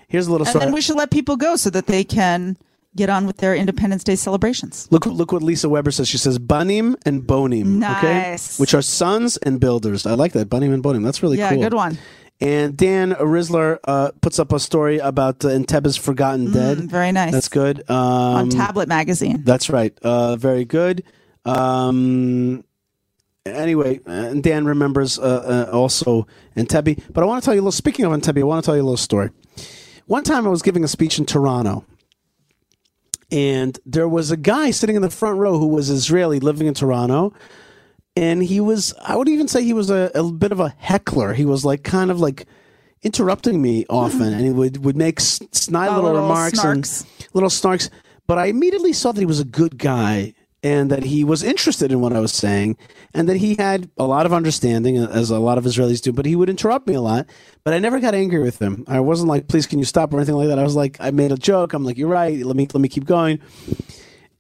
Here's 0.08 0.28
a 0.28 0.32
little 0.32 0.46
And 0.48 0.52
story. 0.52 0.66
then 0.66 0.74
we 0.74 0.82
should 0.82 0.96
let 0.98 1.12
people 1.12 1.38
go 1.38 1.56
so 1.56 1.70
that 1.70 1.86
they 1.86 2.04
can 2.04 2.58
get 2.96 3.10
on 3.10 3.28
with 3.28 3.38
their 3.38 3.56
Independence 3.56 4.04
Day 4.04 4.16
celebrations. 4.16 4.88
Look, 4.92 5.06
look 5.06 5.32
what 5.32 5.44
Lisa 5.44 5.70
Weber 5.70 5.92
says. 5.92 6.08
She 6.08 6.18
says 6.18 6.40
banim 6.40 6.96
and 7.06 7.22
bonim, 7.22 7.78
okay, 7.98 8.32
Nice. 8.32 8.60
which 8.60 8.74
are 8.74 8.82
sons 8.82 9.38
and 9.38 9.60
builders. 9.60 10.08
I 10.08 10.16
like 10.16 10.34
that 10.34 10.50
banim 10.50 10.74
and 10.74 10.84
bonim. 10.84 11.04
That's 11.06 11.22
really 11.22 11.38
Yeah, 11.38 11.52
cool. 11.54 11.62
good 11.62 11.76
one. 11.76 12.00
And 12.42 12.76
Dan 12.76 13.12
Risler 13.14 13.78
uh, 13.84 14.12
puts 14.22 14.40
up 14.40 14.52
a 14.52 14.60
story 14.60 14.98
about 14.98 15.46
uh, 15.46 15.50
Entebbe's 15.50 15.98
Forgotten 15.98 16.52
Dead. 16.52 16.78
Mm, 16.80 16.90
very 16.90 17.12
nice. 17.12 17.32
That's 17.32 17.50
good. 17.50 17.88
Um, 17.90 17.98
On 17.98 18.50
Tablet 18.50 18.88
Magazine. 18.90 19.44
That's 19.44 19.70
right. 19.70 19.96
Uh, 20.02 20.36
very 20.38 20.66
good. 20.66 21.04
Um, 21.46 22.64
anyway, 23.46 24.00
and 24.06 24.44
Dan 24.44 24.66
remembers 24.66 25.18
uh, 25.20 25.68
uh, 25.72 25.76
also 25.76 26.28
Entebbe. 26.56 27.02
But 27.12 27.24
I 27.24 27.28
want 27.28 27.42
to 27.42 27.46
tell 27.46 27.54
you 27.54 27.62
a 27.62 27.64
little. 27.64 27.72
Speaking 27.72 28.06
of 28.06 28.12
Entebbe, 28.12 28.40
I 28.42 28.44
want 28.44 28.64
to 28.64 28.68
tell 28.68 28.76
you 28.76 28.82
a 28.82 28.86
little 28.86 28.98
story. 28.98 29.30
One 30.06 30.24
time, 30.24 30.46
I 30.46 30.50
was 30.50 30.62
giving 30.62 30.84
a 30.84 30.88
speech 30.88 31.20
in 31.20 31.26
Toronto, 31.26 31.86
and 33.32 33.78
there 33.86 34.08
was 34.10 34.32
a 34.32 34.38
guy 34.38 34.72
sitting 34.72 34.96
in 34.96 35.02
the 35.02 35.10
front 35.10 35.38
row 35.38 35.58
who 35.60 35.68
was 35.68 35.90
Israeli, 35.90 36.40
living 36.40 36.68
in 36.68 36.74
Toronto. 36.74 37.34
And 38.16 38.44
he 38.44 38.60
was, 38.60 38.94
I 39.02 39.16
would 39.16 39.30
even 39.30 39.48
say 39.48 39.64
he 39.64 39.72
was 39.74 39.90
a, 39.90 40.12
a 40.16 40.30
bit 40.30 40.52
of 40.52 40.60
a 40.60 40.70
heckler. 40.78 41.34
He 41.34 41.46
was 41.46 41.64
like 41.64 41.84
kind 41.84 42.12
of 42.12 42.20
like 42.20 42.48
interrupting 43.02 43.62
me 43.62 43.86
often, 43.90 44.34
and 44.34 44.42
he 44.42 44.50
would, 44.50 44.84
would 44.84 44.98
make 44.98 45.20
snide 45.22 45.90
Oh, 45.90 45.96
little, 45.96 46.12
little 46.12 46.22
remarks 46.24 46.60
snarks. 46.60 47.02
and 47.04 47.28
little 47.34 47.50
snarks. 47.50 47.90
But 48.28 48.38
I 48.40 48.48
immediately 48.48 48.92
saw 48.94 49.12
that 49.14 49.22
he 49.22 49.26
was 49.28 49.40
a 49.40 49.46
good 49.46 49.78
guy 49.78 50.34
and 50.62 50.92
that 50.92 51.04
he 51.04 51.24
was 51.24 51.42
interested 51.44 51.92
in 51.92 52.02
what 52.02 52.14
I 52.14 52.20
was 52.20 52.34
saying 52.34 52.78
and 53.14 53.30
that 53.30 53.38
he 53.38 53.56
had 53.56 53.90
a 53.98 54.04
lot 54.04 54.26
of 54.26 54.34
understanding, 54.34 54.98
uh, 54.98 55.10
as 55.12 55.30
a 55.30 55.40
lot 55.40 55.58
of 55.58 55.64
Israelis 55.64 56.02
do. 56.02 56.12
But 56.12 56.26
he 56.26 56.36
would 56.36 56.50
interrupt 56.50 56.88
me 56.88 56.96
a 56.96 57.02
lot. 57.02 57.28
But 57.64 57.74
I 57.74 57.80
never 57.80 58.00
got 58.00 58.14
angry 58.14 58.42
with 58.42 58.62
him. 58.62 58.84
I 58.88 59.00
wasn't 59.00 59.30
like, 59.30 59.48
"Please, 59.48 59.66
can 59.68 59.80
you 59.80 59.86
stop?" 59.86 60.14
or 60.14 60.18
anything 60.18 60.36
like 60.36 60.48
that. 60.48 60.60
I 60.60 60.64
was 60.64 60.76
like, 60.76 60.98
I 61.00 61.12
made 61.12 61.32
a 61.32 61.38
joke. 61.38 61.74
I'm 61.74 61.84
like, 61.84 61.98
"You're 61.98 62.10
right. 62.10 62.38
Let 62.46 62.56
me 62.56 62.68
let 62.74 62.82
me 62.82 62.90
keep 62.90 63.06
going." 63.06 63.40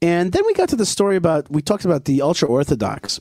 And 0.01 0.31
then 0.31 0.45
we 0.45 0.53
got 0.53 0.69
to 0.69 0.75
the 0.75 0.85
story 0.85 1.15
about 1.15 1.49
we 1.51 1.61
talked 1.61 1.85
about 1.85 2.05
the 2.05 2.21
ultra 2.21 2.47
orthodox. 2.47 3.19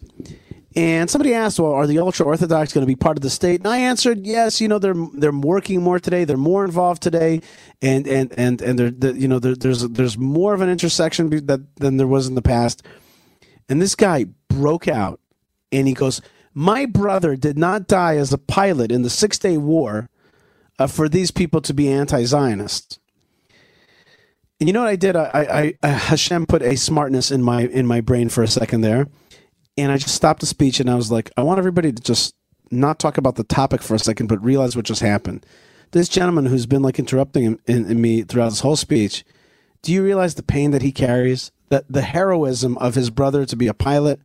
And 0.79 1.11
somebody 1.11 1.35
asked, 1.35 1.59
"Well, 1.59 1.73
are 1.73 1.89
the 1.89 1.99
ultra 1.99 2.25
orthodox 2.25 2.73
going 2.73 2.83
to 2.83 2.87
be 2.87 2.95
part 2.95 3.19
of 3.19 3.23
the 3.23 3.31
state?" 3.31 3.59
And 3.59 3.67
I 3.67 3.79
answered, 3.79 4.25
"Yes. 4.25 4.61
You 4.61 4.69
know, 4.69 4.79
they're 4.79 4.95
they're 5.13 5.33
working 5.33 5.83
more 5.83 5.99
today. 5.99 6.23
They're 6.25 6.37
more 6.37 6.65
involved 6.65 7.03
today, 7.03 7.41
and 7.83 8.07
and 8.07 8.33
and 8.39 8.63
and 8.63 8.79
they're, 8.79 8.93
the, 8.93 9.13
you 9.19 9.27
know 9.27 9.41
there, 9.41 9.57
there's 9.57 9.83
there's 9.89 10.17
more 10.17 10.55
of 10.55 10.61
an 10.61 10.69
intersection 10.69 11.31
that 11.47 11.75
than 11.79 11.97
there 11.97 12.07
was 12.07 12.29
in 12.29 12.37
the 12.37 12.43
past." 12.43 12.85
And 13.69 13.83
this 13.83 13.97
guy 13.97 14.27
broke 14.49 14.87
out, 14.87 15.19
and 15.73 15.89
he 15.89 15.95
goes, 15.95 16.23
"My 16.55 16.87
brother 16.87 17.35
did 17.35 17.59
not 17.59 17.89
die 17.89 18.17
as 18.17 18.33
a 18.33 18.39
pilot 18.39 18.93
in 18.93 19.03
the 19.03 19.11
Six 19.11 19.37
Day 19.37 19.59
War 19.59 20.09
uh, 20.79 20.87
for 20.87 21.09
these 21.09 21.33
people 21.33 21.61
to 21.63 21.75
be 21.75 21.89
anti-Zionist." 21.89 23.01
And 24.61 24.69
you 24.69 24.73
know 24.73 24.83
what 24.83 24.91
I 24.91 24.97
did? 24.97 25.17
I, 25.17 25.75
I, 25.83 25.89
I 25.89 25.89
Hashem 25.89 26.47
put 26.47 26.63
a 26.63 26.77
smartness 26.77 27.33
in 27.33 27.43
my 27.43 27.63
in 27.63 27.85
my 27.85 28.01
brain 28.01 28.29
for 28.29 28.45
a 28.45 28.49
second 28.49 28.83
there, 28.83 29.09
and 29.79 29.91
I 29.93 29.97
just 29.97 30.15
stopped 30.15 30.41
the 30.41 30.47
speech 30.47 30.81
and 30.81 30.91
I 30.91 30.95
was 30.97 31.11
like, 31.11 31.31
I 31.37 31.43
want 31.43 31.59
everybody 31.59 31.93
to 31.93 32.03
just 32.03 32.35
not 32.71 32.99
talk 32.99 33.17
about 33.17 33.37
the 33.37 33.45
topic 33.45 33.81
for 33.81 33.95
a 33.95 33.99
second, 33.99 34.27
but 34.27 34.43
realize 34.43 34.77
what 34.77 34.85
just 34.85 35.01
happened. 35.01 35.47
This 35.93 36.09
gentleman 36.09 36.47
who's 36.47 36.67
been 36.67 36.83
like 36.83 36.99
interrupting 36.99 37.45
him, 37.45 37.61
in, 37.67 37.91
in 37.91 38.01
me 38.01 38.23
throughout 38.23 38.51
this 38.51 38.61
whole 38.61 38.77
speech, 38.77 39.25
do 39.81 39.93
you 39.93 40.03
realize 40.05 40.35
the 40.35 40.43
pain 40.43 40.73
that 40.73 40.83
he 40.83 40.93
carries? 40.93 41.51
That 41.71 41.85
the 41.89 42.03
heroism 42.03 42.77
of 42.79 42.95
his 42.95 43.11
brother 43.11 43.45
to 43.47 43.57
be 43.57 43.69
a 43.69 43.75
pilot, 43.75 44.21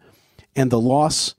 and 0.56 0.72
the 0.72 0.80
loss, 0.80 1.36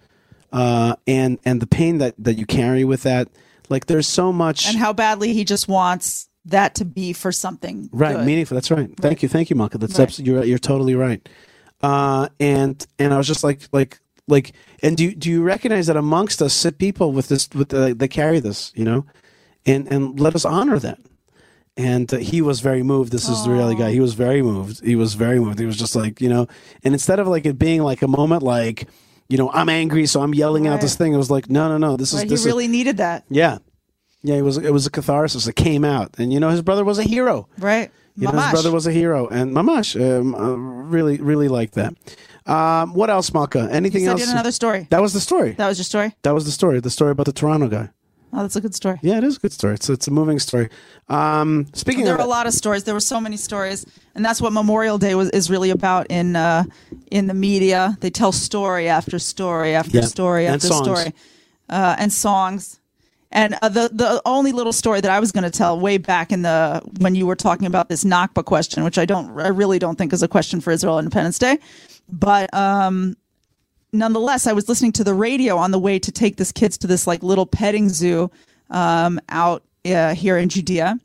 uh, 0.52 0.96
and 1.06 1.38
and 1.44 1.60
the 1.60 1.66
pain 1.66 1.98
that 1.98 2.14
that 2.18 2.34
you 2.34 2.46
carry 2.46 2.84
with 2.84 3.02
that. 3.04 3.28
Like 3.70 3.86
there's 3.86 4.06
so 4.06 4.30
much 4.32 4.68
and 4.68 4.76
how 4.76 4.92
badly 4.92 5.32
he 5.32 5.44
just 5.44 5.66
wants 5.66 6.28
that 6.44 6.74
to 6.76 6.84
be 6.84 7.14
for 7.14 7.32
something 7.32 7.88
right 7.90 8.16
good. 8.16 8.26
meaningful. 8.26 8.54
That's 8.54 8.70
right. 8.70 8.90
Thank 8.98 9.22
you, 9.22 9.28
thank 9.30 9.48
you, 9.48 9.56
Malka. 9.56 9.78
That's 9.78 9.98
Right. 9.98 10.08
abs- 10.08 10.20
you're 10.20 10.44
you're 10.44 10.58
totally 10.58 10.94
right. 10.94 11.26
Uh, 11.82 12.28
and 12.38 12.86
and 12.98 13.14
I 13.14 13.18
was 13.18 13.26
just 13.26 13.42
like 13.44 13.68
like 13.72 13.98
like 14.28 14.52
and 14.82 14.96
do 14.96 15.04
you, 15.04 15.14
do 15.14 15.30
you 15.30 15.42
recognize 15.42 15.86
that 15.86 15.96
amongst 15.96 16.40
us 16.42 16.54
sit 16.54 16.78
people 16.78 17.12
with 17.12 17.28
this 17.28 17.48
with 17.54 17.70
the, 17.70 17.94
they 17.94 18.08
carry 18.08 18.40
this 18.40 18.72
you 18.74 18.84
know, 18.84 19.04
and 19.66 19.90
and 19.92 20.18
let 20.18 20.34
us 20.34 20.44
honor 20.44 20.78
that. 20.78 20.98
And 21.76 22.12
uh, 22.14 22.18
he 22.18 22.40
was 22.40 22.60
very 22.60 22.84
moved. 22.84 23.10
This 23.10 23.28
is 23.28 23.44
the 23.44 23.50
really 23.50 23.74
guy. 23.74 23.90
He 23.90 23.98
was 23.98 24.14
very 24.14 24.42
moved. 24.42 24.84
He 24.84 24.94
was 24.94 25.14
very 25.14 25.40
moved. 25.40 25.58
He 25.58 25.66
was 25.66 25.76
just 25.76 25.96
like 25.96 26.20
you 26.20 26.28
know, 26.28 26.46
and 26.84 26.94
instead 26.94 27.18
of 27.18 27.26
like 27.26 27.44
it 27.46 27.58
being 27.58 27.82
like 27.82 28.02
a 28.02 28.08
moment 28.08 28.42
like. 28.42 28.88
You 29.26 29.38
know, 29.38 29.50
I'm 29.52 29.70
angry, 29.70 30.04
so 30.04 30.20
I'm 30.20 30.34
yelling 30.34 30.66
out 30.66 30.82
this 30.82 30.96
thing. 30.96 31.14
It 31.14 31.16
was 31.16 31.30
like, 31.30 31.48
no, 31.48 31.66
no, 31.66 31.78
no. 31.78 31.96
This 31.96 32.12
is 32.12 32.20
Right, 32.20 32.28
this 32.28 32.42
he 32.42 32.42
is 32.42 32.46
really 32.46 32.68
needed 32.68 32.98
that 32.98 33.24
yeah, 33.30 33.56
yeah. 34.22 34.34
It 34.34 34.42
was 34.42 34.58
it 34.58 34.70
was 34.70 34.86
a 34.86 34.90
catharsis. 34.90 35.46
It 35.46 35.56
came 35.56 35.82
out, 35.82 36.14
and 36.18 36.30
you 36.30 36.38
know, 36.38 36.50
his 36.50 36.60
brother 36.60 36.84
was 36.84 36.98
a 36.98 37.02
hero. 37.04 37.48
right 37.56 37.90
You 38.16 38.26
know, 38.26 38.32
his 38.32 38.50
brother 38.52 38.70
was 38.70 38.86
a 38.86 38.92
hero, 38.92 39.26
and 39.28 39.52
Mamash 39.52 39.98
um, 39.98 40.34
uh, 40.34 40.54
really, 40.54 41.16
really 41.16 41.48
liked 41.48 41.74
that. 41.74 41.94
Um, 42.46 42.92
what 42.94 43.08
else, 43.10 43.32
Malka? 43.32 43.68
Anything 43.70 44.02
you 44.02 44.06
said 44.08 44.12
else? 44.12 44.20
you 44.20 44.26
had 44.26 44.34
another 44.34 44.52
story 44.52 44.86
that 44.90 45.00
was 45.00 45.12
the 45.14 45.20
story. 45.20 45.52
that 45.52 45.66
was 45.68 45.78
your 45.78 45.84
story 45.84 46.14
That 46.22 46.34
was 46.34 46.44
the 46.44 46.50
story. 46.52 46.80
The 46.80 46.90
story 46.90 47.10
about 47.12 47.26
the 47.26 47.32
Toronto 47.32 47.68
guy. 47.68 47.88
oh 48.34 48.42
that's 48.42 48.56
a 48.56 48.60
good 48.60 48.74
story 48.74 48.98
Yeah, 49.02 49.16
it 49.18 49.24
is 49.24 49.36
a 49.36 49.40
good 49.40 49.52
story. 49.52 49.74
It's 49.74 49.88
it's 49.88 50.08
a 50.08 50.10
moving 50.10 50.38
story. 50.38 50.68
Um, 51.08 51.66
speaking 51.72 52.02
of 52.02 52.06
there 52.08 52.16
were 52.16 52.22
a 52.32 52.36
lot 52.38 52.46
of 52.46 52.52
stories. 52.52 52.84
There 52.84 52.94
were 52.94 53.00
so 53.14 53.18
many 53.20 53.36
stories, 53.38 53.86
and 54.14 54.22
that's 54.24 54.40
what 54.42 54.52
Memorial 54.52 54.98
Day 54.98 55.14
was 55.14 55.30
is 55.30 55.48
really 55.48 55.70
about 55.70 56.04
in 56.10 56.36
uh, 56.36 56.64
in 57.10 57.28
the 57.28 57.34
media. 57.34 57.96
They 58.00 58.10
tell 58.10 58.32
story 58.32 58.88
after 58.88 59.18
story 59.18 59.74
after 59.74 59.98
Yeah, 59.98 60.04
story 60.16 60.46
and 60.46 60.56
after 60.56 60.68
songs. 60.68 60.84
story, 60.86 61.14
uh, 61.70 61.96
and 61.98 62.12
songs. 62.12 62.80
And 63.32 63.56
uh, 63.62 63.68
the 63.68 63.88
the 63.92 64.20
only 64.24 64.52
little 64.52 64.72
story 64.72 65.00
that 65.00 65.10
I 65.10 65.18
was 65.18 65.32
going 65.32 65.44
to 65.50 65.56
tell 65.58 65.80
way 65.80 65.98
back 65.98 66.30
in 66.30 66.42
the 66.42 66.82
when 67.00 67.14
you 67.14 67.26
were 67.26 67.36
talking 67.36 67.66
about 67.66 67.88
this 67.88 68.04
Nakba 68.04 68.44
question, 68.44 68.84
which 68.84 68.98
I 68.98 69.06
don't 69.06 69.26
I 69.40 69.48
really 69.48 69.78
don't 69.78 69.96
think 69.96 70.12
is 70.12 70.22
a 70.22 70.28
question 70.28 70.60
for 70.60 70.70
Israel 70.72 70.98
Independence 71.00 71.38
Day, 71.38 71.58
but 72.08 72.52
um, 72.54 73.16
nonetheless, 73.92 74.46
I 74.46 74.52
was 74.52 74.68
listening 74.68 74.92
to 74.92 75.04
the 75.04 75.14
radio 75.14 75.56
on 75.56 75.70
the 75.70 75.78
way 75.78 75.98
to 75.98 76.12
take 76.12 76.36
this 76.36 76.52
kids 76.52 76.78
to 76.78 76.86
this 76.86 77.06
like 77.06 77.22
little 77.22 77.46
petting 77.46 77.88
zoo 77.88 78.30
um, 78.70 79.20
out 79.28 79.62
uh, 79.86 80.14
here 80.14 80.36
in 80.36 80.48
Judea. 80.48 80.98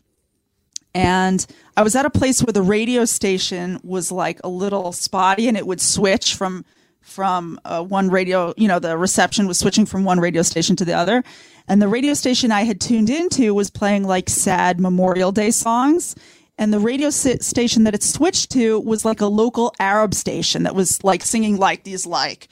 And 0.94 1.46
I 1.78 1.84
was 1.84 1.96
at 1.96 2.06
a 2.06 2.10
place 2.10 2.42
where 2.42 2.54
the 2.54 2.64
radio 2.64 3.06
station 3.06 3.80
was 3.84 4.12
like 4.12 4.40
a 4.44 4.50
little 4.50 4.92
spotty 4.92 5.48
and 5.48 5.56
it 5.56 5.66
would 5.66 5.82
switch 5.82 6.36
from 6.36 6.66
from 7.02 7.60
uh, 7.66 7.84
one 7.84 8.10
radio, 8.10 8.54
you 8.56 8.68
know, 8.68 8.78
the 8.78 8.96
reception 8.98 9.48
was 9.48 9.58
switching 9.58 9.86
from 9.86 10.04
one 10.04 10.20
radio 10.20 10.44
station 10.44 10.76
to 10.76 10.86
the 10.86 10.94
other. 10.94 11.24
And 11.68 11.82
the 11.82 11.88
radio 11.88 12.14
station 12.14 12.52
I 12.52 12.64
had 12.64 12.80
tuned 12.80 13.10
into 13.10 13.54
was 13.54 13.70
playing 13.70 14.04
like 14.04 14.30
sad 14.30 14.80
Memorial 14.80 15.32
Day 15.32 15.52
songs. 15.52 16.16
And 16.60 16.74
the 16.74 16.80
radio 16.80 17.10
station 17.10 17.86
that 17.86 17.96
it 17.96 18.04
switched 18.04 18.52
to 18.52 18.82
was 18.82 19.06
like 19.06 19.22
a 19.22 19.28
local 19.28 19.74
Arab 19.80 20.14
station 20.14 20.64
that 20.64 20.76
was 20.76 21.02
like 21.06 21.24
singing 21.24 21.56
like 21.56 21.86
these 21.86 22.06
like 22.06 22.50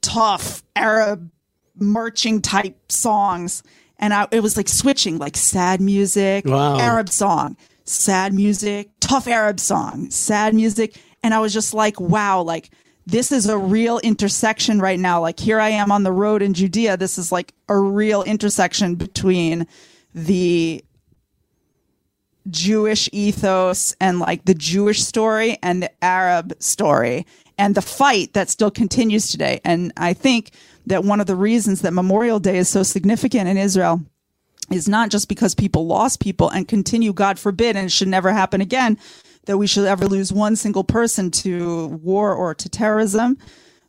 tough 0.00 0.62
Arab 0.76 1.28
marching 1.76 2.40
type 2.40 2.76
songs. 2.90 3.64
And 3.98 4.14
I, 4.14 4.28
it 4.30 4.44
was 4.44 4.56
like 4.56 4.68
switching, 4.68 5.18
like 5.18 5.36
sad 5.36 5.80
music, 5.80 6.44
Wow. 6.46 6.78
Arab 6.78 7.08
song, 7.08 7.56
sad 7.84 8.32
music, 8.32 8.90
tough 9.00 9.26
Arab 9.26 9.58
song, 9.58 10.08
sad 10.10 10.54
music. 10.54 10.96
And 11.24 11.34
I 11.34 11.40
was 11.40 11.52
just 11.52 11.74
like, 11.74 12.00
wow, 12.00 12.42
like 12.42 12.70
this 13.06 13.32
is 13.32 13.48
a 13.48 13.58
real 13.58 13.98
intersection 13.98 14.78
right 14.78 15.00
now. 15.00 15.20
Like 15.20 15.40
here 15.40 15.58
I 15.58 15.70
am 15.70 15.90
on 15.90 16.04
the 16.04 16.12
road 16.12 16.42
in 16.42 16.54
Judea. 16.54 16.96
This 16.96 17.18
is 17.18 17.32
like 17.32 17.54
a 17.68 17.76
real 17.76 18.22
intersection 18.22 18.94
between 18.94 19.66
the 20.14 20.84
Jewish 22.50 23.08
ethos 23.12 23.94
and 24.00 24.18
like 24.18 24.44
the 24.44 24.54
Jewish 24.54 25.02
story 25.02 25.58
and 25.62 25.82
the 25.82 26.04
Arab 26.04 26.54
story 26.60 27.26
and 27.58 27.74
the 27.74 27.82
fight 27.82 28.32
that 28.32 28.50
still 28.50 28.70
continues 28.70 29.30
today. 29.30 29.60
And 29.64 29.92
I 29.96 30.12
think 30.12 30.50
that 30.86 31.04
one 31.04 31.20
of 31.20 31.26
the 31.26 31.36
reasons 31.36 31.82
that 31.82 31.92
Memorial 31.92 32.40
Day 32.40 32.58
is 32.58 32.68
so 32.68 32.82
significant 32.82 33.48
in 33.48 33.56
Israel 33.56 34.00
is 34.70 34.88
not 34.88 35.10
just 35.10 35.28
because 35.28 35.54
people 35.54 35.86
lost 35.86 36.20
people 36.20 36.48
and 36.48 36.66
continue, 36.66 37.12
God 37.12 37.38
forbid, 37.38 37.76
and 37.76 37.86
it 37.86 37.92
should 37.92 38.08
never 38.08 38.32
happen 38.32 38.60
again, 38.60 38.98
that 39.44 39.58
we 39.58 39.66
should 39.66 39.86
ever 39.86 40.06
lose 40.06 40.32
one 40.32 40.56
single 40.56 40.84
person 40.84 41.30
to 41.30 41.88
war 42.02 42.34
or 42.34 42.54
to 42.54 42.68
terrorism. 42.68 43.38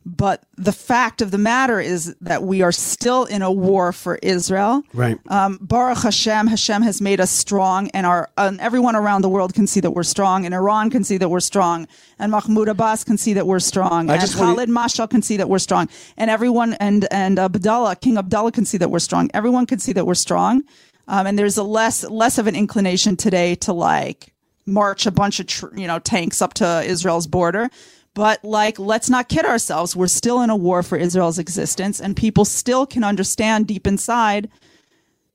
But 0.06 0.43
the 0.58 0.74
fact 0.74 1.22
of 1.22 1.32
the 1.32 1.38
matter 1.38 1.80
is 1.80 2.14
that 2.20 2.43
we 2.43 2.62
are 2.62 2.74
still 2.74 3.24
in 3.24 3.41
a 3.41 3.51
war 3.51 3.93
for 3.93 4.20
Israel. 4.22 4.84
Right. 4.93 5.18
Um, 5.28 5.58
Baruch 5.62 5.99
Hashem, 5.99 6.47
Hashem 6.47 6.82
has 6.82 6.99
made 6.99 7.22
us 7.22 7.32
strong, 7.32 7.89
and 7.93 8.06
our 8.06 8.30
and 8.38 8.60
everyone 8.60 8.95
around 8.95 9.22
the 9.22 9.30
world 9.30 9.54
can 9.54 9.66
see 9.66 9.80
that 9.80 9.91
we're 9.91 10.04
strong, 10.04 10.45
and 10.45 10.54
Iran 10.54 10.89
can 10.89 11.04
see 11.04 11.18
that 11.18 11.30
we're 11.30 11.39
strong, 11.39 11.88
and 12.20 12.32
Mahmoud 12.32 12.68
Abbas 12.68 13.04
can 13.06 13.18
see 13.18 13.34
that 13.34 13.47
we're 13.47 13.60
strong, 13.60 14.10
I 14.10 14.16
and 14.16 14.32
Khalid 14.32 14.70
Mashal 14.70 15.10
can 15.10 15.22
see 15.22 15.38
that 15.38 15.49
we're 15.49 15.60
strong, 15.60 15.88
and 16.18 16.30
everyone 16.30 16.74
and 16.76 17.08
and 17.12 17.39
Abdullah, 17.39 17.95
King 17.95 18.18
Abdullah 18.18 18.51
can 18.51 18.66
see 18.66 18.78
that 18.78 18.91
we're 18.91 18.99
strong. 18.99 19.30
Everyone 19.34 19.66
can 19.66 19.80
see 19.80 19.93
that 19.93 20.06
we're 20.06 20.16
strong, 20.16 20.64
um, 21.08 21.28
and 21.28 21.39
there's 21.39 21.58
a 21.58 21.64
less 21.64 22.04
less 22.04 22.38
of 22.38 22.47
an 22.47 22.56
inclination 22.56 23.16
today 23.16 23.56
to 23.56 23.72
like 23.72 24.34
march 24.66 25.06
a 25.06 25.12
bunch 25.12 25.39
of 25.39 25.47
tr- 25.47 25.76
you 25.76 25.88
know 25.88 25.99
tanks 25.99 26.41
up 26.41 26.54
to 26.56 26.84
Israel's 26.84 27.28
border. 27.28 27.70
But 28.14 28.43
like, 28.43 28.78
let's 28.78 29.09
not 29.09 29.30
kid 29.30 29.45
ourselves. 29.45 29.95
We're 29.95 30.07
still 30.07 30.41
in 30.41 30.49
a 30.49 30.55
war 30.55 30.84
for 30.84 30.97
Israel's 30.97 31.39
existence, 31.39 31.99
and 31.99 32.16
people 32.16 32.45
still 32.45 32.86
can 32.86 33.03
understand 33.03 33.68
deep 33.68 33.88
inside 33.88 34.49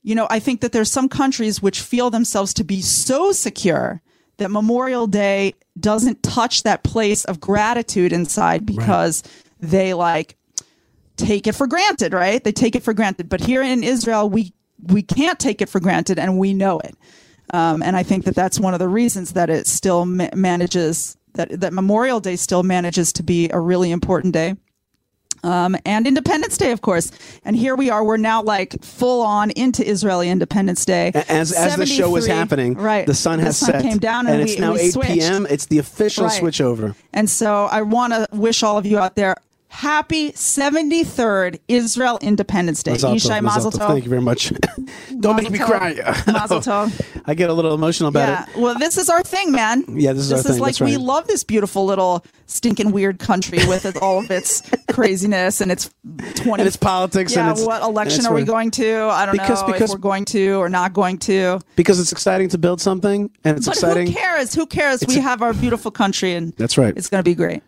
you 0.09 0.15
know, 0.15 0.27
I 0.31 0.39
think 0.39 0.63
that 0.63 0.73
there's 0.73 0.91
some 0.91 1.11
countries 1.11 1.61
which 1.61 1.83
feel 1.83 2.09
themselves 2.09 2.55
to 2.55 2.65
be 2.65 2.81
so 2.81 3.31
secure 3.31 4.01
that 4.39 4.51
Memorial 4.51 5.07
Day 5.07 5.53
doesn't 5.79 6.23
touch 6.23 6.63
that 6.63 6.83
place 6.83 7.27
of 7.27 7.41
gratitude 7.41 8.15
inside 8.15 8.65
because 8.65 9.23
they 9.61 9.93
like 9.93 10.37
take 11.17 11.47
it 11.47 11.55
for 11.55 11.67
granted, 11.67 12.15
right? 12.15 12.43
They 12.43 12.53
take 12.53 12.75
it 12.75 12.83
for 12.83 12.95
granted. 12.95 13.29
But 13.29 13.41
here 13.41 13.63
in 13.63 13.85
Israel, 13.85 14.31
we 14.31 14.55
we 14.81 15.03
can't 15.03 15.39
take 15.39 15.61
it 15.61 15.69
for 15.69 15.79
granted, 15.79 16.19
and 16.19 16.39
we 16.39 16.55
know 16.55 16.79
it. 16.79 16.97
Um, 17.53 17.83
and 17.83 17.95
I 17.95 18.03
think 18.03 18.25
that 18.25 18.35
that's 18.35 18.59
one 18.59 18.73
of 18.73 18.79
the 18.79 18.89
reasons 18.89 19.33
that 19.33 19.51
it 19.51 19.67
still 19.67 20.07
ma- 20.07 20.31
manages 20.35 21.18
that 21.35 21.61
that 21.61 21.73
Memorial 21.73 22.21
Day 22.21 22.37
still 22.37 22.63
manages 22.63 23.13
to 23.15 23.23
be 23.23 23.49
a 23.51 23.61
really 23.61 23.91
important 23.91 24.35
day 24.35 24.55
um, 25.43 25.77
and 25.85 26.07
Independence 26.07 26.59
Day, 26.59 26.73
of 26.73 26.81
course. 26.81 27.11
And 27.45 27.57
here 27.57 27.77
we 27.77 27.91
are. 27.91 28.03
We're 28.05 28.17
now 28.17 28.43
like 28.43 28.83
full 28.83 29.23
on 29.23 29.51
into 29.53 29.89
Israeli 29.89 30.29
Independence 30.29 30.85
Day. 30.85 31.13
As 31.29 31.53
as 31.53 31.77
the 31.77 31.87
show 31.87 32.11
was 32.11 32.27
happening, 32.27 32.75
right? 32.75 33.07
the 33.07 33.15
sun 33.15 33.39
has 33.39 33.59
the 33.61 33.67
sun 33.67 33.75
set, 33.75 33.83
came 33.83 33.99
down, 33.99 34.27
and, 34.27 34.43
it's 34.43 34.55
we, 34.57 34.61
now 34.61 34.73
we 34.75 34.81
8 34.81 34.93
switched. 34.93 35.11
p.m. 35.13 35.47
It's 35.49 35.67
the 35.67 35.79
official 35.79 36.25
Right. 36.25 36.33
switch 36.39 36.61
over. 36.61 36.95
And 37.13 37.31
so 37.31 37.67
I 37.67 37.83
want 37.83 38.13
to 38.13 38.27
wish 38.33 38.63
all 38.63 38.79
of 38.79 38.87
you 38.87 38.99
out 38.99 39.15
there 39.15 39.37
happy 39.71 40.33
73rd 40.33 41.61
Israel 41.69 42.19
Independence 42.23 42.83
Day. 42.83 42.93
Mazel 42.93 43.15
Yishai 43.15 43.43
mazel 43.43 43.71
tov. 43.71 43.87
Thank 43.89 44.05
you 44.05 44.11
very 44.11 44.23
much. 44.23 44.53
Don't 45.21 45.37
make 45.37 45.51
me 45.51 45.59
cry. 45.59 45.95
Mazel 46.27 46.61
tov. 46.61 47.23
I 47.27 47.35
get 47.35 47.51
a 47.51 47.53
little 47.53 47.75
emotional 47.75 48.09
about 48.09 48.29
Yeah. 48.29 48.47
it. 48.49 48.61
Well, 48.61 48.79
this 48.79 48.97
is 48.97 49.09
our 49.11 49.23
thing, 49.23 49.53
man. 49.53 49.85
Yeah, 49.89 50.13
this 50.15 50.23
is 50.25 50.31
this 50.31 50.47
our 50.47 50.51
is 50.51 50.57
thing. 50.57 50.63
like 50.63 50.69
That's 50.75 50.81
right. 50.81 50.91
we 50.91 50.97
love 50.97 51.27
this 51.27 51.45
beautiful 51.45 51.85
little 51.85 52.25
stinking 52.47 52.93
weird 52.93 53.19
country 53.19 53.59
with 53.69 53.85
it, 53.85 53.97
all 53.99 54.19
of 54.21 54.31
its 54.31 54.63
craziness 54.91 55.61
and 55.61 55.71
its 55.71 55.91
20 56.37 56.61
And 56.63 56.67
it's 56.67 56.77
politics 56.77 57.35
Yeah, 57.35 57.43
and 57.51 57.59
it's 57.59 57.67
what 57.67 57.83
election 57.83 58.21
it's 58.21 58.27
are 58.29 58.35
we 58.35 58.45
going 58.45 58.71
to? 58.73 59.03
I 59.13 59.27
don't 59.27 59.33
Because- 59.35 59.61
know 59.61 59.67
because- 59.67 59.91
if 59.91 59.95
we're 59.97 60.01
going 60.01 60.25
to 60.27 60.55
or 60.55 60.69
not 60.71 60.93
going 60.95 61.19
to. 61.19 61.61
because 61.77 62.01
it's 62.01 62.13
exciting 62.13 62.49
to 62.51 62.59
build 62.59 62.81
something 62.81 63.31
and 63.45 63.59
it's 63.59 63.67
But 63.67 63.75
exciting. 63.77 64.07
who 64.09 64.13
cares? 64.15 64.55
Who 64.55 64.67
cares? 64.67 65.05
we 65.07 65.19
a- 65.19 65.21
have 65.21 65.43
our 65.43 65.53
beautiful 65.53 65.91
country 65.91 66.33
and 66.35 66.55
That's 66.57 66.79
right. 66.79 66.95
it's 66.97 67.09
going 67.11 67.21
to 67.21 67.29
be 67.31 67.35
great. 67.35 67.63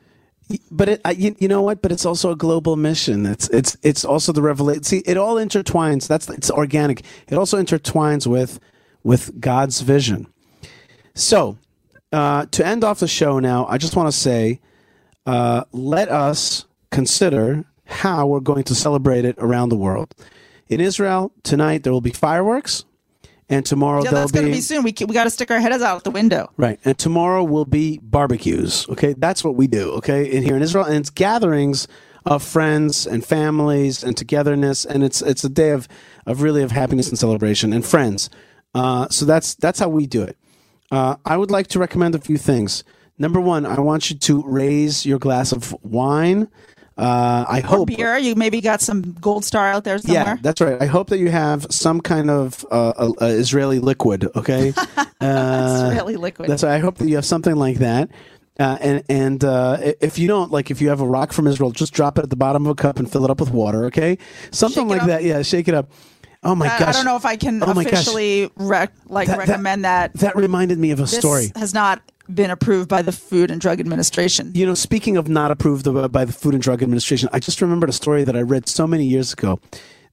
But 0.70 0.88
it, 0.88 1.00
I, 1.04 1.12
you, 1.12 1.34
you 1.38 1.48
know 1.48 1.62
what? 1.62 1.82
But 1.82 1.92
it's 1.92 2.06
also 2.06 2.30
a 2.30 2.36
global 2.36 2.76
mission. 2.76 3.26
It's 3.26 3.48
it's 3.48 3.76
it's 3.82 4.04
also 4.04 4.32
the 4.32 4.42
revelation. 4.42 4.82
See, 4.82 4.98
it 5.06 5.16
all 5.16 5.36
intertwines. 5.36 6.08
That's 6.08 6.28
it's 6.30 6.50
organic. 6.50 7.02
It 7.28 7.36
also 7.36 7.60
intertwines 7.60 8.26
with 8.26 8.60
with 9.02 9.40
God's 9.40 9.80
vision. 9.80 10.26
So, 11.14 11.58
uh, 12.12 12.46
to 12.46 12.66
end 12.66 12.84
off 12.84 13.00
the 13.00 13.08
show 13.08 13.38
now, 13.38 13.66
I 13.66 13.78
just 13.78 13.96
want 13.96 14.08
to 14.08 14.16
say, 14.16 14.60
uh, 15.26 15.64
let 15.72 16.08
us 16.08 16.66
consider 16.90 17.64
how 17.86 18.26
we're 18.26 18.40
going 18.40 18.64
to 18.64 18.74
celebrate 18.74 19.24
it 19.24 19.36
around 19.38 19.68
the 19.68 19.76
world. 19.76 20.14
In 20.68 20.80
Israel 20.80 21.32
tonight, 21.42 21.82
there 21.82 21.92
will 21.92 22.00
be 22.00 22.10
fireworks, 22.12 22.84
and 23.50 23.66
tomorrow 23.66 24.02
Yeah, 24.02 24.12
that's 24.12 24.32
going 24.32 24.46
to 24.46 24.50
be 24.52 24.58
be 24.58 24.62
soon. 24.62 24.84
We, 24.84 24.94
we 25.06 25.12
got 25.12 25.24
to 25.24 25.30
stick 25.30 25.50
our 25.50 25.60
heads 25.60 25.82
out 25.82 26.04
the 26.04 26.10
window. 26.10 26.50
Right. 26.56 26.78
And 26.84 26.96
tomorrow 26.96 27.42
will 27.42 27.64
be 27.64 27.98
barbecues. 28.02 28.88
Okay. 28.88 29.12
That's 29.12 29.44
what 29.44 29.56
we 29.56 29.66
do. 29.66 29.90
Okay. 29.94 30.24
In 30.30 30.42
here 30.42 30.56
in 30.56 30.62
Israel. 30.62 30.84
And 30.84 30.96
it's 30.96 31.10
gatherings 31.10 31.88
of 32.24 32.42
friends 32.42 33.06
and 33.06 33.24
families 33.24 34.04
and 34.04 34.16
togetherness. 34.16 34.84
And 34.84 35.02
it's 35.02 35.20
it's 35.20 35.42
a 35.44 35.48
day 35.48 35.70
of, 35.70 35.88
of 36.26 36.42
really 36.42 36.62
of 36.62 36.70
happiness 36.70 37.08
and 37.08 37.18
celebration 37.18 37.72
and 37.72 37.84
friends. 37.84 38.30
Uh, 38.72 39.08
so 39.08 39.26
that's 39.26 39.56
that's 39.56 39.80
how 39.80 39.88
we 39.88 40.06
do 40.06 40.22
it. 40.22 40.38
Uh, 40.92 41.16
I 41.24 41.36
would 41.36 41.50
like 41.50 41.66
to 41.68 41.78
recommend 41.78 42.14
a 42.14 42.20
few 42.20 42.38
things. 42.38 42.84
Number 43.18 43.40
one, 43.40 43.66
I 43.66 43.80
want 43.80 44.10
you 44.10 44.16
to 44.16 44.42
raise 44.46 45.04
your 45.04 45.18
glass 45.18 45.52
of 45.52 45.76
wine. 45.82 46.48
Uh, 47.00 47.46
I 47.48 47.60
Or 47.60 47.66
hope 47.66 47.88
beer. 47.88 48.18
You 48.18 48.34
maybe 48.34 48.60
got 48.60 48.82
some 48.82 49.12
Gold 49.20 49.44
Star 49.44 49.66
out 49.68 49.84
there 49.84 49.96
somewhere. 49.98 50.34
Yeah, 50.34 50.36
that's 50.42 50.60
right. 50.60 50.80
I 50.82 50.84
hope 50.86 51.08
that 51.08 51.18
you 51.18 51.30
have 51.30 51.66
some 51.70 52.00
kind 52.02 52.28
of 52.30 52.64
uh, 52.70 52.88
uh, 52.90 53.12
uh, 53.22 53.24
Israeli 53.26 53.78
liquid. 53.78 54.28
Okay, 54.36 54.74
uh, 55.20 55.86
Israeli 55.88 56.16
liquid. 56.16 56.50
That's 56.50 56.62
right. 56.62 56.74
I 56.74 56.78
hope 56.78 56.98
that 56.98 57.08
you 57.08 57.14
have 57.16 57.24
something 57.24 57.56
like 57.56 57.78
that. 57.78 58.10
Uh, 58.58 58.76
and 58.82 59.02
and 59.08 59.42
uh, 59.44 59.78
if 60.02 60.18
you 60.18 60.28
don't, 60.28 60.50
like, 60.52 60.70
if 60.70 60.82
you 60.82 60.90
have 60.90 61.00
a 61.00 61.06
rock 61.06 61.32
from 61.32 61.46
Israel, 61.46 61.70
just 61.70 61.94
drop 61.94 62.18
it 62.18 62.24
at 62.24 62.28
the 62.30 62.36
bottom 62.36 62.66
of 62.66 62.72
a 62.72 62.74
cup 62.74 62.98
and 62.98 63.10
fill 63.10 63.24
it 63.24 63.30
up 63.30 63.40
with 63.40 63.50
water. 63.50 63.86
Okay, 63.86 64.18
something 64.50 64.86
Shake 64.86 64.98
like 64.98 65.06
that. 65.06 65.24
Yeah, 65.24 65.40
shake 65.40 65.68
it 65.68 65.74
up. 65.74 65.90
Oh 66.42 66.54
my 66.54 66.68
gosh! 66.68 66.82
I 66.88 66.92
don't 66.92 67.06
know 67.06 67.16
if 67.16 67.24
I 67.24 67.36
can 67.36 67.62
Oh 67.62 67.70
officially 67.70 68.50
rec- 68.56 68.92
like 69.06 69.28
That- 69.28 69.38
that- 69.38 69.48
recommend 69.48 69.84
that. 69.86 70.12
That 70.14 70.36
reminded 70.36 70.78
me 70.78 70.90
of 70.90 70.98
a 70.98 71.02
This 71.02 71.16
story. 71.16 71.52
has 71.56 71.72
not 71.72 72.02
been 72.34 72.50
approved 72.50 72.88
by 72.88 73.02
the 73.02 73.12
Food 73.12 73.50
and 73.50 73.60
Drug 73.60 73.80
Administration. 73.80 74.52
You 74.54 74.66
know, 74.66 74.74
speaking 74.74 75.16
of 75.16 75.28
not 75.28 75.50
approved 75.50 75.84
by 76.12 76.24
the 76.24 76.32
Food 76.32 76.54
and 76.54 76.62
Drug 76.62 76.82
Administration, 76.82 77.28
I 77.32 77.38
just 77.38 77.60
remembered 77.60 77.88
a 77.88 77.92
story 77.94 78.24
that 78.24 78.36
I 78.36 78.42
read 78.42 78.68
so 78.68 78.86
many 78.86 79.04
years 79.04 79.32
ago. 79.32 79.60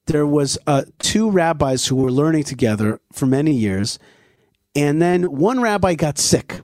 There 0.06 0.26
was 0.26 0.58
uh, 0.68 0.84
two 1.00 1.30
rabbis 1.30 1.88
who 1.88 1.96
were 1.96 2.12
learning 2.12 2.44
together 2.44 3.00
for 3.12 3.26
many 3.26 3.54
years, 3.54 4.00
and 4.76 5.02
then 5.02 5.24
one 5.24 5.60
rabbi 5.60 5.96
got 5.96 6.18
sick, 6.18 6.62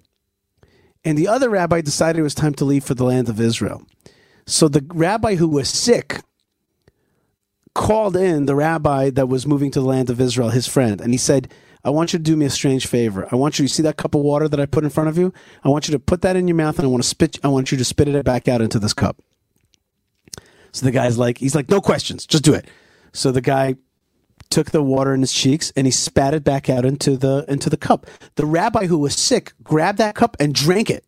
and 1.03 1.17
the 1.17 1.27
other 1.27 1.49
rabbi 1.49 1.81
decided 1.81 2.19
it 2.19 2.23
was 2.23 2.35
time 2.35 2.53
to 2.55 2.65
leave 2.65 2.85
for 2.85 2.93
the 2.93 3.03
land 3.03 3.27
of 3.27 3.39
Israel. 3.39 3.83
So 4.45 4.67
the 4.67 4.85
rabbi 4.93 5.35
who 5.35 5.47
was 5.47 5.69
sick 5.69 6.21
called 7.75 8.15
in 8.15 8.45
the 8.45 8.55
rabbi 8.55 9.09
that 9.09 9.27
was 9.27 9.47
moving 9.47 9.71
to 9.71 9.79
the 9.79 9.85
land 9.85 10.09
of 10.09 10.21
Israel, 10.21 10.49
his 10.49 10.67
friend, 10.67 11.01
and 11.01 11.11
he 11.11 11.17
said, 11.17 11.51
I 11.83 11.89
want 11.89 12.13
you 12.13 12.19
to 12.19 12.23
do 12.23 12.37
me 12.37 12.45
a 12.45 12.49
strange 12.49 12.87
favor. 12.87 13.27
I 13.31 13.35
want 13.35 13.59
you 13.59 13.67
to 13.67 13.73
see 13.73 13.83
that 13.83 13.97
cup 13.97 14.15
of 14.15 14.21
water 14.21 14.47
that 14.47 14.59
I 14.59 14.65
put 14.65 14.83
in 14.83 14.89
front 14.89 15.09
of 15.09 15.17
you. 15.17 15.33
I 15.63 15.69
want 15.69 15.87
you 15.87 15.91
to 15.91 15.99
put 15.99 16.21
that 16.21 16.35
in 16.35 16.47
your 16.47 16.55
mouth, 16.55 16.77
and 16.79 16.85
I 16.85 16.89
want 16.89 17.03
to 17.03 17.09
spit. 17.09 17.39
I 17.43 17.49
want 17.49 17.71
you 17.71 17.77
to 17.77 17.85
spit 17.85 18.07
it 18.07 18.25
back 18.25 18.47
out 18.47 18.61
into 18.61 18.79
this 18.79 18.93
cup. 18.93 19.21
So 20.71 20.85
the 20.85 20.91
guy's 20.91 21.17
like, 21.17 21.37
he's 21.37 21.55
like, 21.55 21.69
no 21.69 21.81
questions, 21.81 22.25
just 22.25 22.43
do 22.43 22.53
it. 22.53 22.67
So 23.11 23.31
the 23.31 23.41
guy 23.41 23.75
took 24.49 24.71
the 24.71 24.83
water 24.83 25.13
in 25.13 25.21
his 25.21 25.33
cheeks 25.33 25.71
and 25.75 25.87
he 25.87 25.91
spat 25.91 26.33
it 26.33 26.43
back 26.43 26.69
out 26.69 26.85
into 26.85 27.17
the 27.17 27.45
into 27.47 27.69
the 27.69 27.77
cup. 27.77 28.07
The 28.35 28.45
rabbi 28.45 28.87
who 28.87 28.97
was 28.97 29.15
sick 29.15 29.53
grabbed 29.63 29.97
that 29.99 30.15
cup 30.15 30.37
and 30.39 30.53
drank 30.53 30.89
it. 30.89 31.05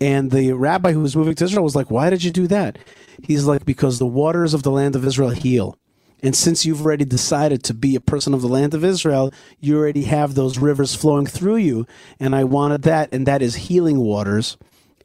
And 0.00 0.32
the 0.32 0.52
rabbi 0.52 0.92
who 0.92 1.00
was 1.00 1.14
moving 1.14 1.34
to 1.36 1.44
Israel 1.44 1.62
was 1.62 1.76
like, 1.76 1.90
Why 1.90 2.10
did 2.10 2.24
you 2.24 2.32
do 2.32 2.48
that? 2.48 2.78
He's 3.22 3.44
like, 3.44 3.64
Because 3.64 3.98
the 3.98 4.06
waters 4.06 4.52
of 4.52 4.64
the 4.64 4.70
land 4.70 4.96
of 4.96 5.04
Israel 5.04 5.30
heal. 5.30 5.78
And 6.22 6.36
since 6.36 6.64
you've 6.64 6.84
already 6.84 7.04
decided 7.04 7.64
to 7.64 7.74
be 7.74 7.96
a 7.96 8.00
person 8.00 8.32
of 8.32 8.42
the 8.42 8.48
land 8.48 8.74
of 8.74 8.84
Israel, 8.84 9.32
you 9.60 9.76
already 9.76 10.04
have 10.04 10.34
those 10.34 10.58
rivers 10.58 10.94
flowing 10.94 11.26
through 11.26 11.56
you. 11.56 11.86
And 12.20 12.34
I 12.34 12.44
wanted 12.44 12.82
that, 12.82 13.12
and 13.12 13.26
that 13.26 13.42
is 13.42 13.56
healing 13.56 13.98
waters. 13.98 14.56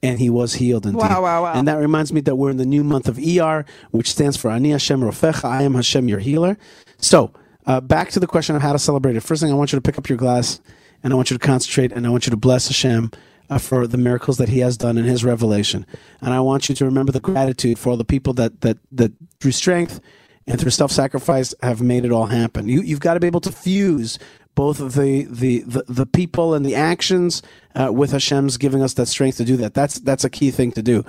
And 0.04 0.20
he 0.20 0.30
was 0.30 0.54
healed 0.56 0.86
indeed. 0.86 1.00
Wow, 1.00 1.24
wow, 1.24 1.44
wow. 1.44 1.54
And 1.54 1.68
that 1.68 1.80
reminds 1.80 2.14
me 2.14 2.22
that 2.22 2.36
we're 2.36 2.52
in 2.52 2.58
the 2.58 2.68
new 2.68 2.84
month 2.84 3.08
of 3.08 3.18
ER, 3.18 3.66
which 3.90 4.12
stands 4.12 4.38
for 4.38 4.52
Ani 4.52 4.70
Hashem 4.70 5.02
Rofecha, 5.02 5.46
I 5.46 5.64
am 5.64 5.74
Hashem, 5.74 6.08
your 6.08 6.20
healer. 6.20 6.56
So, 7.00 7.34
uh, 7.66 7.82
back 7.82 8.12
to 8.12 8.20
the 8.20 8.28
question 8.28 8.56
of 8.56 8.62
how 8.62 8.74
to 8.74 8.80
celebrate 8.80 9.16
it. 9.16 9.22
First 9.22 9.42
thing, 9.42 9.52
I 9.52 9.56
want 9.56 9.74
you 9.74 9.78
to 9.78 9.82
pick 9.82 9.98
up 9.98 10.08
your 10.08 10.20
glass, 10.20 10.62
and 11.04 11.12
I 11.12 11.16
want 11.16 11.32
you 11.32 11.38
to 11.38 11.46
concentrate, 11.46 11.92
and 11.92 12.06
I 12.06 12.12
want 12.12 12.28
you 12.28 12.32
to 12.32 12.38
bless 12.38 12.68
Hashem 12.68 13.12
uh, 13.50 13.58
for 13.58 13.88
the 13.88 13.98
miracles 13.98 14.38
that 14.38 14.50
He 14.50 14.60
has 14.60 14.78
done 14.78 15.00
in 15.00 15.06
His 15.06 15.26
revelation. 15.26 15.86
And 16.22 16.32
I 16.32 16.42
want 16.42 16.70
you 16.70 16.76
to 16.76 16.86
remember 16.86 17.12
the 17.12 17.20
gratitude 17.20 17.80
for 17.80 17.90
all 17.90 17.98
the 17.98 18.06
people 18.06 18.34
that 18.34 18.62
that 18.62 18.78
that 18.92 19.12
through 19.40 19.52
strength 19.52 20.00
and 20.48 20.60
through 20.60 20.72
self-sacrifice 20.72 21.54
have 21.62 21.82
made 21.82 22.06
it 22.06 22.12
all 22.12 22.28
happen. 22.28 22.68
You, 22.68 22.82
you've 22.82 23.00
got 23.02 23.16
to 23.16 23.20
be 23.20 23.28
able 23.28 23.42
to 23.42 23.52
fuse 23.52 24.18
both 24.56 24.78
the 24.80 25.28
the 25.30 25.60
the, 25.62 25.84
the 25.88 26.06
people 26.06 26.54
and 26.56 26.66
the 26.66 26.74
actions 26.76 27.42
uh, 27.76 27.92
with 27.94 28.12
Hashem's 28.12 28.58
giving 28.58 28.82
us 28.82 28.94
that 28.96 29.06
strength 29.08 29.38
to 29.38 29.46
do 29.46 29.58
that. 29.58 29.74
That's 29.74 30.00
that's 30.00 30.24
a 30.24 30.30
key 30.30 30.50
thing 30.52 30.72
to 30.74 30.82
do. 30.82 31.06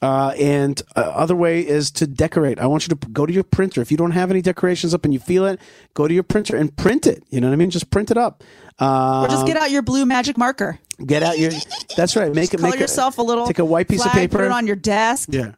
Uh, 0.00 0.34
and 0.38 0.82
uh, 0.96 1.00
other 1.00 1.36
way 1.36 1.64
is 1.66 1.90
to 1.92 2.08
decorate. 2.08 2.58
I 2.58 2.66
want 2.66 2.88
you 2.88 2.94
to 2.94 3.08
go 3.10 3.24
to 3.24 3.32
your 3.32 3.44
printer. 3.44 3.80
If 3.80 3.92
you 3.92 3.96
don't 3.96 4.10
have 4.10 4.32
any 4.32 4.42
decorations 4.42 4.94
up 4.94 5.04
and 5.04 5.14
you 5.14 5.20
feel 5.20 5.46
it, 5.46 5.60
go 5.94 6.08
to 6.08 6.14
your 6.14 6.24
printer 6.24 6.56
and 6.56 6.76
print 6.76 7.06
it. 7.06 7.22
You 7.30 7.40
know 7.40 7.46
what 7.46 7.52
I 7.52 7.56
mean? 7.56 7.70
Just 7.70 7.90
print 7.90 8.10
it 8.10 8.16
up. 8.16 8.42
Uh, 8.80 9.22
Or 9.22 9.28
just 9.28 9.46
get 9.46 9.56
out 9.56 9.70
your 9.70 9.82
blue 9.82 10.04
magic 10.04 10.36
marker. 10.36 10.80
get 11.06 11.22
out 11.22 11.38
your. 11.38 11.52
That's 11.96 12.16
right. 12.16 12.34
Make 12.34 12.52
it. 12.52 12.58
Color 12.58 12.70
Make 12.70 12.80
yourself 12.80 13.18
a 13.18 13.22
little. 13.22 13.46
Take 13.46 13.60
a 13.60 13.64
white 13.64 13.86
piece 13.88 14.02
flag, 14.02 14.14
of 14.14 14.20
paper. 14.20 14.38
Put 14.38 14.46
it 14.46 14.52
on 14.52 14.66
your 14.66 14.76
desk. 14.76 15.28
yeah. 15.32 15.52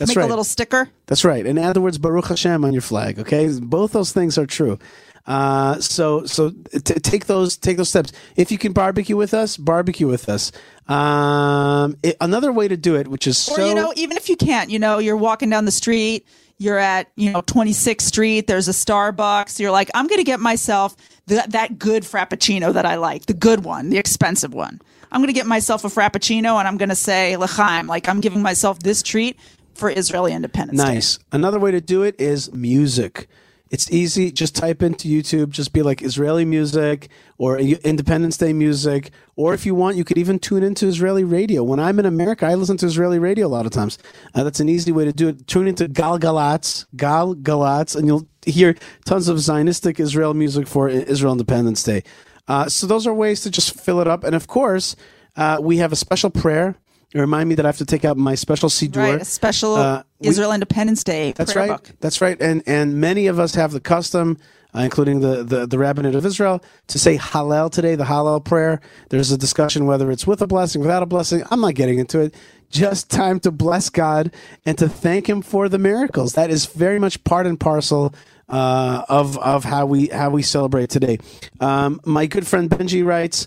That's 0.00 0.08
make 0.08 0.16
right. 0.16 0.24
a 0.24 0.28
little 0.28 0.44
sticker. 0.44 0.88
That's 1.06 1.24
right. 1.24 1.44
In 1.44 1.58
other 1.58 1.80
words, 1.80 1.98
Baruch 1.98 2.28
Hashem 2.28 2.64
on 2.64 2.72
your 2.72 2.80
flag. 2.82 3.18
Okay, 3.18 3.48
both 3.60 3.92
those 3.92 4.12
things 4.12 4.38
are 4.38 4.46
true. 4.46 4.78
Uh, 5.26 5.78
so 5.80 6.24
so 6.24 6.50
t- 6.50 6.80
take 6.80 7.26
those 7.26 7.58
take 7.58 7.76
those 7.76 7.90
steps. 7.90 8.10
If 8.34 8.50
you 8.50 8.56
can 8.56 8.72
barbecue 8.72 9.14
with 9.16 9.34
us, 9.34 9.58
barbecue 9.58 10.06
with 10.06 10.28
us. 10.30 10.52
Um, 10.88 11.96
it- 12.02 12.16
another 12.20 12.50
way 12.50 12.66
to 12.66 12.76
do 12.76 12.96
it, 12.96 13.08
which 13.08 13.26
is 13.26 13.48
Or 13.50 13.56
so 13.56 13.66
you 13.66 13.74
know, 13.74 13.92
even 13.96 14.16
if 14.16 14.28
you 14.30 14.36
can't, 14.36 14.70
you 14.70 14.78
know, 14.78 14.98
you're 14.98 15.18
walking 15.18 15.50
down 15.50 15.66
the 15.66 15.70
street, 15.70 16.26
you're 16.56 16.78
at 16.78 17.10
you 17.16 17.30
know 17.30 17.42
26th 17.42 18.00
Street. 18.00 18.46
There's 18.46 18.68
a 18.68 18.72
Starbucks. 18.72 19.60
You're 19.60 19.70
like, 19.70 19.90
I'm 19.94 20.06
gonna 20.06 20.24
get 20.24 20.40
myself 20.40 20.96
that 21.26 21.52
that 21.52 21.78
good 21.78 22.04
frappuccino 22.04 22.72
that 22.72 22.86
I 22.86 22.94
like, 22.96 23.26
the 23.26 23.34
good 23.34 23.64
one, 23.64 23.90
the 23.90 23.98
expensive 23.98 24.54
one. 24.54 24.80
I'm 25.12 25.20
gonna 25.20 25.32
get 25.32 25.46
myself 25.46 25.84
a 25.84 25.88
frappuccino, 25.88 26.58
and 26.58 26.66
I'm 26.66 26.78
gonna 26.78 26.94
say 26.96 27.36
l'chaim, 27.36 27.86
like 27.86 28.08
I'm 28.08 28.20
giving 28.20 28.40
myself 28.42 28.78
this 28.78 29.02
treat 29.02 29.36
for 29.80 29.90
Israeli 29.90 30.32
Independence 30.32 30.78
Day. 30.78 30.94
nice. 30.94 31.18
Another 31.32 31.58
way 31.58 31.70
to 31.72 31.80
do 31.80 32.02
it 32.02 32.20
is 32.20 32.52
music. 32.52 33.26
It's 33.70 33.90
easy. 33.92 34.32
Just 34.32 34.56
type 34.56 34.82
into 34.82 35.06
YouTube. 35.06 35.50
Just 35.50 35.72
be 35.72 35.82
like 35.82 36.02
Israeli 36.02 36.44
music 36.44 37.08
or 37.38 37.56
Independence 37.56 38.36
Day 38.36 38.52
music. 38.52 39.12
Or 39.36 39.54
if 39.54 39.64
you 39.64 39.76
want, 39.76 39.96
you 39.96 40.04
could 40.04 40.18
even 40.18 40.40
tune 40.40 40.64
into 40.64 40.88
Israeli 40.88 41.22
radio. 41.22 41.62
When 41.62 41.78
I'm 41.78 42.00
in 42.00 42.06
America, 42.06 42.46
I 42.46 42.54
listen 42.54 42.76
to 42.78 42.86
Israeli 42.86 43.20
radio 43.20 43.46
a 43.46 43.52
lot 43.56 43.66
of 43.66 43.72
times. 43.72 43.96
Uh, 44.34 44.42
that's 44.42 44.58
an 44.58 44.68
easy 44.68 44.90
way 44.90 45.04
to 45.04 45.12
do 45.12 45.28
it. 45.28 45.46
Tune 45.46 45.68
into 45.68 45.88
Galgalatz, 45.88 46.86
Gal 46.96 47.36
Galatz, 47.36 47.94
and 47.94 48.08
you'll 48.08 48.26
hear 48.44 48.74
tons 49.04 49.28
of 49.28 49.36
Zionistic 49.36 50.00
Israel 50.00 50.34
music 50.34 50.66
for 50.66 50.88
Israel 50.88 51.32
Independence 51.32 51.84
Day. 51.84 52.02
Uh, 52.48 52.68
so 52.68 52.88
those 52.88 53.06
are 53.06 53.14
ways 53.14 53.40
to 53.42 53.50
just 53.50 53.78
fill 53.78 54.00
it 54.00 54.08
up. 54.08 54.24
And 54.24 54.34
of 54.34 54.48
course, 54.48 54.96
uh, 55.36 55.58
we 55.62 55.76
have 55.76 55.92
a 55.92 55.96
special 55.96 56.30
prayer. 56.30 56.74
Remind 57.14 57.48
me 57.48 57.54
that 57.56 57.64
I 57.66 57.68
have 57.68 57.78
to 57.78 57.86
take 57.86 58.04
out 58.04 58.16
my 58.16 58.34
special 58.36 58.68
Siddur. 58.68 58.96
Right, 58.98 59.20
a 59.20 59.24
special 59.24 59.74
Uh, 59.74 60.02
we- 60.20 60.28
Israel 60.28 60.52
Independence 60.52 61.02
Day. 61.02 61.32
that's 61.36 61.52
prayer 61.52 61.68
right. 61.70 61.76
book. 61.82 61.90
That's 62.00 62.20
right. 62.20 62.40
And 62.40 62.62
and 62.66 63.00
many 63.00 63.26
of 63.26 63.38
us 63.40 63.54
have 63.56 63.72
the 63.72 63.80
custom, 63.80 64.38
uh, 64.74 64.80
including 64.80 65.20
the, 65.20 65.42
the 65.42 65.66
the 65.66 65.76
rabbinate 65.78 66.14
of 66.14 66.24
Israel, 66.24 66.62
to 66.86 66.98
say 67.00 67.18
Hallel 67.18 67.70
today, 67.70 67.96
the 67.96 68.04
Hallel 68.04 68.44
prayer. 68.44 68.80
There's 69.08 69.32
a 69.32 69.38
discussion 69.38 69.86
whether 69.86 70.10
it's 70.10 70.26
with 70.26 70.40
a 70.40 70.46
blessing, 70.46 70.80
without 70.82 71.02
a 71.02 71.06
blessing. 71.06 71.42
I'm 71.50 71.60
not 71.60 71.74
getting 71.74 71.98
into 71.98 72.20
it. 72.20 72.34
Just 72.70 73.10
time 73.10 73.40
to 73.40 73.50
bless 73.50 73.90
God 73.90 74.30
and 74.64 74.78
to 74.78 74.88
thank 74.88 75.28
Him 75.28 75.42
for 75.42 75.68
the 75.68 75.78
miracles. 75.78 76.34
That 76.34 76.50
is 76.50 76.66
very 76.66 77.00
much 77.00 77.24
part 77.24 77.46
and 77.46 77.58
parcel. 77.58 78.14
Uh, 78.48 79.04
of 79.08 79.38
of 79.38 79.62
how 79.62 79.86
we 79.86 80.08
how 80.08 80.28
we 80.28 80.42
celebrate 80.42 80.90
today. 80.90 81.18
Um, 81.60 82.00
my 82.04 82.26
good 82.26 82.48
friend 82.48 82.68
Benji 82.68 83.04
writes, 83.06 83.46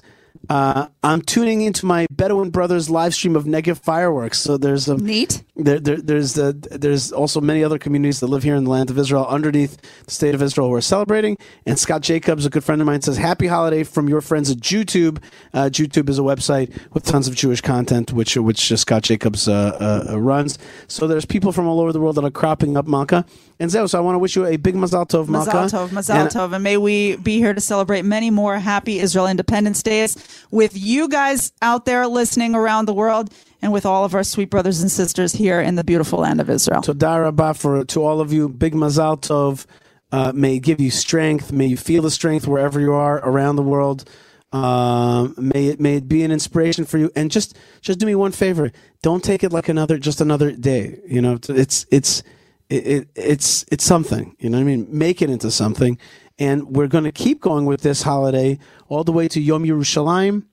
uh, 0.50 0.88
"I'm 1.04 1.22
tuning 1.22 1.62
into 1.62 1.86
my 1.86 2.08
Bedouin 2.12 2.50
brothers 2.50 2.90
live 2.90 3.14
stream 3.14 3.36
of 3.36 3.46
Negev 3.46 3.78
fireworks." 3.80 4.40
So 4.40 4.58
there's 4.58 4.88
a 4.90 4.98
Neat. 4.98 5.44
there, 5.56 5.80
there, 5.80 5.98
there's 6.02 6.34
the, 6.34 6.54
there's 6.72 7.12
also 7.12 7.40
many 7.42 7.64
other 7.64 7.78
communities 7.80 8.20
that 8.20 8.28
live 8.28 8.44
here 8.44 8.56
in 8.56 8.64
the 8.66 8.70
land 8.70 8.90
of 8.90 8.98
Israel 8.98 9.26
underneath 9.28 9.80
the 10.06 10.12
state 10.12 10.36
of 10.36 10.42
Israel 10.42 10.68
who 10.70 10.74
are 10.76 10.82
celebrating. 10.82 11.38
And 11.66 11.80
Scott 11.80 12.02
Jacobs, 12.02 12.46
a 12.46 12.50
good 12.50 12.64
friend 12.64 12.82
of 12.82 12.88
mine, 12.88 13.02
says, 13.02 13.18
"Happy 13.18 13.48
holiday 13.48 13.84
from 13.84 14.10
your 14.10 14.22
friends 14.22 14.52
at 14.52 14.58
JewTube." 14.58 15.20
Uh, 15.54 15.70
JewTube 15.72 16.10
is 16.10 16.20
a 16.20 16.24
website 16.24 16.78
with 16.94 17.04
tons 17.04 17.28
of 17.28 17.36
Jewish 17.36 17.62
content, 17.62 18.12
which 18.14 18.36
which 18.36 18.72
uh, 18.72 18.76
Scott 18.78 19.04
Jacobs 19.04 19.48
uh, 19.48 20.08
uh, 20.10 20.20
runs. 20.20 20.58
So 20.88 21.08
there's 21.08 21.26
people 21.26 21.52
from 21.52 21.68
all 21.68 21.80
over 21.80 21.94
the 21.94 22.00
world 22.00 22.16
that 22.16 22.26
are 22.26 22.32
cropping 22.32 22.76
up 22.78 22.88
Malka. 22.88 23.26
And 23.60 23.72
Zeo, 23.72 23.88
so 23.90 23.98
I 23.98 24.02
want 24.02 24.16
to 24.16 24.20
wish 24.20 24.36
you 24.36 24.46
a 24.46 24.58
big 24.58 24.76
Mazal 24.76 25.08
Tov, 25.08 25.30
Malka. 25.30 25.52
Mazal 25.52 25.72
Tov, 25.72 25.90
Mazal 25.90 26.16
And- 26.16 26.30
Tov, 26.30 26.54
and 26.54 26.64
may 26.64 26.76
we 26.76 27.16
be 27.18 27.38
here 27.38 27.54
to 27.54 27.62
celebrate 27.62 28.04
many 28.04 28.30
more 28.30 28.58
happy 28.60 29.00
Israel 29.00 29.28
Independence 29.28 29.82
Days 29.84 30.18
with 30.52 30.78
you 30.78 31.08
guys 31.08 31.52
out 31.62 31.86
there 31.86 32.08
listening 32.08 32.56
around 32.56 32.86
the 32.86 32.94
world, 32.94 33.32
and 33.62 33.72
with 33.72 33.86
all 33.86 34.04
of 34.06 34.14
our 34.14 34.24
sweet 34.24 34.50
brothers 34.50 34.82
and 34.82 34.92
sisters 34.92 35.34
here 35.34 35.62
in 35.62 35.76
the 35.76 35.84
beautiful 35.84 36.20
land 36.20 36.42
of 36.42 36.50
Israel. 36.50 36.82
Toda 36.82 37.22
Rabah 37.22 37.54
for 37.54 37.86
to 37.86 38.04
all 38.04 38.20
of 38.20 38.34
you. 38.34 38.50
Big 38.50 38.74
Mazal 38.74 39.20
Tov. 39.20 39.66
Uh, 40.12 40.32
may 40.36 40.58
it 40.58 40.60
give 40.60 40.80
you 40.80 40.92
strength. 40.92 41.52
May 41.52 41.66
you 41.66 41.78
feel 41.78 42.04
the 42.04 42.12
strength 42.12 42.48
wherever 42.48 42.80
you 42.80 42.94
are 42.94 43.18
around 43.28 43.56
the 43.56 43.64
world. 43.64 44.08
Um, 44.52 45.34
may 45.38 45.68
it 45.68 45.80
may 45.80 45.96
it 45.96 46.08
be 46.08 46.24
an 46.24 46.32
inspiration 46.32 46.86
for 46.86 47.00
you. 47.00 47.10
And 47.16 47.32
just 47.32 47.58
just 47.82 47.98
do 48.00 48.06
me 48.06 48.14
one 48.14 48.32
favor. 48.32 48.72
Don't 49.02 49.24
take 49.24 49.44
it 49.44 49.52
like 49.52 49.70
another 49.70 49.98
just 49.98 50.22
another 50.22 50.52
day. 50.52 51.00
You 51.08 51.22
know, 51.22 51.40
it's 51.50 51.88
it's 51.90 52.22
it, 52.70 52.88
it, 52.88 53.08
it's 53.16 53.66
it's 53.72 53.84
something. 53.84 54.36
You 54.40 54.50
know 54.50 54.58
what 54.58 54.64
I 54.64 54.66
mean? 54.66 54.88
Make 54.90 55.22
it 55.24 55.32
into 55.32 55.50
something. 55.50 55.98
And 56.40 56.76
we're 56.76 56.88
going 56.88 57.04
to 57.04 57.12
keep 57.12 57.42
going 57.42 57.66
with 57.66 57.82
this 57.82 58.04
holiday 58.04 58.58
all 58.90 59.04
the 59.04 59.12
way 59.12 59.28
to 59.28 59.40
Yom 59.40 59.64
Yerushalayim, 59.64 60.46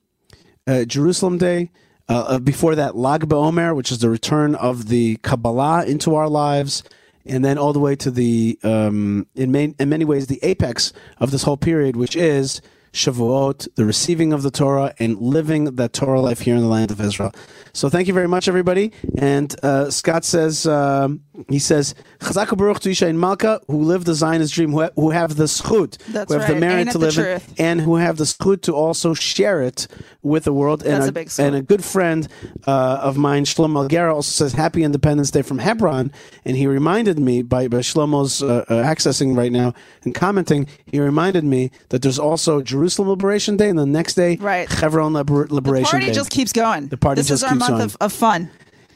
uh, 0.66 0.85
Jerusalem 0.85 1.39
Day. 1.39 1.70
Uh, 2.09 2.24
uh, 2.26 2.39
before 2.39 2.74
that, 2.74 2.97
Lag 2.97 3.28
BaOmer, 3.28 3.74
which 3.74 3.93
is 3.93 4.01
the 4.01 4.11
return 4.11 4.57
of 4.57 4.89
the 4.89 5.16
Kabbalah 5.18 5.85
into 5.87 6.16
our 6.16 6.28
lives, 6.28 6.83
and 7.24 7.45
then 7.45 7.57
all 7.57 7.72
the 7.72 7.78
way 7.78 7.95
to 7.97 8.11
the, 8.11 8.59
um, 8.64 9.26
in, 9.37 9.53
main, 9.53 9.76
in 9.78 9.89
many 9.89 10.05
ways, 10.05 10.26
the 10.26 10.41
apex 10.43 10.93
of 11.18 11.31
this 11.31 11.45
whole 11.45 11.57
period, 11.57 11.95
which 11.95 12.16
is 12.16 12.61
Shavuot, 12.93 13.68
the 13.76 13.84
receiving 13.84 14.32
of 14.32 14.43
the 14.43 14.51
Torah, 14.51 14.95
and 14.99 15.18
living 15.18 15.76
that 15.76 15.93
Torah 15.93 16.20
life 16.20 16.41
here 16.41 16.57
in 16.57 16.62
the 16.62 16.68
land 16.68 16.91
of 16.91 17.01
Israel. 17.01 17.32
So 17.72 17.88
thank 17.88 18.09
you 18.09 18.14
very 18.14 18.26
much, 18.26 18.49
everybody. 18.49 18.93
And 19.18 19.55
uh, 19.62 19.91
Scott 19.91 20.24
says, 20.24 20.66
um, 20.66 21.22
he 21.49 21.61
says, 21.61 21.95
Chazak 22.18 22.57
Baruch 22.57 22.80
to 22.80 22.91
Yishai 22.91 23.09
and 23.09 23.20
Malka, 23.20 23.61
who 23.68 23.82
live 23.82 24.05
the 24.05 24.14
Zionist 24.14 24.53
dream, 24.55 24.72
who, 24.72 24.82
ha- 24.82 24.91
who 24.97 25.11
have 25.11 25.36
the 25.36 25.45
zchut, 25.45 25.99
That's 26.09 26.32
who 26.32 26.38
have 26.38 26.49
the 26.49 26.57
merit 26.57 26.91
to 26.91 26.99
live 26.99 27.16
in, 27.16 27.24
truth? 27.24 27.55
and 27.59 27.80
who 27.80 27.97
have 27.97 28.16
the 28.16 28.24
zchut 28.24 28.62
to 28.62 28.72
also 28.74 29.14
share 29.14 29.62
it 29.62 29.86
with 30.22 30.45
the 30.45 30.53
world. 30.53 30.82
And 30.82 30.95
That's 30.95 31.07
a, 31.07 31.11
a 31.11 31.12
big 31.12 31.30
and 31.38 31.55
a 31.55 31.62
good 31.62 31.84
friend 31.84 32.26
uh, 32.66 32.99
of 33.03 33.16
mine, 33.16 33.45
Shlomo 33.45 33.88
Algera, 33.88 34.12
also 34.14 34.30
says 34.32 34.53
Happy 34.53 34.82
Independence 34.82 35.30
Day 35.30 35.43
from 35.43 35.59
Hebron, 35.59 36.11
and 36.45 36.57
he 36.57 36.66
reminded 36.66 37.18
me 37.20 37.43
by, 37.43 37.68
by 37.68 37.78
Shlomo's 37.78 38.43
uh, 38.43 38.64
uh, 38.68 38.82
accessing 38.82 39.36
right 39.36 39.53
now 39.53 39.74
and 40.03 40.14
commenting. 40.14 40.66
He 40.86 40.99
reminded 40.99 41.45
me 41.45 41.70
that 41.91 42.03
there's 42.03 42.18
also 42.18 42.61
Jerusalem 42.61 42.80
Liberation 42.89 43.57
Day, 43.57 43.68
and 43.68 43.78
the 43.78 43.87
next 43.87 44.14
day, 44.14 44.37
Right. 44.37 44.70
Hebron 44.70 45.12
Liber- 45.12 45.47
Liberation 45.51 45.83
Day. 45.83 45.83
The 45.83 45.91
Party 45.91 46.07
Day. 46.07 46.12
just 46.12 46.31
keeps 46.31 46.53
going. 46.53 46.89
The 46.89 46.97
party 46.97 47.20
this 47.20 47.28
just 47.28 47.43
is 47.45 47.51
our 47.51 47.55
month 47.57 47.83
of, 47.83 47.97
of 48.01 48.12
fun. 48.12 48.51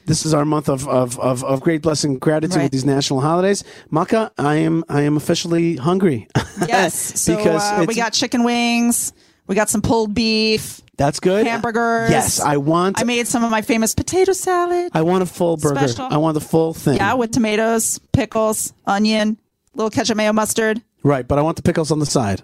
this 0.07 0.24
is 0.26 0.35
our 0.35 0.45
month 0.45 0.68
of, 0.68 0.87
of, 0.89 1.18
of, 1.18 1.43
of 1.45 1.61
great 1.61 1.82
blessing 1.82 2.12
and 2.12 2.20
gratitude 2.20 2.57
Right. 2.57 2.62
with 2.64 2.72
these 2.72 2.85
national 2.85 3.20
holidays. 3.20 3.64
Malka, 3.91 4.30
I 4.39 4.57
am 4.57 4.85
I 4.89 5.03
am 5.03 5.16
officially 5.16 5.76
hungry. 5.76 6.28
Yes. 6.68 7.20
So 7.20 7.37
because 7.37 7.62
uh, 7.62 7.85
we 7.89 7.95
got 7.97 8.12
chicken 8.12 8.45
wings. 8.45 9.12
We 9.47 9.55
got 9.55 9.68
some 9.68 9.82
pulled 9.82 10.14
beef. 10.14 10.80
that's 10.97 11.20
good. 11.20 11.47
Hamburgers. 11.47 12.11
Yes, 12.11 12.41
I 12.41 12.57
want. 12.57 12.99
I 13.01 13.05
made 13.05 13.26
some 13.26 13.45
of 13.45 13.51
my 13.51 13.61
famous 13.61 13.95
potato 13.95 14.32
salad. 14.32 14.91
I 14.95 15.03
want 15.03 15.22
a 15.22 15.26
full 15.26 15.57
burger. 15.59 15.87
Special. 15.89 16.09
I 16.11 16.16
want 16.16 16.35
the 16.35 16.41
full 16.41 16.72
thing. 16.72 16.97
yeah, 16.97 17.12
with 17.14 17.32
tomatoes, 17.32 17.99
pickles, 18.12 18.72
onion, 18.87 19.37
little 19.74 19.91
ketchup, 19.91 20.16
mayo, 20.16 20.32
mustard. 20.32 20.80
Right, 21.03 21.26
but 21.28 21.39
I 21.39 21.43
want 21.43 21.57
the 21.57 21.62
pickles 21.62 21.91
on 21.91 21.99
the 21.99 22.07
side. 22.07 22.41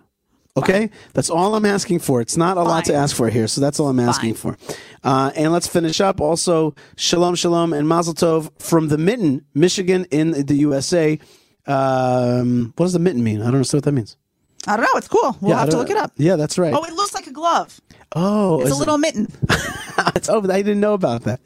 Okay, 0.56 0.90
that's 1.14 1.30
all 1.30 1.54
I'm 1.54 1.64
asking 1.64 2.00
for. 2.00 2.20
It's 2.20 2.36
not 2.36 2.56
a 2.56 2.62
lot 2.62 2.84
to 2.86 2.94
ask 2.94 3.14
for 3.14 3.28
here, 3.30 3.46
so 3.46 3.60
that's 3.60 3.78
all 3.78 3.88
I'm 3.88 4.00
asking 4.00 4.34
for. 4.34 4.56
Uh, 5.04 5.30
and 5.36 5.52
let's 5.52 5.66
finish 5.68 6.00
up. 6.00 6.20
Also, 6.20 6.74
shalom, 6.96 7.34
shalom, 7.36 7.72
and 7.72 7.88
mazel 7.88 8.14
tov 8.14 8.50
from 8.60 8.88
the 8.88 8.98
Mitten, 8.98 9.44
Michigan, 9.54 10.06
in 10.10 10.32
the 10.46 10.54
USA. 10.56 11.18
Um, 11.66 12.72
what 12.76 12.86
does 12.86 12.92
the 12.94 12.98
mitten 12.98 13.22
mean? 13.22 13.40
I 13.40 13.44
don't 13.44 13.54
understand 13.56 13.78
what 13.78 13.84
that 13.84 13.92
means. 13.92 14.16
I 14.66 14.76
don't 14.76 14.84
know. 14.84 14.96
It's 14.98 15.08
cool. 15.08 15.36
We'll 15.40 15.50
Yeah, 15.52 15.56
I 15.56 15.60
have 15.60 15.68
to 15.68 15.72
don't- 15.72 15.80
look 15.82 15.90
it 15.90 15.96
up. 15.96 16.12
Yeah, 16.16 16.36
that's 16.36 16.58
right. 16.58 16.74
Oh, 16.74 16.82
it 16.84 16.92
looks 16.94 17.14
like 17.14 17.26
a 17.28 17.32
glove. 17.32 17.80
Oh, 18.14 18.60
It's 18.60 18.70
is 18.70 18.72
a 18.72 18.74
it- 18.74 18.78
little 18.80 18.98
mitten. 18.98 19.32
It's 20.16 20.28
over. 20.30 20.50
I 20.50 20.62
didn't 20.62 20.80
know 20.80 20.94
about 20.94 21.22
that. 21.24 21.40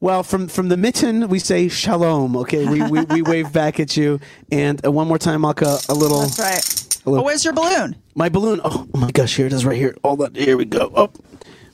Well, 0.00 0.22
from 0.22 0.46
from 0.48 0.68
the 0.68 0.76
mitten, 0.76 1.28
we 1.28 1.38
say 1.40 1.68
shalom. 1.68 2.36
Okay, 2.36 2.66
we 2.68 2.82
we, 2.82 3.02
we 3.04 3.22
wave 3.22 3.52
back 3.52 3.80
at 3.80 3.96
you, 3.96 4.20
and 4.52 4.84
uh, 4.86 4.92
one 4.92 5.08
more 5.08 5.18
time, 5.18 5.40
Malka, 5.40 5.78
a 5.88 5.94
little. 5.94 6.20
That's 6.20 6.38
right. 6.38 6.83
Hello. 7.04 7.20
Oh, 7.20 7.22
where's 7.22 7.44
your 7.44 7.52
balloon? 7.54 7.96
My 8.14 8.28
balloon. 8.28 8.60
Oh, 8.64 8.86
oh 8.94 8.98
my 8.98 9.10
gosh, 9.10 9.36
here 9.36 9.46
it 9.46 9.52
is, 9.52 9.64
right 9.64 9.76
here. 9.76 9.94
Hold 10.02 10.22
on, 10.22 10.34
here 10.34 10.56
we 10.56 10.64
go. 10.64 10.90
Oh, 10.94 11.10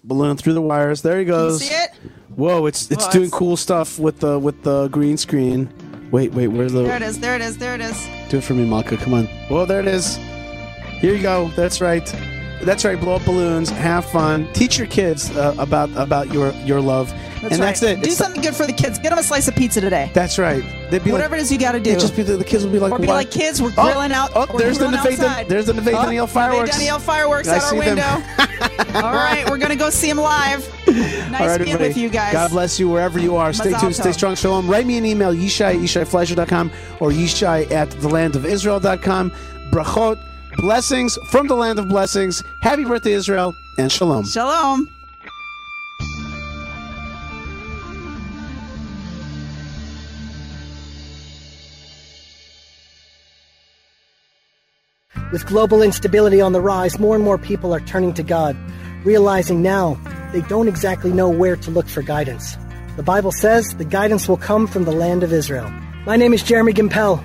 balloon 0.05 0.37
through 0.37 0.55
the 0.55 0.63
wires. 0.63 1.03
There 1.03 1.19
he 1.19 1.25
goes. 1.25 1.65
see 1.65 1.75
it? 1.75 1.91
Whoa, 2.35 2.67
it's 2.67 2.91
it's 2.91 3.07
Whoa, 3.07 3.13
doing 3.13 3.25
it's- 3.27 3.39
cool 3.39 3.57
stuff 3.57 3.99
with 3.99 4.21
the 4.21 4.39
with 4.39 4.63
the 4.63 4.89
green 4.89 5.17
screen. 5.17 5.73
Wait, 6.11 6.33
wait, 6.33 6.49
where's 6.49 6.73
the? 6.73 6.83
There 6.83 6.97
it 6.97 7.03
is. 7.03 7.21
There 7.21 7.37
it 7.37 7.43
is. 7.43 7.59
There 7.59 7.75
it 7.75 7.81
is. 7.81 8.09
Do 8.29 8.39
it 8.39 8.45
for 8.45 8.55
me, 8.55 8.69
Malka. 8.69 8.97
Come 8.97 9.15
on. 9.15 9.27
Whoa, 9.49 9.65
there 9.67 9.81
it 9.81 9.87
is. 9.87 10.17
Here 10.99 11.15
you 11.15 11.23
go. 11.23 11.49
That's 11.55 11.81
right. 11.81 12.07
That's 12.63 12.85
right. 12.85 12.99
Blow 13.01 13.15
up 13.17 13.25
balloons. 13.25 13.71
Have 13.71 14.05
fun. 14.05 14.53
Teach 14.53 14.77
your 14.79 14.87
kids 14.87 15.35
uh, 15.37 15.55
about 15.59 15.91
about 15.97 16.33
your 16.33 16.53
your 16.65 16.81
love. 16.81 17.11
That's 17.41 17.55
and 17.55 17.61
right. 17.63 17.69
that's 17.69 17.83
it. 17.83 17.95
Do 17.97 18.01
It's- 18.03 18.19
something 18.19 18.43
good 18.43 18.55
for 18.55 18.67
the 18.67 18.73
kids. 18.73 18.99
Get 18.99 19.09
them 19.11 19.19
a 19.19 19.23
slice 19.23 19.49
of 19.49 19.57
pizza 19.57 19.81
today. 19.81 20.11
That's 20.13 20.39
right. 20.39 20.63
They'd 20.91 21.03
be 21.03 21.11
Whatever 21.11 21.37
like, 21.37 21.41
it 21.41 21.45
is 21.45 21.53
you 21.53 21.59
got 21.59 21.73
to 21.73 21.81
do. 21.81 21.95
Just 21.95 22.15
be 22.15 22.23
the, 22.23 22.37
the 22.37 22.45
kids 22.45 22.65
will 22.67 22.73
be 22.73 22.79
like, 22.79 22.93
or 22.93 22.99
be 22.99 23.07
what? 23.07 23.15
like, 23.15 23.31
kids, 23.31 23.63
we're 23.63 23.73
Oh, 23.79 23.85
grilling 23.85 24.13
out. 24.13 24.31
Oh, 24.35 24.45
there's 24.59 24.77
the 24.79 24.89
grilling 24.89 25.49
there's 25.49 25.65
the 25.67 25.73
Neve 25.73 25.89
Oh, 25.89 26.03
Daniel 26.05 26.27
fireworks. 26.27 26.77
Daniel 26.77 26.99
fireworks 26.99 27.49
I 27.49 27.57
at 27.57 27.63
our 27.63 27.71
see 27.71 27.81
them. 27.81 27.97
window. 27.97 28.95
All 29.07 29.15
right, 29.15 29.49
we're 29.49 29.57
gonna 29.57 29.75
go 29.77 29.89
see 29.89 30.09
them 30.09 30.19
live. 30.19 30.69
Nice 30.91 31.41
right, 31.41 31.65
being 31.65 31.79
with 31.79 31.97
you 31.97 32.09
guys. 32.11 32.33
God 32.33 32.51
bless 32.51 32.79
you 32.81 32.89
wherever 32.89 33.19
you 33.19 33.37
are. 33.37 33.53
Stay 33.53 33.71
Mazal 33.71 33.81
tuned, 33.81 33.95
stay 33.97 34.13
strong, 34.13 34.35
shalom. 34.35 34.69
Write 34.69 34.85
me 34.85 34.99
an 34.99 35.07
email, 35.07 35.33
yishai 35.33 35.75
at 35.75 35.77
yishaifleisher.com 35.77 36.71
or 36.99 37.11
yishai 37.11 37.71
at 37.71 37.89
thelandofisrael.com. 37.91 39.31
Brachot, 39.71 40.19
blessings 40.61 41.19
from 41.31 41.49
the 41.49 41.55
land 41.55 41.79
of 41.79 41.89
blessings. 41.89 42.43
Happy 42.61 42.85
birthday, 42.85 43.13
Israel, 43.13 43.55
and 43.79 43.91
shalom. 43.91 44.25
Shalom. 44.27 44.89
With 55.33 55.47
global 55.47 55.83
instability 55.83 56.41
on 56.41 56.53
the 56.53 56.61
rise, 56.61 56.99
more 56.99 57.15
and 57.15 57.25
more 57.25 57.39
people 57.39 57.73
are 57.73 57.81
turning 57.81 58.13
to 58.15 58.23
God, 58.23 58.57
realizing 59.05 59.63
now 59.63 59.99
they 60.33 60.41
don't 60.43 60.67
exactly 60.67 61.13
know 61.13 61.29
where 61.29 61.57
to 61.57 61.71
look 61.71 61.89
for 61.89 62.03
guidance. 62.03 62.57
The 62.97 63.05
Bible 63.05 63.31
says 63.33 63.77
the 63.77 63.85
guidance 63.85 64.29
will 64.29 64.37
come 64.37 64.67
from 64.67 64.85
the 64.85 64.93
land 64.93 65.23
of 65.23 65.33
Israel. 65.33 65.71
My 66.05 66.17
name 66.17 66.33
is 66.35 66.43
Jeremy 66.43 66.73
Gimpel. 66.73 67.25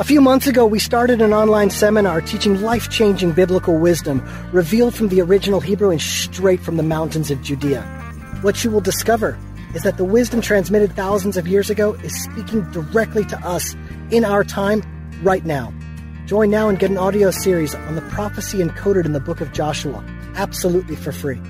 A 0.00 0.04
few 0.04 0.20
months 0.20 0.46
ago, 0.46 0.64
we 0.64 0.78
started 0.78 1.20
an 1.20 1.32
online 1.32 1.70
seminar 1.70 2.20
teaching 2.20 2.62
life 2.62 2.88
changing 2.88 3.32
biblical 3.32 3.76
wisdom 3.78 4.22
revealed 4.52 4.94
from 4.94 5.08
the 5.08 5.20
original 5.20 5.58
Hebrew 5.58 5.90
and 5.90 6.00
straight 6.00 6.60
from 6.60 6.76
the 6.76 6.84
mountains 6.84 7.32
of 7.32 7.42
Judea. 7.42 7.82
What 8.42 8.62
you 8.62 8.70
will 8.70 8.80
discover 8.80 9.36
is 9.74 9.82
that 9.82 9.96
the 9.96 10.04
wisdom 10.04 10.40
transmitted 10.40 10.94
thousands 10.94 11.36
of 11.36 11.48
years 11.48 11.68
ago 11.68 11.94
is 11.94 12.22
speaking 12.22 12.62
directly 12.70 13.24
to 13.24 13.36
us 13.44 13.74
in 14.12 14.24
our 14.24 14.44
time, 14.44 14.84
right 15.24 15.44
now. 15.44 15.74
Join 16.26 16.48
now 16.48 16.68
and 16.68 16.78
get 16.78 16.92
an 16.92 16.98
audio 16.98 17.32
series 17.32 17.74
on 17.74 17.96
the 17.96 18.02
prophecy 18.02 18.58
encoded 18.58 19.04
in 19.04 19.14
the 19.14 19.20
book 19.20 19.40
of 19.40 19.52
Joshua, 19.52 20.04
absolutely 20.36 20.94
for 20.94 21.10
free. 21.10 21.40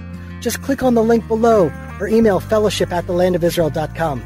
Just 0.41 0.63
click 0.63 0.83
on 0.83 0.95
the 0.95 1.05
link 1.05 1.29
below 1.29 1.71
or 2.01 2.09
email 2.09 2.41
fellowship 2.41 2.93
at 2.93 3.05
thelandofisrael.com. 3.05 4.23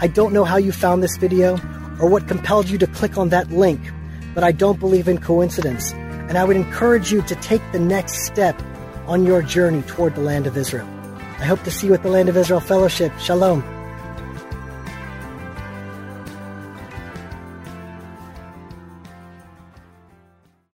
I 0.00 0.06
don't 0.06 0.32
know 0.32 0.44
how 0.44 0.56
you 0.56 0.72
found 0.72 1.02
this 1.02 1.18
video 1.18 1.60
or 2.00 2.08
what 2.08 2.28
compelled 2.28 2.68
you 2.68 2.78
to 2.78 2.86
click 2.86 3.18
on 3.18 3.28
that 3.30 3.50
link, 3.50 3.80
but 4.34 4.44
I 4.44 4.52
don't 4.52 4.78
believe 4.78 5.08
in 5.08 5.18
coincidence, 5.18 5.92
and 5.92 6.38
I 6.38 6.44
would 6.44 6.56
encourage 6.56 7.12
you 7.12 7.22
to 7.22 7.34
take 7.36 7.62
the 7.72 7.78
next 7.78 8.24
step 8.24 8.60
on 9.06 9.24
your 9.24 9.42
journey 9.42 9.82
toward 9.82 10.14
the 10.14 10.20
land 10.20 10.46
of 10.46 10.56
Israel. 10.56 10.88
I 11.38 11.44
hope 11.44 11.62
to 11.62 11.70
see 11.70 11.86
you 11.86 11.94
at 11.94 12.02
the 12.02 12.10
Land 12.10 12.28
of 12.28 12.36
Israel 12.36 12.60
Fellowship. 12.60 13.12
Shalom. 13.18 13.77